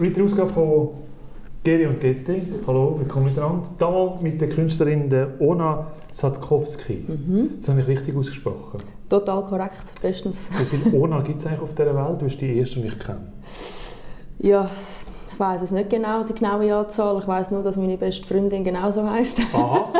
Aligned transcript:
Weitere 0.00 0.22
Ausgabe 0.22 0.52
von 0.52 0.90
Geri 1.64 1.84
und 1.86 1.98
Gäste. 1.98 2.40
Hallo, 2.68 2.94
willkommen 3.00 3.26
miteinander. 3.26 3.66
Damals 3.80 4.20
mit 4.20 4.40
der 4.40 4.48
Künstlerin 4.48 5.10
der 5.10 5.40
Ona 5.40 5.88
Sadkowski. 6.12 7.04
Mhm. 7.08 7.50
Das 7.58 7.70
habe 7.70 7.80
ich 7.80 7.88
richtig 7.88 8.16
ausgesprochen. 8.16 8.78
Total 9.08 9.42
korrekt, 9.42 10.00
bestens. 10.00 10.50
Wie 10.56 10.64
viele 10.64 10.96
Ona 10.96 11.20
gibt 11.22 11.40
es 11.40 11.46
eigentlich 11.48 11.62
auf 11.62 11.74
dieser 11.74 11.96
Welt? 11.96 12.20
Du 12.20 12.26
bist 12.26 12.40
die 12.40 12.58
erste, 12.58 12.78
die 12.78 12.86
ich 12.86 12.98
kenne. 13.00 13.32
Ja, 14.38 14.70
ich 15.32 15.40
weiß 15.40 15.62
es 15.62 15.72
nicht 15.72 15.90
genau, 15.90 16.22
die 16.22 16.32
genaue 16.32 16.76
Anzahl. 16.76 17.18
Ich 17.18 17.26
weiß 17.26 17.50
nur, 17.50 17.64
dass 17.64 17.76
meine 17.76 17.98
beste 17.98 18.24
Freundin 18.24 18.62
genauso 18.62 19.02
heißt. 19.02 19.40
Aha. 19.52 19.92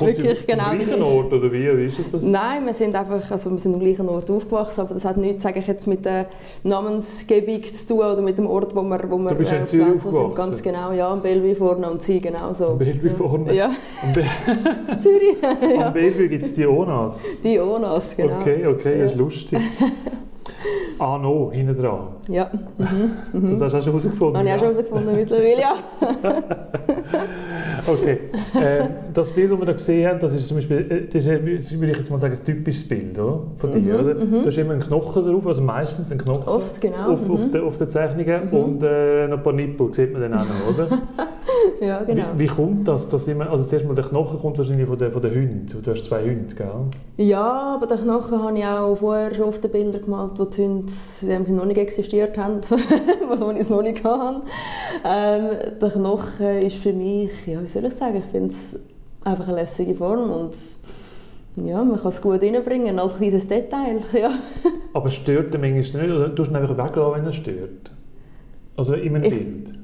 Wirklich 0.00 0.46
genau 0.46 0.70
gleichen 0.70 0.86
gleich. 0.86 1.02
Ort 1.02 1.32
oder 1.32 1.52
wie? 1.52 1.76
Wie 1.78 1.84
ist 1.86 1.98
das 1.98 2.06
passiert? 2.06 2.32
Nein, 2.32 2.66
wir 2.66 2.74
sind 2.74 2.94
einfach, 2.94 3.30
also 3.30 3.50
wir 3.50 3.58
sind 3.58 3.74
am 3.74 3.80
gleichen 3.80 4.08
Ort 4.08 4.30
aufgewachsen, 4.30 4.80
aber 4.82 4.94
das 4.94 5.04
hat 5.04 5.16
nichts, 5.16 5.42
sage 5.42 5.58
ich 5.58 5.66
jetzt, 5.66 5.86
mit 5.86 6.04
der 6.04 6.26
Namensgebung 6.64 7.62
zu 7.64 7.86
tun 7.88 7.98
oder 7.98 8.22
mit 8.22 8.38
dem 8.38 8.46
Ort, 8.46 8.74
wo 8.74 8.82
wir, 8.82 9.10
wo 9.10 9.18
wir 9.18 9.30
Du 9.30 9.34
bist 9.36 9.52
in 9.52 9.62
äh, 9.62 9.66
Zürich 9.66 9.86
aufgewachsen 9.86 10.26
sind. 10.26 10.34
Ganz 10.36 10.62
genau, 10.62 10.92
ja, 10.92 11.08
am 11.08 11.22
Bellevue 11.22 11.54
vorne 11.54 11.90
und 11.90 12.02
sie 12.02 12.20
genauso. 12.20 12.68
Am 12.68 12.78
Bellevue 12.78 13.10
vorne? 13.10 13.52
Ja, 13.54 13.66
Am, 14.02 14.12
Be 14.12 14.20
in 14.92 15.00
Zürich. 15.00 15.36
ja. 15.78 15.86
am 15.86 15.92
Bellevue 15.92 16.28
gibt 16.28 16.44
es 16.44 16.54
die 16.54 16.66
Onas. 16.66 17.22
Die 17.42 17.58
Onas, 17.58 18.16
genau. 18.16 18.36
Okay, 18.40 18.66
okay, 18.66 19.02
das 19.02 19.12
ist 19.12 19.18
lustig. 19.18 19.58
Ah, 21.00 21.16
no, 21.16 21.52
hinten 21.52 21.80
dran. 21.80 22.08
Ja, 22.26 22.50
Das 23.32 23.60
hast 23.60 23.60
du 23.60 23.64
auch 23.64 23.70
schon 23.70 23.82
herausgefunden. 23.84 24.36
habe 24.38 24.48
ich 24.48 24.54
auch 24.54 24.58
schon 24.58 24.68
herausgefunden 24.70 25.16
mittlerweile, 25.16 25.60
ja. 25.60 25.74
Okay. 27.88 28.18
Ähm, 28.60 28.88
das 29.14 29.30
Bild, 29.30 29.52
das 29.52 29.58
wir 29.58 29.66
da 29.66 29.72
gesehen 29.72 30.08
haben, 30.08 30.20
das 30.20 30.34
ist 30.34 30.48
zum 30.48 30.58
Beispiel, 30.58 30.78
äh, 30.90 31.06
das 31.06 31.24
ist, 31.24 31.26
äh, 31.26 31.80
würde 31.80 31.92
ich 31.92 31.98
jetzt 31.98 32.10
mal 32.10 32.20
sagen, 32.20 32.34
ein 32.34 32.44
typisches 32.44 32.86
Bild 32.88 33.18
oder? 33.18 33.42
von 33.56 33.72
dir. 33.72 33.94
Mhm, 33.94 34.00
oder? 34.00 34.14
Da 34.14 34.48
ist 34.48 34.58
immer 34.58 34.74
ein 34.74 34.80
Knochen 34.80 35.24
drauf, 35.24 35.46
also 35.46 35.62
meistens 35.62 36.12
ein 36.12 36.18
Knochen 36.18 36.48
Oft, 36.48 36.80
genau. 36.80 37.12
auf, 37.12 37.30
auf, 37.30 37.46
mhm. 37.46 37.52
den, 37.52 37.62
auf 37.62 37.78
den 37.78 37.88
Zeichnungen 37.88 38.48
und 38.50 38.82
äh, 38.82 39.28
noch 39.28 39.38
ein 39.38 39.42
paar 39.42 39.52
Nippel, 39.52 39.92
sieht 39.94 40.12
man 40.12 40.22
dann 40.22 40.34
auch 40.34 40.44
noch, 40.44 40.74
oder? 40.74 40.88
Ja, 41.80 42.02
genau. 42.04 42.24
wie, 42.36 42.40
wie 42.40 42.46
kommt 42.46 42.86
das, 42.88 43.08
dass 43.08 43.28
immer, 43.28 43.50
also 43.50 43.64
zuerst 43.64 43.86
mal 43.86 43.94
der 43.94 44.04
Knochen 44.04 44.38
kommt 44.40 44.58
wahrscheinlich 44.58 44.86
von 44.86 44.98
den, 44.98 45.12
von 45.12 45.22
den 45.22 45.32
Hunden, 45.34 45.82
du 45.82 45.90
hast 45.90 46.06
zwei 46.06 46.22
Hunde, 46.22 46.54
gell? 46.54 46.70
Ja, 47.16 47.74
aber 47.76 47.86
den 47.86 47.98
Knochen 48.02 48.42
habe 48.42 48.58
ich 48.58 48.64
auch 48.64 48.96
vorher 48.96 49.34
schon 49.34 49.44
auf 49.48 49.60
den 49.60 49.70
Bildern 49.70 50.02
gemalt, 50.02 50.32
wo 50.36 50.44
die 50.44 50.62
Hunde 50.62 50.92
Sinne 51.20 51.44
noch 51.58 51.64
nicht 51.66 51.78
existiert 51.78 52.36
haben, 52.38 52.60
wo 53.38 53.50
ich 53.50 53.58
es 53.60 53.70
noch 53.70 53.82
nicht 53.82 54.02
hatte. 54.04 54.42
Ähm, 55.04 55.44
der 55.80 55.90
Knochen 55.90 56.58
ist 56.58 56.76
für 56.76 56.92
mich, 56.92 57.30
ja, 57.46 57.62
wie 57.62 57.66
soll 57.66 57.84
ich 57.84 57.94
sagen, 57.94 58.16
ich 58.18 58.24
finde 58.24 58.48
es 58.48 58.78
einfach 59.24 59.48
eine 59.48 59.56
lässige 59.58 59.94
Form 59.94 60.30
und 60.30 60.56
ja, 61.66 61.82
man 61.82 61.98
kann 62.00 62.12
es 62.12 62.22
gut 62.22 62.40
reinbringen 62.42 62.98
als 62.98 63.16
kleines 63.16 63.48
Detail. 63.48 64.00
Ja. 64.12 64.30
Aber 64.94 65.10
stört 65.10 65.52
den 65.54 65.60
manchmal 65.60 66.02
nicht, 66.02 66.14
oder 66.14 66.34
tust 66.34 66.50
du 66.50 66.54
ihn 66.54 66.60
einfach 66.62 66.76
weglassen, 66.78 67.14
wenn 67.14 67.24
er 67.26 67.32
stört? 67.32 67.90
Also 68.76 68.94
in 68.94 69.14
einem 69.16 69.24
Ich- 69.24 69.30
Bild? 69.38 69.74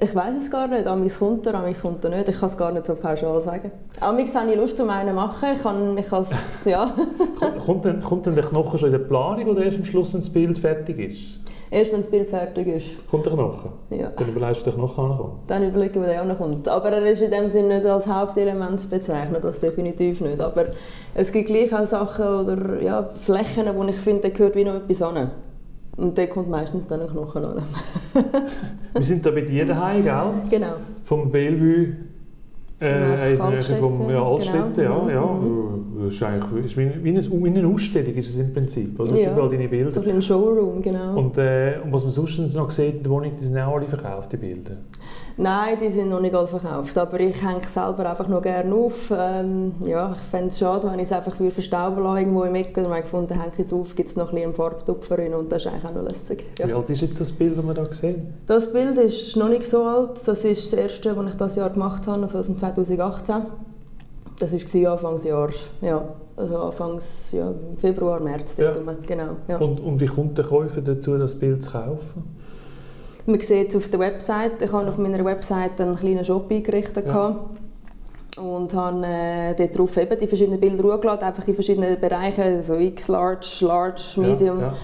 Ich 0.00 0.14
weiß 0.14 0.34
es 0.42 0.50
gar 0.50 0.66
nicht, 0.66 0.86
amigs 0.86 1.18
kommt 1.20 1.46
er, 1.46 1.54
amigs 1.54 1.82
kommt 1.82 2.02
er 2.04 2.10
nicht, 2.10 2.28
ich 2.28 2.38
kann 2.38 2.48
es 2.48 2.56
gar 2.56 2.72
nicht 2.72 2.86
so 2.86 2.94
pauschal 2.96 3.40
sagen. 3.40 3.70
Amigs 4.00 4.34
habe 4.34 4.50
ich 4.50 4.56
Lust, 4.56 4.78
um 4.80 4.90
einen 4.90 5.10
zu 5.10 5.14
machen, 5.14 5.48
ich 5.54 5.62
kann, 5.62 5.96
ich 5.98 6.06
ja. 6.70 6.92
Kommt- 7.64 7.84
dann, 7.84 8.02
kommt 8.02 8.26
dann 8.26 8.34
der 8.34 8.44
Knochen 8.44 8.78
schon 8.78 8.88
in 8.88 8.92
der 8.92 9.06
Planung 9.06 9.46
oder 9.46 9.64
erst 9.64 9.78
am 9.78 9.84
Schluss, 9.84 10.12
wenn 10.12 10.20
das 10.20 10.30
Bild 10.30 10.58
fertig 10.58 10.98
ist? 10.98 11.20
Erst 11.70 11.92
wenn 11.92 12.00
das 12.02 12.10
Bild 12.10 12.28
fertig 12.28 12.66
ist, 12.68 13.08
Kommt 13.08 13.26
der 13.26 13.32
Knochen? 13.34 13.70
ja. 13.90 14.10
Dann 14.16 14.28
überlegst 14.28 14.62
du, 14.62 14.66
wie 14.66 14.70
der 14.70 14.78
Knochen 14.80 15.10
ankommt. 15.10 15.32
Dann 15.48 15.64
überlegen, 15.68 16.00
wo 16.00 16.04
der 16.04 16.22
auch 16.22 16.26
noch 16.26 16.38
kommt. 16.38 16.68
Aber 16.68 16.90
er 16.92 17.04
ist 17.04 17.22
in 17.22 17.30
dem 17.30 17.48
Sinne 17.48 17.76
nicht 17.78 17.86
als 17.86 18.06
Hauptelement 18.06 18.78
zu 18.80 18.90
bezeichnen, 18.90 19.38
das 19.40 19.60
definitiv 19.60 20.20
nicht. 20.20 20.40
Aber 20.40 20.66
es 21.14 21.32
gibt 21.32 21.46
gleich 21.48 21.72
auch 21.74 21.86
Sachen 21.86 22.26
oder 22.26 22.80
ja, 22.82 23.02
Flächen, 23.14 23.66
wo 23.74 23.82
ich 23.84 23.96
finde, 23.96 24.22
da 24.22 24.28
gehört 24.28 24.54
wie 24.56 24.64
noch 24.64 24.74
etwas 24.74 25.02
an. 25.02 25.30
Und 25.96 26.18
da 26.18 26.26
kommt 26.26 26.50
meistens 26.50 26.86
dann 26.86 27.00
ein 27.00 27.08
Knochen 27.08 27.44
an. 27.44 27.62
Wir 28.94 29.04
sind 29.04 29.24
da 29.24 29.30
bei 29.30 29.42
dir 29.42 29.66
daheim, 29.66 30.04
gell? 30.04 30.32
genau. 30.50 30.74
Vom 31.04 31.30
Bellevue 31.30 31.96
äh, 32.80 32.86
der 32.86 33.16
Nähe 33.16 33.40
Altstädte, 33.40 33.80
vom 33.80 34.10
ja, 34.10 34.22
Altstädte, 34.22 34.82
genau. 34.82 35.08
ja, 35.08 35.14
ja. 35.14 35.26
Mhm. 35.26 35.93
Das 36.04 36.14
ist 36.14 36.22
eigentlich 36.22 36.64
ist 36.66 36.76
wie, 36.76 36.82
eine, 36.82 37.04
wie 37.04 37.48
eine 37.48 37.68
Ausstellung 37.68 38.14
ist 38.14 38.28
es 38.28 38.38
im 38.38 38.52
Prinzip, 38.52 38.98
oder? 38.98 39.14
Ja. 39.14 39.32
Überall 39.32 39.48
deine 39.48 39.64
So 39.64 39.70
Bilder. 39.70 39.90
bisschen 40.00 40.16
ein 40.16 40.22
Showroom, 40.22 40.82
genau. 40.82 41.16
Und, 41.16 41.38
äh, 41.38 41.78
und 41.82 41.92
was 41.92 42.02
man 42.02 42.12
sonst 42.12 42.38
noch 42.54 42.70
sieht 42.70 42.96
in 42.96 43.02
der 43.02 43.10
Wohnung, 43.12 43.30
die 43.38 43.44
sind 43.44 43.58
auch 43.58 43.76
alle 43.76 43.86
verkauft, 43.86 44.32
die 44.32 44.36
Bilder. 44.36 44.76
Nein, 45.36 45.78
die 45.82 45.88
sind 45.88 46.10
noch 46.10 46.20
nicht 46.20 46.34
alle 46.34 46.46
verkauft. 46.46 46.96
Aber 46.96 47.18
ich 47.18 47.42
hänge 47.42 47.60
selber 47.60 48.08
einfach 48.08 48.28
noch 48.28 48.40
gerne 48.40 48.72
auf. 48.72 49.12
Ähm, 49.16 49.72
ja, 49.84 50.12
ich 50.12 50.18
fände 50.30 50.48
es 50.48 50.58
schade, 50.58 50.88
wenn 50.88 50.98
ich 51.00 51.06
es 51.06 51.12
einfach 51.12 51.38
würde 51.40 51.50
verstauben 51.50 52.02
lasse, 52.04 52.20
irgendwo 52.20 52.44
im 52.44 52.54
Eck. 52.54 52.76
Und 52.76 52.84
ich 52.84 53.02
gefunden, 53.02 53.34
hänge 53.40 53.52
ich 53.58 53.64
es 53.64 53.72
auf, 53.72 53.96
gibt 53.96 54.08
es 54.08 54.16
noch 54.16 54.32
ein 54.32 54.52
bisschen 54.52 55.16
rein 55.16 55.34
und 55.34 55.50
das 55.50 55.64
ist 55.64 55.72
eigentlich 55.72 55.84
auch 55.90 55.94
noch 55.94 56.04
lässig. 56.04 56.44
Ja. 56.58 56.68
Wie 56.68 56.72
alt 56.72 56.88
ist 56.90 57.00
jetzt 57.00 57.20
das 57.20 57.32
Bild, 57.32 57.58
das 57.58 57.64
wir 57.64 57.74
hier 57.74 57.92
sehen? 57.92 58.34
Das 58.46 58.72
Bild 58.72 58.96
ist 58.98 59.36
noch 59.36 59.48
nicht 59.48 59.64
so 59.64 59.82
alt. 59.82 60.20
Das 60.24 60.44
ist 60.44 60.72
das 60.72 60.78
erste, 60.78 61.14
das 61.14 61.26
ich 61.26 61.34
dieses 61.34 61.56
Jahr 61.56 61.70
gemacht 61.70 62.06
habe, 62.06 62.20
also 62.22 62.38
aus 62.38 62.46
dem 62.46 62.56
2018. 62.56 63.34
Das 64.38 64.52
war 64.52 64.92
Anfangsjahr, 64.92 65.50
ja, 65.80 66.02
also 66.36 66.58
Anfangs 66.58 67.32
ja, 67.32 67.52
Februar, 67.78 68.20
März, 68.20 68.56
Ja. 68.56 68.72
genau. 69.06 69.36
Ja. 69.48 69.58
Und, 69.58 69.80
und 69.80 70.00
wie 70.00 70.06
kommt 70.06 70.36
der 70.36 70.44
Käufer 70.44 70.80
dazu, 70.80 71.16
das 71.18 71.36
Bild 71.38 71.62
zu 71.62 71.70
kaufen? 71.70 72.36
Man 73.26 73.40
sieht 73.40 73.70
es 73.70 73.76
auf 73.76 73.88
der 73.88 74.00
Website. 74.00 74.60
Ich 74.62 74.72
habe 74.72 74.88
auf 74.88 74.98
meiner 74.98 75.24
Website 75.24 75.80
einen 75.80 75.96
kleinen 75.96 76.24
Shop 76.24 76.50
eingerichtet 76.50 77.06
Ja. 77.06 77.36
und 78.36 78.74
habe 78.74 79.06
äh, 79.06 79.54
dort 79.54 79.78
drauf 79.78 79.96
eben 79.96 80.18
die 80.18 80.26
verschiedenen 80.26 80.60
Bilder 80.60 80.82
hochgeladen, 80.84 81.24
einfach 81.28 81.46
in 81.48 81.54
verschiedenen 81.54 81.98
Bereichen, 82.00 82.62
so 82.62 82.74
X, 82.74 83.08
Large, 83.08 83.46
Large, 83.62 84.02
Medium. 84.16 84.60
Ja, 84.60 84.66
ja. 84.66 84.74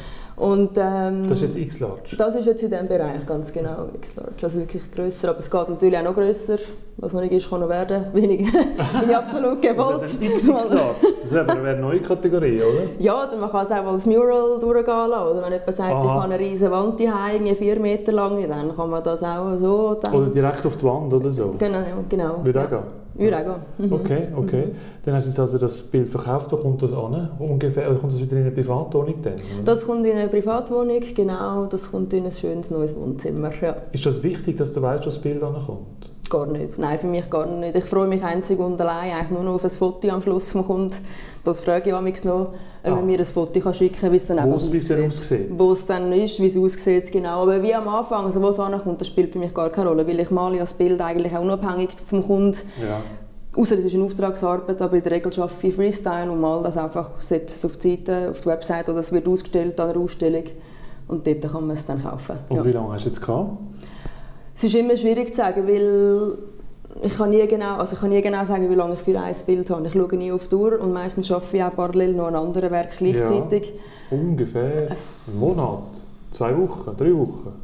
Und, 0.40 0.70
ähm, 0.76 1.28
Das 1.28 1.42
ist 1.42 1.54
jetzt 1.54 1.56
X-Large. 1.56 2.16
Das 2.16 2.34
ist 2.34 2.46
jetzt 2.46 2.62
in 2.62 2.70
diesem 2.70 2.88
Bereich, 2.88 3.26
ganz 3.26 3.52
genau, 3.52 3.88
X-Large. 3.94 4.42
Also 4.42 4.58
wirklich 4.58 4.90
grösser, 4.90 5.30
aber 5.30 5.38
es 5.38 5.50
geht 5.50 5.68
natürlich 5.68 5.98
auch 5.98 6.02
noch 6.02 6.14
grösser. 6.14 6.56
Was 6.96 7.12
noch 7.12 7.20
nicht 7.20 7.32
ist, 7.32 7.48
kann 7.50 7.60
noch 7.60 7.68
werden. 7.68 8.06
Ich, 8.06 8.12
bin 8.12 8.30
ich 8.30 9.16
absolut 9.16 9.60
gewollt. 9.60 10.02
Das 10.02 11.30
wäre 11.30 11.50
aber 11.50 11.68
eine 11.68 11.80
neue 11.80 12.00
Kategorie, 12.00 12.56
oder? 12.56 12.88
Ja, 12.98 13.26
oder 13.26 13.36
man 13.36 13.50
kann 13.50 13.64
es 13.66 13.72
auch 13.72 13.86
als 13.86 14.06
Mural 14.06 14.58
durchgehen 14.60 15.10
lassen. 15.10 15.28
Oder 15.28 15.42
wenn 15.44 15.52
jemand 15.52 15.76
sagt, 15.76 15.94
Aha. 15.94 16.04
ich 16.04 16.10
habe 16.10 16.24
eine 16.24 16.38
riesige 16.38 16.70
Wand 16.70 17.00
irgendwie 17.00 17.54
vier 17.54 17.78
Meter 17.78 18.12
lang, 18.12 18.48
dann 18.48 18.74
kann 18.74 18.90
man 18.90 19.02
das 19.02 19.22
auch 19.22 19.54
so... 19.56 19.94
Dann, 19.94 20.14
Oder 20.14 20.30
direkt 20.30 20.64
auf 20.66 20.76
die 20.76 20.84
Wand 20.84 21.12
oder 21.12 21.32
so. 21.32 21.54
genau, 21.58 21.78
genau. 22.08 22.44
Würde 22.44 22.58
ja. 22.58 22.64
auch 22.64 22.70
gehen. 22.70 22.82
Würde 23.20 23.38
auch 23.38 23.44
gehen. 23.44 23.88
Mhm. 23.88 23.92
Okay, 23.92 24.22
okay. 24.34 24.64
Dann 25.04 25.14
hast 25.14 25.24
du 25.24 25.30
jetzt 25.30 25.38
also 25.38 25.58
das 25.58 25.80
Bild 25.80 26.08
verkauft. 26.08 26.50
Wo 26.52 26.56
kommt 26.56 26.82
das 26.82 26.92
an? 26.92 27.30
Ungefähr, 27.38 27.90
oder 27.90 27.98
kommt 27.98 28.12
das 28.12 28.20
wieder 28.20 28.36
in 28.36 28.42
eine 28.42 28.50
Privatwohnung 28.50 29.14
dann? 29.22 29.34
oder? 29.34 29.42
Das 29.64 29.86
kommt 29.86 30.06
in 30.06 30.16
eine 30.16 30.28
Privatwohnung, 30.28 31.00
genau. 31.14 31.66
Das 31.66 31.90
kommt 31.90 32.12
in 32.12 32.24
ein 32.24 32.32
schönes 32.32 32.70
neues 32.70 32.96
Wohnzimmer. 32.96 33.50
Ja. 33.60 33.76
Ist 33.92 34.06
das 34.06 34.22
wichtig, 34.22 34.56
dass 34.56 34.72
du 34.72 34.82
weißt, 34.82 35.02
wo 35.02 35.06
das 35.06 35.18
Bild 35.18 35.42
ankommt? 35.42 36.09
Gar 36.30 36.46
nicht. 36.46 36.78
Nein, 36.78 36.98
für 36.98 37.08
mich 37.08 37.28
gar 37.28 37.44
nicht. 37.44 37.74
Ich 37.76 37.84
freue 37.84 38.06
mich 38.06 38.22
einzig 38.22 38.58
und 38.60 38.80
allein 38.80 39.12
eigentlich 39.12 39.30
nur 39.30 39.42
noch 39.42 39.54
auf 39.56 39.64
ein 39.64 39.70
Foto 39.70 40.08
am 40.08 40.22
Schluss 40.22 40.50
vom 40.50 40.64
Kunden. 40.64 40.94
Das 41.44 41.60
frage 41.60 41.90
ich 41.90 42.00
mich 42.00 42.24
noch, 42.24 42.40
ob 42.40 42.54
Ah. 42.84 42.90
man 42.90 43.04
mir 43.06 43.18
ein 43.18 43.24
Foto 43.24 43.58
kann 43.60 43.74
schicken 43.74 43.98
kann, 44.00 44.12
wie 44.12 44.16
es 44.16 44.26
dann 44.26 44.50
Wo 44.50 44.56
es 44.56 44.70
bisher 44.70 45.06
aussieht. 45.06 45.48
Wo 45.50 45.72
es 45.72 45.84
dann 45.84 46.12
ist, 46.12 46.38
wie 46.40 46.46
es 46.46 46.56
aussieht, 46.56 47.10
genau. 47.10 47.42
Aber 47.42 47.60
wie 47.62 47.74
am 47.74 47.88
Anfang, 47.88 48.26
also 48.26 48.40
wo 48.40 48.48
es 48.48 48.58
ankommt, 48.60 49.00
das 49.00 49.08
spielt 49.08 49.32
für 49.32 49.38
mich 49.40 49.52
gar 49.52 49.70
keine 49.70 49.88
Rolle, 49.88 50.06
weil 50.06 50.20
ich 50.20 50.30
male 50.30 50.54
ja 50.54 50.60
das 50.62 50.74
Bild 50.74 51.00
eigentlich 51.00 51.36
auch 51.36 51.42
unabhängig 51.42 51.90
vom 52.06 52.24
Kunden. 52.24 52.56
Ja. 52.80 53.00
Außer 53.60 53.76
es 53.76 53.84
ist 53.84 53.94
eine 53.96 54.04
Auftragsarbeit, 54.04 54.80
aber 54.80 54.96
in 54.96 55.02
der 55.02 55.10
Regel 55.12 55.32
arbeite 55.40 55.66
ich 55.66 55.74
Freestyle 55.74 56.30
und 56.30 56.40
mal 56.40 56.62
das 56.62 56.76
einfach, 56.76 57.10
setze 57.20 57.56
es 57.56 57.64
auf 57.64 57.76
die 57.78 57.96
Seite, 57.96 58.30
auf 58.30 58.40
die 58.42 58.46
Website 58.46 58.88
oder 58.88 59.00
es 59.00 59.10
wird 59.10 59.26
ausgestellt 59.26 59.80
an 59.80 59.90
einer 59.90 59.98
Ausstellung 60.00 60.44
und 61.08 61.26
dort 61.26 61.42
kann 61.42 61.66
man 61.66 61.70
es 61.70 61.84
dann 61.84 62.00
kaufen. 62.00 62.36
Und 62.48 62.56
Ja. 62.58 62.64
wie 62.64 62.70
lange 62.70 62.92
hast 62.92 63.06
du 63.06 63.08
jetzt 63.08 63.20
gehabt? 63.20 63.50
Es 64.60 64.64
ist 64.64 64.74
immer 64.74 64.94
schwierig 64.94 65.30
zu 65.30 65.36
sagen, 65.40 65.66
weil 65.66 66.36
ich 67.02 67.16
kann 67.16 67.30
nie 67.30 67.46
genau, 67.46 67.76
also 67.76 67.94
ich 67.94 68.00
kann 68.00 68.10
nie 68.10 68.20
genau 68.20 68.44
sagen, 68.44 68.68
wie 68.68 68.74
lange 68.74 68.92
ich 68.92 68.98
für 68.98 69.18
ein 69.18 69.34
Bild 69.46 69.70
habe. 69.70 69.86
Ich 69.86 69.94
schaue 69.94 70.16
nie 70.16 70.30
auf 70.30 70.48
die 70.48 70.54
Uhr 70.54 70.78
und 70.78 70.92
meistens 70.92 71.32
arbeite 71.32 71.56
ich 71.56 71.64
auch 71.64 71.74
parallel 71.74 72.12
noch 72.12 72.26
an 72.26 72.34
anderen 72.34 72.70
Werk 72.70 72.90
gleichzeitig. 72.98 73.72
Ungefähr 74.10 74.90
einen 74.90 75.38
Monat, 75.40 75.84
zwei 76.30 76.54
Wochen, 76.58 76.94
drei 76.94 77.14
Wochen. 77.14 77.54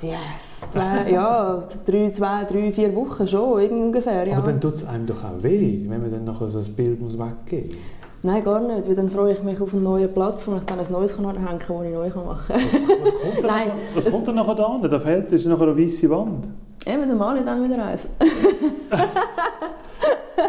Yes, 0.00 0.70
zwei, 0.72 1.10
ja, 1.10 1.62
drei, 1.84 2.10
zwei, 2.12 2.44
drei, 2.44 2.72
vier 2.72 2.96
Wochen 2.96 3.28
schon, 3.28 3.68
ungefähr, 3.68 4.26
ja. 4.26 4.38
Aber 4.38 4.52
dann 4.52 4.60
tut 4.62 4.72
es 4.72 4.86
einem 4.86 5.04
doch 5.06 5.22
auch 5.22 5.42
weh, 5.42 5.84
wenn 5.86 6.00
man 6.00 6.10
dann 6.10 6.24
nachher 6.24 6.48
so 6.48 6.60
ein 6.60 6.74
Bild 6.74 6.98
muss 6.98 7.18
weggeben 7.18 7.72
muss. 7.72 7.76
Nein, 8.22 8.42
gar 8.42 8.60
nicht, 8.60 8.88
weil 8.88 8.96
dann 8.96 9.10
freue 9.10 9.32
ich 9.34 9.42
mich 9.42 9.60
auf 9.60 9.72
einen 9.72 9.84
neuen 9.84 10.12
Platz, 10.12 10.48
wo 10.48 10.56
ich 10.56 10.62
dann 10.64 10.80
ein 10.80 10.86
neues 10.90 11.14
kann 11.14 11.26
anhängen 11.26 11.58
kann, 11.58 11.78
das 11.78 11.86
ich 11.86 11.92
neu 11.94 12.08
machen 12.24 12.38
kann. 12.48 12.56
Was 12.56 13.22
kommt 13.22 13.36
dann, 13.42 13.42
Nein, 13.56 13.70
was 13.94 14.06
es- 14.06 14.12
kommt 14.12 14.28
dann 14.28 14.34
nachher 14.34 14.54
da 14.54 14.64
an? 14.66 14.90
Da 14.90 14.98
fehlt 14.98 15.30
ist 15.32 15.46
nachher 15.46 15.68
eine 15.68 15.78
weiße 15.78 16.10
Wand. 16.10 16.48
Eben, 16.86 17.08
dann 17.08 17.18
male 17.18 17.40
ich 17.40 17.44
dann 17.44 17.62
wieder 17.68 17.84
eins. 17.84 18.08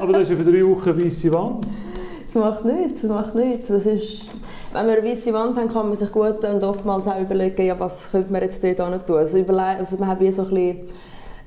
Aber 0.01 0.13
das 0.13 0.23
ist 0.23 0.29
ja 0.31 0.35
für 0.37 0.43
drei 0.51 0.65
Wochen 0.67 0.89
eine 0.89 1.05
weiße 1.05 1.31
Wand. 1.31 1.65
Das 2.25 2.35
macht 2.43 2.65
nichts, 2.65 3.01
das 3.01 3.09
macht 3.09 3.35
nichts. 3.35 3.67
Das 3.67 3.85
ist, 3.85 4.25
wenn 4.73 4.87
wir 4.87 4.97
eine 4.97 5.07
weiße 5.07 5.33
Wand 5.33 5.57
haben, 5.57 5.69
kann 5.69 5.87
man 5.87 5.97
sich 5.97 6.11
gut 6.11 6.43
und 6.43 6.63
oftmals 6.63 7.07
auch 7.07 7.19
überlegen, 7.19 7.65
ja, 7.65 7.79
was 7.79 8.11
könnte 8.11 8.31
man 8.31 8.41
jetzt 8.41 8.63
dort 8.63 8.77
hin 8.79 8.99
tun. 9.05 9.17
Also, 9.17 9.37
überle- 9.37 9.77
also 9.77 9.97
man 9.97 10.09
hat 10.09 10.19
wie 10.19 10.31
so 10.31 10.43
ein 10.43 10.49
bisschen 10.49 10.77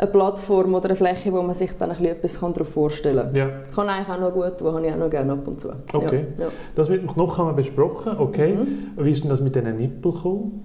eine 0.01 0.11
Plattform 0.11 0.75
oder 0.75 0.87
eine 0.87 0.97
Fläche, 0.97 1.33
wo 1.33 1.43
man 1.43 1.55
sich 1.55 1.77
dann 1.77 1.91
ein 1.91 1.97
bisschen 1.97 2.17
etwas 2.17 2.41
darauf 2.41 2.69
vorstellen 2.69 3.33
kann. 3.33 3.35
Ja, 3.35 3.49
Kann 3.75 3.89
eigentlich 3.89 4.09
auch 4.09 4.21
noch 4.21 4.33
gut, 4.33 4.55
wo 4.61 4.73
habe 4.73 4.87
ich 4.87 4.93
auch 4.93 4.99
noch 4.99 5.11
gerne 5.11 5.33
ab 5.33 5.47
und 5.47 5.61
zu. 5.61 5.69
Okay. 5.93 6.27
Ja, 6.39 6.45
ja. 6.45 6.51
das 6.75 6.89
mit 6.89 7.03
dem 7.03 7.09
Knochen 7.09 7.39
haben 7.39 7.49
wir 7.49 7.63
besprochen. 7.63 8.17
Okay. 8.19 8.55
Mhm. 8.55 9.05
Wie 9.05 9.11
ist 9.11 9.23
denn 9.23 9.31
das 9.31 9.41
mit 9.41 9.55
diesen 9.55 9.77
Nippeln 9.77 10.15
gekommen? 10.15 10.65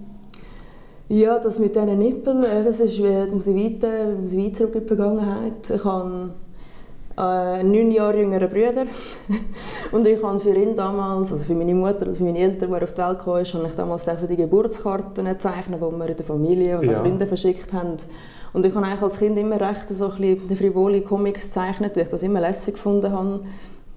Ja, 1.08 1.38
das 1.38 1.58
mit 1.58 1.74
diesen 1.74 1.98
Nippeln, 1.98 2.44
äh, 2.44 2.64
das 2.64 2.80
ist, 2.80 2.98
äh, 2.98 3.26
muss 3.26 3.46
ich 3.46 3.54
weit, 3.54 4.18
muss 4.20 4.32
ich 4.32 4.44
weit 4.44 4.56
zurück 4.56 4.74
in 4.74 4.80
die 4.80 4.86
Vergangenheit. 4.86 5.70
Ich 5.72 5.84
habe 5.84 6.30
äh, 7.18 7.62
neun 7.62 7.90
Jahre 7.92 8.18
jüngeren 8.18 8.48
Bruder 8.48 8.86
und 9.92 10.08
ich 10.08 10.22
habe 10.22 10.40
für 10.40 10.54
ihn 10.54 10.74
damals, 10.74 11.30
also 11.30 11.44
für 11.44 11.54
meine 11.54 11.74
Mutter 11.74 12.08
und 12.08 12.16
für 12.16 12.24
meine 12.24 12.38
Eltern, 12.38 12.70
die 12.70 12.82
auf 12.82 12.94
die 12.94 13.02
Welt 13.02 13.18
kam, 13.18 13.34
habe 13.34 13.42
ich 13.42 13.74
damals 13.74 14.06
die 14.28 14.36
Geburtskarten 14.36 15.38
zeichnen, 15.38 15.78
die 15.78 15.96
wir 15.96 16.08
in 16.08 16.16
der 16.16 16.24
Familie 16.24 16.78
und 16.78 16.88
ja. 16.88 16.94
Freunden 16.94 17.28
verschickt 17.28 17.72
haben. 17.74 17.98
Und 18.56 18.64
ich 18.64 18.74
habe 18.74 18.86
eigentlich 18.86 19.02
als 19.02 19.18
Kind 19.18 19.38
immer 19.38 19.60
recht 19.60 19.86
so 19.90 20.08
ein 20.08 20.16
bisschen 20.16 20.56
frivole 20.56 21.02
Comics 21.02 21.44
gezeichnet, 21.44 21.94
weil 21.94 22.04
ich 22.04 22.08
das 22.08 22.22
immer 22.22 22.40
lässig 22.40 22.72
gefunden 22.72 23.12
habe. 23.12 23.40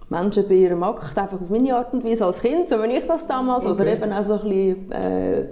Menschen 0.09 0.49
bei 0.49 0.55
ihrem 0.55 0.83
Akt, 0.83 1.17
einfach 1.17 1.39
auf 1.39 1.49
meine 1.49 1.73
Art 1.73 1.93
und 1.93 2.03
Weise 2.03 2.25
als 2.25 2.41
Kind, 2.41 2.67
so 2.67 2.75
wie 2.83 2.97
ich 2.97 3.07
das 3.07 3.25
damals, 3.25 3.65
okay. 3.65 3.81
oder 3.81 3.93
eben 3.93 4.11
auch 4.11 4.25
so 4.25 4.33
ein 4.33 4.41
bisschen, 4.41 4.91
äh, 4.91 5.45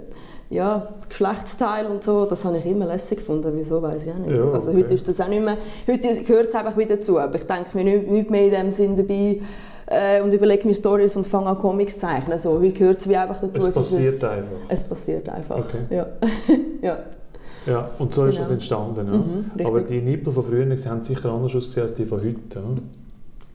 ja, 0.50 0.88
Geschlechtsteil 1.08 1.86
und 1.86 2.04
so, 2.04 2.26
das 2.26 2.44
habe 2.44 2.58
ich 2.58 2.66
immer 2.66 2.84
lässig 2.84 3.20
gefunden, 3.20 3.50
wieso, 3.54 3.80
weiß 3.80 4.04
ich 4.04 4.12
auch 4.12 4.18
nicht. 4.18 4.36
Ja, 4.36 4.44
okay. 4.44 4.54
Also 4.54 4.74
heute 4.74 4.92
ist 4.92 5.08
das 5.08 5.18
auch 5.22 5.28
nicht 5.28 5.42
mehr, 5.42 5.56
heute 5.86 6.22
gehört 6.24 6.48
es 6.48 6.54
einfach 6.54 6.76
wieder 6.76 6.96
dazu, 6.96 7.18
aber 7.18 7.36
ich 7.36 7.46
denke 7.46 7.70
mir 7.72 7.84
nicht, 7.84 8.10
nicht 8.10 8.30
mehr 8.30 8.44
in 8.44 8.50
dem 8.50 8.72
Sinn 8.72 8.94
dabei, 8.94 9.40
äh, 9.86 10.20
und 10.20 10.34
überlege 10.34 10.68
mir 10.68 10.74
Stories 10.74 11.16
und 11.16 11.26
fange 11.26 11.46
an 11.46 11.58
Comics 11.58 11.94
zu 11.94 12.00
zeichnen. 12.00 12.36
So, 12.36 12.60
wie 12.60 12.74
gehört 12.74 13.00
es 13.00 13.08
wie 13.08 13.16
einfach 13.16 13.40
dazu? 13.40 13.68
Es 13.68 13.74
passiert 13.74 14.12
es, 14.12 14.24
einfach. 14.24 14.56
Es 14.68 14.84
passiert 14.84 15.28
einfach, 15.30 15.56
okay. 15.60 15.86
ja. 15.88 16.06
ja. 16.82 16.98
Ja, 17.66 17.90
und 17.98 18.14
so 18.14 18.22
genau. 18.22 18.32
ist 18.32 18.40
es 18.40 18.50
entstanden. 18.50 19.12
Ja. 19.12 19.18
Mhm, 19.18 19.66
Aber 19.66 19.82
die 19.82 20.00
Nippel 20.00 20.32
von 20.32 20.44
früher 20.44 20.64
haben 20.64 21.02
sicher 21.02 21.30
anders 21.30 21.54
ausgesehen 21.54 21.82
als 21.82 21.94
die 21.94 22.04
von 22.04 22.20
heute. 22.20 22.38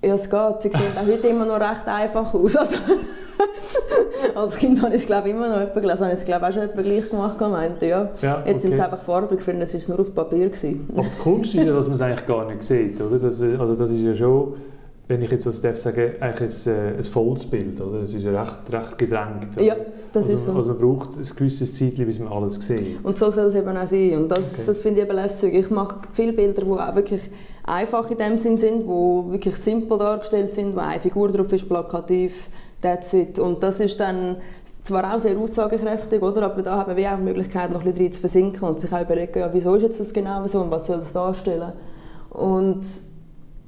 Ja, 0.01 0.09
ja 0.09 0.15
es 0.15 0.29
geht. 0.29 0.61
Sie 0.61 0.69
sehen 0.69 0.93
auch 0.95 1.05
heute 1.05 1.27
immer 1.27 1.45
noch 1.45 1.59
recht 1.59 1.87
einfach 1.87 2.33
aus. 2.33 2.55
Also, 2.55 2.75
als 4.35 4.55
Kind 4.57 4.81
habe 4.81 4.95
ich 4.95 5.01
es 5.01 5.07
glaube 5.07 5.29
immer 5.29 5.47
noch 5.49 5.59
jemand 5.59 5.75
gelesen. 5.75 6.01
Habe 6.01 6.13
ich 6.13 6.19
es 6.19 6.25
glaube 6.25 6.47
auch 6.47 6.51
schon 6.51 6.61
jemand 6.61 6.83
gleich 6.83 7.09
gemacht 7.09 7.41
meinte, 7.41 7.87
ja. 7.87 8.09
ja 8.21 8.39
okay. 8.39 8.51
Jetzt 8.51 8.61
sind 8.61 8.75
sie 8.75 8.81
einfach 8.81 9.01
farbig, 9.01 9.41
für 9.41 9.51
es 9.53 9.89
war 9.89 9.95
nur 9.95 10.05
auf 10.05 10.13
Papier. 10.13 10.47
Gewesen. 10.47 10.87
Aber 10.93 11.03
die 11.03 11.21
Kunst 11.21 11.55
ist 11.55 11.65
ja, 11.65 11.73
dass 11.73 11.85
man 11.85 11.95
es 11.95 12.01
eigentlich 12.01 12.25
gar 12.25 12.45
nicht 12.45 12.63
sieht, 12.63 13.01
oder? 13.01 13.17
Das, 13.17 13.41
also 13.41 13.75
das 13.75 13.89
ist 13.89 14.01
ja 14.01 14.15
schon 14.15 14.55
wenn 15.07 15.21
ich 15.21 15.31
jetzt 15.31 15.45
als 15.45 15.59
darf 15.61 15.77
sagen, 15.77 16.13
eigentlich 16.21 16.67
ein, 16.67 16.73
äh, 16.73 16.97
ein 16.97 17.03
volles 17.03 17.45
Bild, 17.45 17.79
oder? 17.81 18.03
Es 18.03 18.13
ist 18.13 18.23
ja 18.23 18.41
recht, 18.41 18.71
recht 18.71 18.97
gedrängt. 18.97 19.49
Oder? 19.55 19.65
Ja, 19.65 19.75
das 20.13 20.23
also, 20.23 20.33
ist 20.33 20.45
so. 20.45 20.53
Also 20.53 20.73
man 20.73 20.79
braucht 20.79 21.17
ein 21.17 21.35
gewisses 21.35 21.77
Zeit, 21.77 21.95
bis 21.95 22.19
man 22.19 22.31
alles 22.31 22.55
sieht. 22.65 23.03
Und 23.03 23.17
so 23.17 23.29
soll 23.29 23.47
es 23.47 23.55
eben 23.55 23.75
auch 23.75 23.85
sein. 23.85 24.15
Und 24.15 24.29
das, 24.29 24.53
okay. 24.53 24.63
das 24.65 24.81
finde 24.81 25.01
ich 25.01 25.07
eben 25.07 25.15
lässig. 25.15 25.53
Ich 25.53 25.69
mache 25.69 25.97
viele 26.13 26.31
Bilder, 26.31 26.63
die 26.63 26.71
auch 26.71 26.95
wirklich 26.95 27.21
einfach 27.65 28.09
in 28.11 28.17
dem 28.17 28.37
Sinn 28.37 28.57
sind, 28.57 28.83
die 28.83 28.87
wirklich 28.87 29.57
simpel 29.57 29.97
dargestellt 29.97 30.53
sind, 30.53 30.75
wo 30.75 30.79
eine 30.79 31.01
Figur 31.01 31.29
drauf 31.31 31.51
ist, 31.51 31.67
plakativ, 31.67 32.47
that's 32.81 33.13
it. 33.13 33.39
Und 33.39 33.61
das 33.61 33.81
ist 33.81 33.99
dann 33.99 34.37
zwar 34.83 35.13
auch 35.13 35.19
sehr 35.19 35.37
aussagekräftig, 35.37 36.21
oder? 36.21 36.43
aber 36.43 36.61
da 36.61 36.77
haben 36.77 36.95
wir 36.95 37.11
auch 37.11 37.17
die 37.17 37.23
Möglichkeit, 37.23 37.71
noch 37.71 37.81
ein 37.81 37.85
bisschen 37.85 38.05
drin 38.05 38.13
zu 38.13 38.21
versinken 38.21 38.67
und 38.67 38.79
sich 38.79 38.91
auch 38.91 39.01
überlegen, 39.01 39.39
ja, 39.39 39.49
wieso 39.51 39.75
ist 39.75 39.83
jetzt 39.83 39.99
das 39.99 40.13
genau 40.13 40.45
so 40.47 40.61
und 40.61 40.71
was 40.71 40.87
soll 40.87 40.97
das 40.97 41.13
darstellen. 41.13 41.73
Und 42.29 42.83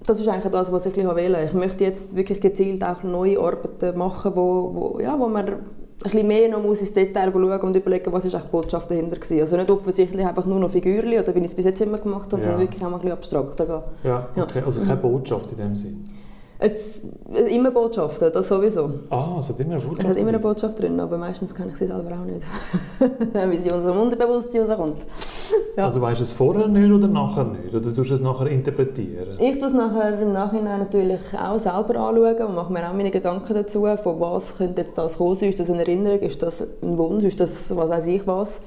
das 0.06 0.20
ist 0.20 0.28
eigentlich 0.28 0.52
das, 0.52 0.72
was 0.72 0.86
ich 0.86 0.96
wähle. 0.96 1.44
Ich 1.46 1.54
möchte 1.54 1.84
jetzt 1.84 2.16
wirklich 2.16 2.42
gezielt 2.42 2.84
auch 2.84 3.04
neue 3.04 3.40
Arbeiten 3.40 3.98
machen, 3.98 4.32
wo, 4.36 4.72
wo, 4.74 5.00
ja, 5.00 5.18
wo 5.20 5.28
man 5.28 5.48
ein 5.48 5.64
bisschen 6.02 6.28
mehr 6.28 6.50
noch 6.50 6.62
muss 6.62 6.82
ins 6.82 6.94
Detail 6.94 7.32
schauen 7.32 7.62
und 7.62 7.76
überlegen, 7.76 8.12
was 8.14 8.26
ist 8.26 8.36
eigentlich 8.36 8.50
die 8.50 8.52
Botschaft 8.52 8.92
dahinter 8.92 9.18
war. 9.18 9.42
Also 9.42 9.58
nicht 9.58 9.70
offensichtlich 9.70 10.26
einfach 10.26 10.46
nur 10.46 10.60
noch 10.60 10.70
Figürchen 10.70 11.20
oder 11.20 11.34
wie 11.34 11.40
ich 11.40 11.46
es 11.46 11.56
bis 11.56 11.66
jetzt 11.66 11.82
immer 11.82 11.98
gemacht 11.98 12.32
habe, 12.32 12.38
ja. 12.38 12.44
sondern 12.44 12.62
wirklich 12.62 12.84
auch 12.84 12.90
mal 12.90 12.98
ein 12.98 13.02
bisschen 13.02 13.14
abstrakter 13.14 13.66
gehen. 13.66 13.82
Ja, 14.04 14.28
okay. 14.36 14.62
Also 14.66 14.82
keine 14.82 14.98
Botschaft 14.98 15.52
in 15.52 15.58
dem 15.58 15.76
Sinn? 15.76 16.06
Es, 16.66 17.02
immer 17.52 17.70
Botschaften, 17.70 18.32
das 18.34 18.48
sowieso. 18.48 18.90
Ah, 19.12 19.36
es 19.38 19.50
hat 19.50 19.60
immer 19.60 19.76
eine 19.76 19.82
Botschaft 19.82 20.00
Es 20.00 20.10
hat 20.10 20.18
immer 20.18 20.30
eine 20.30 20.40
Botschaft 20.40 20.80
drin, 20.80 21.00
aber 21.00 21.18
meistens 21.18 21.54
kann 21.54 21.70
ich 21.70 21.76
sie 21.78 21.86
selber 21.86 22.12
auch 22.12 22.26
nicht. 22.26 22.42
Wie 23.52 23.58
sie 23.58 23.72
aus 23.72 23.78
unserem 23.78 24.02
Unterbewusstsein 24.02 24.62
rauskommt. 24.64 25.06
Ja. 25.78 25.86
Also, 25.86 26.00
du 26.00 26.06
weißt 26.06 26.22
es 26.22 26.32
vorher 26.32 26.68
nicht 26.68 26.92
oder 26.92 27.08
nachher 27.08 27.44
nicht? 27.44 27.72
Oder 27.72 27.94
tust 27.94 28.10
du 28.10 28.16
es 28.16 28.22
nachher 28.22 28.48
interpretieren? 28.48 29.38
Ich 29.40 29.60
tue 29.60 29.68
es 29.68 29.74
nachher 29.74 30.20
im 30.20 30.32
Nachhinein 30.32 30.80
natürlich 30.80 31.20
auch 31.38 31.60
selber 31.60 31.98
anschauen 31.98 32.48
und 32.48 32.56
mache 32.56 32.74
mir 32.74 32.90
auch 32.90 32.94
meine 32.94 33.12
Gedanken 33.12 33.54
dazu, 33.54 33.86
von 34.02 34.20
was 34.20 34.58
könnte 34.58 34.82
jetzt 34.82 34.98
das 34.98 35.18
kommen. 35.18 35.38
Ist 35.40 35.60
das 35.60 35.70
eine 35.70 35.82
Erinnerung? 35.82 36.20
Ist 36.22 36.42
das 36.42 36.68
ein 36.82 36.98
Wunsch? 36.98 37.26
Ist 37.26 37.40
das 37.40 37.76
was 37.76 37.90
weiß 37.90 38.08
ich 38.08 38.26
was? 38.26 38.62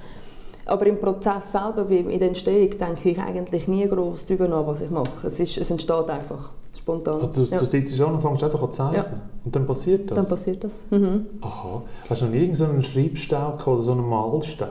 Aber 0.66 0.86
im 0.86 1.00
Prozess 1.00 1.50
selber, 1.50 1.88
in 1.90 2.18
der 2.18 2.28
Entstehung, 2.28 2.70
denke 2.78 3.08
ich 3.08 3.18
eigentlich 3.18 3.66
nie 3.66 3.88
groß 3.88 4.26
darüber 4.26 4.46
nach, 4.46 4.66
was 4.66 4.82
ich 4.82 4.90
mache. 4.90 5.26
Es, 5.26 5.40
ist, 5.40 5.56
es 5.56 5.70
entsteht 5.70 6.10
einfach 6.10 6.50
spontan. 6.88 7.20
Also 7.20 7.44
du, 7.44 7.50
ja. 7.50 7.58
du 7.58 7.66
sitzt 7.66 8.00
an 8.00 8.14
und 8.14 8.20
fängst 8.20 8.42
einfach 8.42 8.62
an 8.62 8.72
zu 8.72 8.82
zeichnen? 8.82 9.04
Ja. 9.04 9.20
Und 9.44 9.56
dann 9.56 9.66
passiert 9.66 10.10
das? 10.10 10.16
Dann 10.16 10.28
passiert 10.28 10.64
das. 10.64 10.86
Mhm. 10.90 11.26
Aha. 11.40 11.82
Hast 12.08 12.22
du 12.22 12.24
noch 12.26 12.32
nie 12.32 12.40
irgendeinen 12.40 12.82
Schreibstau 12.82 13.58
oder 13.66 13.82
so 13.82 13.92
einen 13.92 14.08
Malstau? 14.08 14.66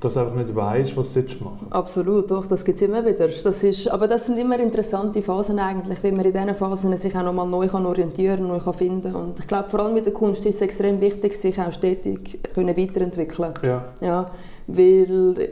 Dass 0.00 0.14
du 0.14 0.20
einfach 0.20 0.36
nicht 0.36 0.54
weißt, 0.54 0.96
was 0.96 1.12
du 1.12 1.20
machen 1.20 1.58
sollst. 1.60 1.72
Absolut, 1.72 2.30
doch, 2.30 2.46
das 2.46 2.64
gibt 2.64 2.80
es 2.80 2.86
immer 2.86 3.04
wieder. 3.04 3.26
Das 3.26 3.64
ist, 3.64 3.88
aber 3.88 4.06
das 4.06 4.26
sind 4.26 4.38
immer 4.38 4.58
interessante 4.60 5.20
Phasen 5.22 5.58
eigentlich, 5.58 6.02
weil 6.04 6.12
man 6.12 6.24
in 6.24 6.32
diesen 6.32 6.54
Phasen 6.54 6.96
sich 6.96 7.16
auch 7.16 7.24
nochmal 7.24 7.48
neu 7.48 7.66
kann 7.66 7.84
orientieren 7.84 8.46
neu 8.46 8.60
kann 8.60 8.74
finden 8.74 9.12
Und 9.16 9.40
ich 9.40 9.48
glaube, 9.48 9.68
vor 9.68 9.80
allem 9.80 9.94
mit 9.94 10.06
der 10.06 10.12
Kunst 10.12 10.46
ist 10.46 10.56
es 10.56 10.60
extrem 10.60 11.00
wichtig, 11.00 11.34
sich 11.34 11.60
auch 11.60 11.72
stetig 11.72 12.38
können 12.54 12.76
weiterentwickeln 12.76 13.54
ja. 13.64 13.86
ja. 14.00 14.30
Weil 14.68 15.48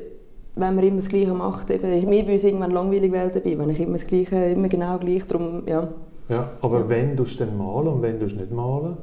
wenn 0.56 0.75
man 0.75 0.85
immer 0.85 0.97
das 0.97 1.08
Gleiche 1.08 1.35
macht, 1.35 1.70
eben, 1.70 1.88
mir 2.08 2.23
würde 2.23 2.35
es 2.35 2.44
irgendwann 2.44 2.70
langweilig 2.70 3.12
werden 3.12 3.31
dabei, 3.32 3.58
wenn 3.58 3.70
ich 3.70 3.81
immer 3.81 3.93
das 3.93 4.06
Gleiche, 4.06 4.37
immer 4.37 4.69
genau 4.69 4.99
gleich, 4.99 5.26
darum, 5.26 5.62
ja. 5.67 5.88
Ja, 6.29 6.50
aber 6.62 6.81
ja. 6.81 6.88
wenn 6.88 7.14
du 7.14 7.23
es 7.23 7.37
dann 7.37 7.56
malen 7.56 7.88
und 7.88 8.03
wenn 8.03 8.19
du 8.19 8.25
es 8.25 8.35
nicht 8.35 8.50
malen? 8.50 8.97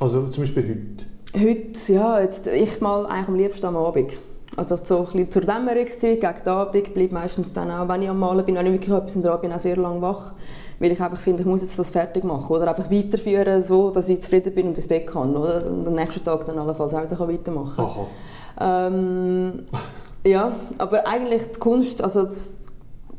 Also 0.00 0.26
zum 0.26 0.42
Beispiel 0.42 0.64
heute? 1.32 1.44
Heute, 1.44 1.92
ja, 1.92 2.20
jetzt, 2.20 2.48
ich 2.48 2.80
mal 2.80 3.06
eigentlich 3.06 3.28
am 3.28 3.34
liebsten 3.36 3.66
am 3.66 3.76
Abend. 3.76 4.10
Also 4.56 4.76
so 4.82 4.98
ein 4.98 5.04
bisschen 5.04 5.30
zur 5.30 5.42
Dämmerungszeit, 5.42 6.20
gegen 6.20 6.34
den 6.44 6.52
Abend 6.52 6.94
bleibe 6.94 7.14
meistens 7.14 7.52
dann 7.52 7.70
auch, 7.70 7.88
wenn 7.88 8.02
ich 8.02 8.10
am 8.10 8.18
Malen 8.18 8.44
bin, 8.44 8.56
wenn 8.56 8.66
ich 8.66 8.72
wirklich 8.72 8.94
etwas 8.94 9.14
in 9.14 9.22
der 9.22 9.32
Abend 9.32 9.54
auch 9.54 9.60
sehr 9.60 9.76
lange 9.76 10.02
wach, 10.02 10.32
weil 10.80 10.90
ich 10.90 11.00
einfach 11.00 11.20
finde, 11.20 11.42
ich 11.42 11.46
muss 11.46 11.62
jetzt 11.62 11.78
das 11.78 11.90
fertig 11.90 12.24
machen 12.24 12.50
oder 12.56 12.68
einfach 12.68 12.90
weiterführen, 12.90 13.62
so, 13.62 13.92
dass 13.92 14.08
ich 14.08 14.20
zufrieden 14.20 14.52
bin 14.52 14.66
und 14.66 14.76
ins 14.76 14.88
Bett 14.88 15.06
kann 15.06 15.36
oder? 15.36 15.64
und 15.70 15.86
am 15.86 15.94
nächsten 15.94 16.24
Tag 16.24 16.44
dann 16.46 16.58
allenfalls 16.58 16.92
auch 16.92 17.04
wieder 17.04 17.28
weitermachen 17.28 17.76
kann. 17.76 18.92
Ähm, 18.92 19.52
ja, 20.24 20.54
aber 20.78 21.06
eigentlich 21.06 21.42
die 21.54 21.58
Kunst, 21.58 22.02
also 22.02 22.24
das, 22.24 22.66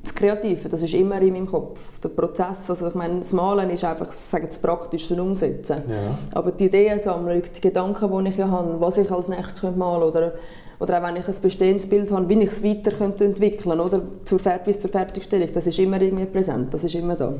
das, 0.03 0.15
Kreative, 0.15 0.69
das 0.69 0.83
ist 0.83 0.93
immer 0.93 1.21
in 1.21 1.33
meinem 1.33 1.47
Kopf. 1.47 1.99
Der 1.99 2.09
Prozess, 2.09 2.69
also 2.69 2.87
ich 2.87 2.95
meine, 2.95 3.19
das 3.19 3.33
Malen 3.33 3.69
ist 3.69 3.83
einfach 3.83 4.11
sagen, 4.11 4.45
das 4.45 4.59
praktische 4.59 5.21
Umsetzen. 5.21 5.83
Ja. 5.87 6.17
Aber 6.33 6.51
die 6.51 6.65
Ideensammlung, 6.65 7.41
die 7.55 7.61
Gedanken, 7.61 8.23
die 8.23 8.29
ich 8.29 8.37
ja 8.37 8.49
habe, 8.49 8.79
was 8.79 8.97
ich 8.97 9.11
als 9.11 9.29
nächstes 9.29 9.75
malen 9.75 10.01
könnte 10.01 10.17
oder 10.17 10.33
oder 10.81 10.97
auch 10.97 11.07
wenn 11.07 11.15
ich 11.15 11.27
ein 11.27 11.35
bestehendes 11.43 11.87
Bild 11.87 12.11
habe, 12.11 12.27
wie 12.27 12.41
ich 12.41 12.49
es 12.49 12.63
weiter 12.63 12.91
könnte 12.91 13.25
entwickeln 13.25 13.79
oder 13.79 14.01
zur 14.23 14.39
bis 14.65 14.79
zur 14.79 14.89
Fertigstellung, 14.89 15.47
das 15.53 15.67
ist 15.67 15.77
immer 15.77 16.01
irgendwie 16.01 16.25
präsent, 16.25 16.73
das 16.73 16.83
ist 16.83 16.95
immer 16.95 17.15
da. 17.15 17.35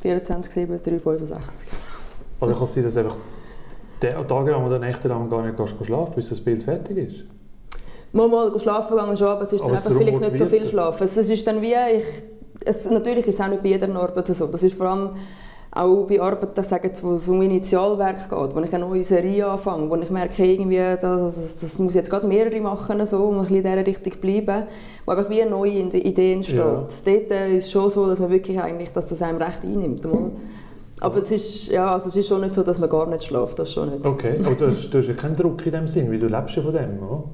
24, 0.00 0.54
7, 0.54 0.80
3, 0.84 1.00
65. 1.00 1.68
Oder 2.40 2.52
kann 2.52 2.62
es 2.62 2.74
sein, 2.74 2.84
dass 2.84 2.96
einfach 2.96 3.16
tagelang 4.00 4.64
oder 4.64 4.78
nächtelang 4.78 5.28
gar 5.28 5.42
nicht 5.42 5.58
schlafen 5.84 6.12
bis 6.14 6.28
das 6.28 6.40
Bild 6.40 6.62
fertig 6.62 6.98
ist? 6.98 7.24
Mal 8.12 8.28
mal 8.28 8.58
schlafen 8.58 8.96
gegangen 8.96 9.16
schon, 9.16 9.28
aber 9.28 9.46
es 9.46 9.52
ist 9.52 9.60
aber 9.60 9.72
dann 9.72 9.78
einfach 9.78 9.96
vielleicht 9.96 10.20
nicht 10.20 10.36
so 10.36 10.46
viel 10.46 10.66
schlafen. 10.66 11.04
Es 11.04 11.16
ist 11.16 11.46
dann 11.46 11.60
wie, 11.60 11.74
ich, 11.74 12.04
es, 12.64 12.90
natürlich 12.90 13.26
ist 13.26 13.34
es 13.34 13.40
auch 13.40 13.48
nicht 13.48 13.62
bei 13.62 13.70
jeder 13.70 13.94
Arbeit 13.94 14.26
so. 14.28 14.46
Das 14.46 14.62
ist 14.62 14.76
vor 14.76 14.86
allem 14.86 15.10
auch 15.70 16.06
bei 16.06 16.20
Arbeiten, 16.20 16.62
sagen, 16.62 16.90
wo 17.02 17.14
es 17.14 17.28
um 17.28 17.42
Initialwerk 17.42 18.28
geht, 18.28 18.54
wo 18.54 18.60
ich 18.60 18.74
eine 18.74 18.84
neue 18.84 19.04
Serie 19.04 19.46
anfange, 19.46 19.88
wo 19.90 19.96
ich 19.96 20.10
merke, 20.10 20.44
irgendwie, 20.44 20.78
das, 20.78 21.34
das, 21.34 21.60
das 21.60 21.78
muss 21.78 21.94
jetzt 21.94 22.10
gerade 22.10 22.26
mehrere 22.26 22.60
machen, 22.60 23.04
so, 23.04 23.24
um 23.24 23.34
ein 23.34 23.40
bisschen 23.40 23.56
in 23.56 23.62
dieser 23.62 23.86
Richtung 23.86 24.12
bleiben, 24.20 24.66
wo 25.04 25.12
einfach 25.12 25.30
wie 25.30 25.42
eine 25.42 25.50
neue 25.50 25.70
Idee 25.70 26.32
entsteht. 26.32 26.56
Ja. 26.56 26.86
Dort 27.04 27.30
äh, 27.30 27.56
ist 27.56 27.66
es 27.66 27.70
schon 27.70 27.90
so, 27.90 28.06
dass 28.06 28.20
man 28.20 28.30
wirklich 28.30 28.60
eigentlich, 28.60 28.92
dass 28.92 29.08
das 29.08 29.20
einem 29.22 29.40
recht 29.40 29.62
einnimmt. 29.62 30.06
Aber 31.00 31.22
es 31.22 31.30
ist, 31.30 31.68
ja, 31.68 31.92
also 31.92 32.08
es 32.08 32.16
ist 32.16 32.28
schon 32.28 32.40
nicht 32.40 32.54
so, 32.54 32.62
dass 32.62 32.78
man 32.78 32.88
gar 32.88 33.06
nicht 33.06 33.24
schläft, 33.24 33.58
das 33.58 33.72
schon 33.72 33.90
nicht. 33.90 34.06
Okay, 34.06 34.40
aber 34.44 34.54
du 34.54 34.66
hast, 34.66 34.90
du 34.90 34.98
hast 34.98 35.06
ja 35.06 35.14
keinen 35.14 35.36
Druck 35.36 35.64
in 35.64 35.72
dem 35.72 35.86
Sinn, 35.86 36.10
weil 36.10 36.18
du 36.18 36.26
lebst 36.26 36.56
ja 36.56 36.62
von 36.62 36.72
dem, 36.72 36.98
oder? 37.02 37.24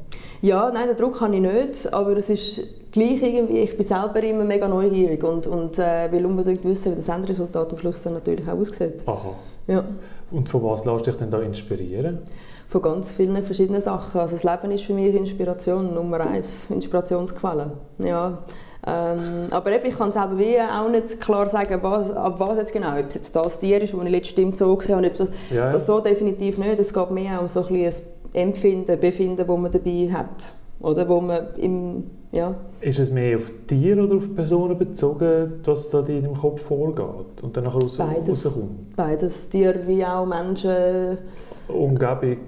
Ja, 0.44 0.70
nein, 0.70 0.88
den 0.88 0.96
Druck 0.98 1.22
habe 1.22 1.34
ich 1.34 1.40
nicht, 1.40 1.90
aber 1.94 2.18
es 2.18 2.28
ist 2.28 2.92
gleich 2.92 3.22
irgendwie, 3.22 3.60
ich 3.60 3.74
bin 3.78 3.86
selber 3.86 4.22
immer 4.22 4.44
mega 4.44 4.68
neugierig 4.68 5.24
und, 5.24 5.46
und 5.46 5.78
äh, 5.78 6.12
will 6.12 6.26
unbedingt 6.26 6.62
wissen, 6.66 6.92
wie 6.92 6.96
das 6.96 7.08
Endresultat 7.08 7.72
am 7.72 7.78
Schluss 7.78 8.02
dann 8.02 8.12
natürlich 8.12 8.46
auch 8.46 8.58
aussieht. 8.58 9.02
Aha. 9.06 9.30
Ja. 9.66 9.84
Und 10.30 10.46
von 10.50 10.62
was 10.64 10.84
lässt 10.84 11.06
dich 11.06 11.16
denn 11.16 11.30
da 11.30 11.40
inspirieren? 11.40 12.18
Von 12.68 12.82
ganz 12.82 13.14
vielen 13.14 13.42
verschiedenen 13.42 13.80
Sachen. 13.80 14.20
Also 14.20 14.36
das 14.36 14.44
Leben 14.44 14.70
ist 14.70 14.84
für 14.84 14.92
mich 14.92 15.14
Inspiration, 15.14 15.94
Nummer 15.94 16.20
eins, 16.20 16.70
Inspirationsquelle. 16.70 17.72
Ja. 18.00 18.42
Ähm, 18.86 19.46
aber 19.50 19.72
eben, 19.72 19.86
ich 19.86 19.96
kann 19.96 20.12
selber 20.12 20.36
wie 20.36 20.60
auch 20.60 20.90
nicht 20.90 21.22
klar 21.22 21.48
sagen, 21.48 21.78
was, 21.80 22.10
ab 22.10 22.38
was 22.38 22.58
jetzt 22.58 22.72
genau, 22.74 22.98
ob 22.98 23.08
es 23.08 23.14
jetzt 23.14 23.34
das 23.34 23.58
Tier 23.60 23.80
ist, 23.80 23.94
das 23.94 24.04
ich 24.04 24.10
letztes 24.10 24.32
Stimme 24.32 24.54
so 24.54 24.76
gesehen 24.76 24.96
habe, 24.96 25.08
das, 25.08 25.28
ja, 25.48 25.56
ja. 25.56 25.70
das 25.70 25.86
so 25.86 26.00
definitiv 26.00 26.58
nicht. 26.58 26.78
Es 26.78 26.92
geht 26.92 27.10
mehr 27.12 27.40
um 27.40 27.48
so 27.48 27.64
ein, 27.64 27.74
ein 27.76 27.92
Empfinden, 28.34 29.00
Befinden, 29.00 29.46
das 29.46 29.58
man 29.58 29.72
dabei 29.72 30.12
hat. 30.12 30.52
Oder 30.80 31.08
wo 31.08 31.20
man 31.20 31.48
im, 31.56 32.10
ja. 32.34 32.54
Ist 32.80 32.98
es 32.98 33.10
mehr 33.10 33.36
auf 33.38 33.50
Tiere 33.66 34.02
oder 34.02 34.16
auf 34.16 34.34
Personen 34.34 34.76
bezogen, 34.76 35.54
was 35.64 35.88
da 35.88 36.00
in 36.00 36.22
deinem 36.22 36.34
Kopf 36.34 36.62
vorgeht 36.62 37.42
und 37.42 37.56
dann 37.56 37.64
nachher 37.64 37.80
raus, 37.80 37.96
Beides. 37.96 38.44
rauskommt? 38.46 38.94
Beides, 38.96 39.48
Tiere 39.48 39.86
wie 39.86 40.04
auch 40.04 40.26
Menschen, 40.26 41.16
Umgebung, 41.68 42.38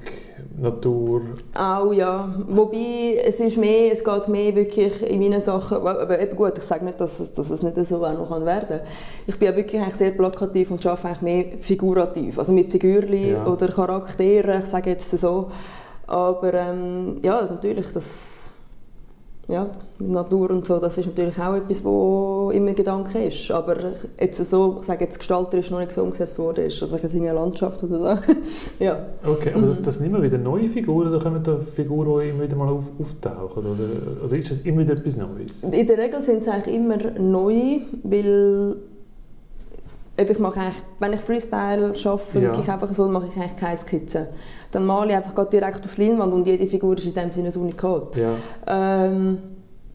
Natur. 0.59 1.23
auch 1.55 1.93
ja. 1.93 2.29
Wobei, 2.49 3.19
es 3.25 3.41
ist 3.41 3.57
mehr, 3.57 3.93
es 3.93 4.05
geht 4.05 4.29
mehr 4.29 4.55
wirklich 4.55 5.03
in 5.09 5.21
meinen 5.21 5.41
Sachen, 5.41 5.79
aber 5.79 6.21
eben 6.21 6.37
gut, 6.37 6.59
ich 6.59 6.65
sage 6.65 6.85
nicht, 6.85 7.01
dass 7.01 7.19
es, 7.21 7.33
dass 7.33 7.49
es 7.51 7.63
nicht 7.63 7.77
so 7.87 8.05
auch 8.05 8.13
noch 8.13 8.45
werden 8.45 8.69
kann. 8.69 8.81
Ich 9.27 9.39
bin 9.39 9.49
ja 9.49 9.57
wirklich 9.57 9.81
eigentlich 9.81 9.95
sehr 9.97 10.11
plakativ 10.11 10.71
und 10.71 10.85
arbeite 10.87 11.09
eigentlich 11.09 11.23
mehr 11.23 11.59
figurativ, 11.61 12.39
also 12.39 12.53
mit 12.53 12.71
Figürchen 12.71 13.29
Ja. 13.33 13.47
oder 13.47 13.69
Charakteren, 13.69 14.61
ich 14.61 14.67
sage 14.67 14.91
jetzt 14.91 15.11
so. 15.19 15.51
Aber 16.07 16.53
ähm, 16.55 17.17
ja, 17.23 17.43
natürlich, 17.51 17.87
das 17.93 18.46
ja, 19.49 19.67
Natur 20.01 20.51
und 20.51 20.67
so, 20.67 20.79
das 20.79 20.99
ist 20.99 21.07
natürlich 21.07 21.39
auch 21.39 21.55
etwas, 21.55 21.85
wo 21.85 22.51
immer 22.53 22.73
Gedanke 22.73 23.25
ist. 23.25 23.51
Aber 23.51 23.77
jetzt 24.21 24.45
so, 24.51 24.79
ich 24.81 24.87
sage 24.87 25.05
jetzt 25.05 25.19
gestalterisch 25.19 25.71
noch 25.71 25.79
nicht 25.79 25.93
so 25.93 26.03
umgesetzt 26.03 26.39
worden 26.39 26.67
ist, 26.67 26.83
also 26.83 26.97
einer 26.97 27.35
Landschaft 27.35 27.83
oder 27.85 27.99
so. 28.17 28.23
ja. 28.85 28.99
Okay, 29.25 29.53
aber 29.55 29.63
Mhm. 29.63 29.69
das, 29.69 29.83
das 29.83 29.95
sind 29.97 30.07
immer 30.07 30.23
wieder 30.23 30.39
neue 30.39 30.69
Figuren 30.69 31.09
oder 31.09 31.21
kommen 31.21 31.43
da 31.43 31.59
Figuren, 31.59 32.21
die 32.21 32.29
immer 32.31 32.43
wieder 32.43 32.57
mal 32.57 32.69
auf, 32.69 32.91
auftauchen? 33.01 33.65
Oder, 33.65 34.25
oder 34.25 34.37
ist 34.37 34.51
das 34.51 34.59
immer 34.65 34.83
wieder 34.83 34.95
etwas 34.95 35.17
Neues? 35.17 35.63
In 35.63 35.87
der 35.87 35.99
Regel 35.99 36.23
sind 36.23 36.41
es 36.41 36.49
eigentlich 36.49 36.75
immer 36.75 36.97
neu, 37.19 37.79
weil 38.03 38.77
eben, 40.19 40.31
ich 40.33 40.39
mache 40.39 40.61
eigentlich, 40.61 40.83
wenn 40.99 41.13
ich 41.13 41.21
Freestyle 41.21 41.93
arbeite, 42.05 42.23
Ja. 42.35 42.41
wirklich 42.41 42.69
einfach 42.71 42.93
so, 42.93 43.09
mache 43.09 43.27
ich 43.29 43.37
eigentlich 43.37 43.57
keine 43.57 43.77
Skizze. 43.77 44.29
Dann 44.73 44.85
male 44.87 45.11
ich 45.11 45.17
einfach 45.17 45.45
direkt 45.49 45.85
auf 45.85 45.97
Leinwand 45.99 46.33
und 46.33 46.47
jede 46.47 46.67
Figur 46.67 46.97
ist 46.97 47.07
in 47.07 47.15
dem 47.15 47.31
Sinne 47.33 47.49
ein 47.51 47.57
Unikat. 47.61 48.17
Ja, 48.17 48.31
Ähm, 48.67 49.39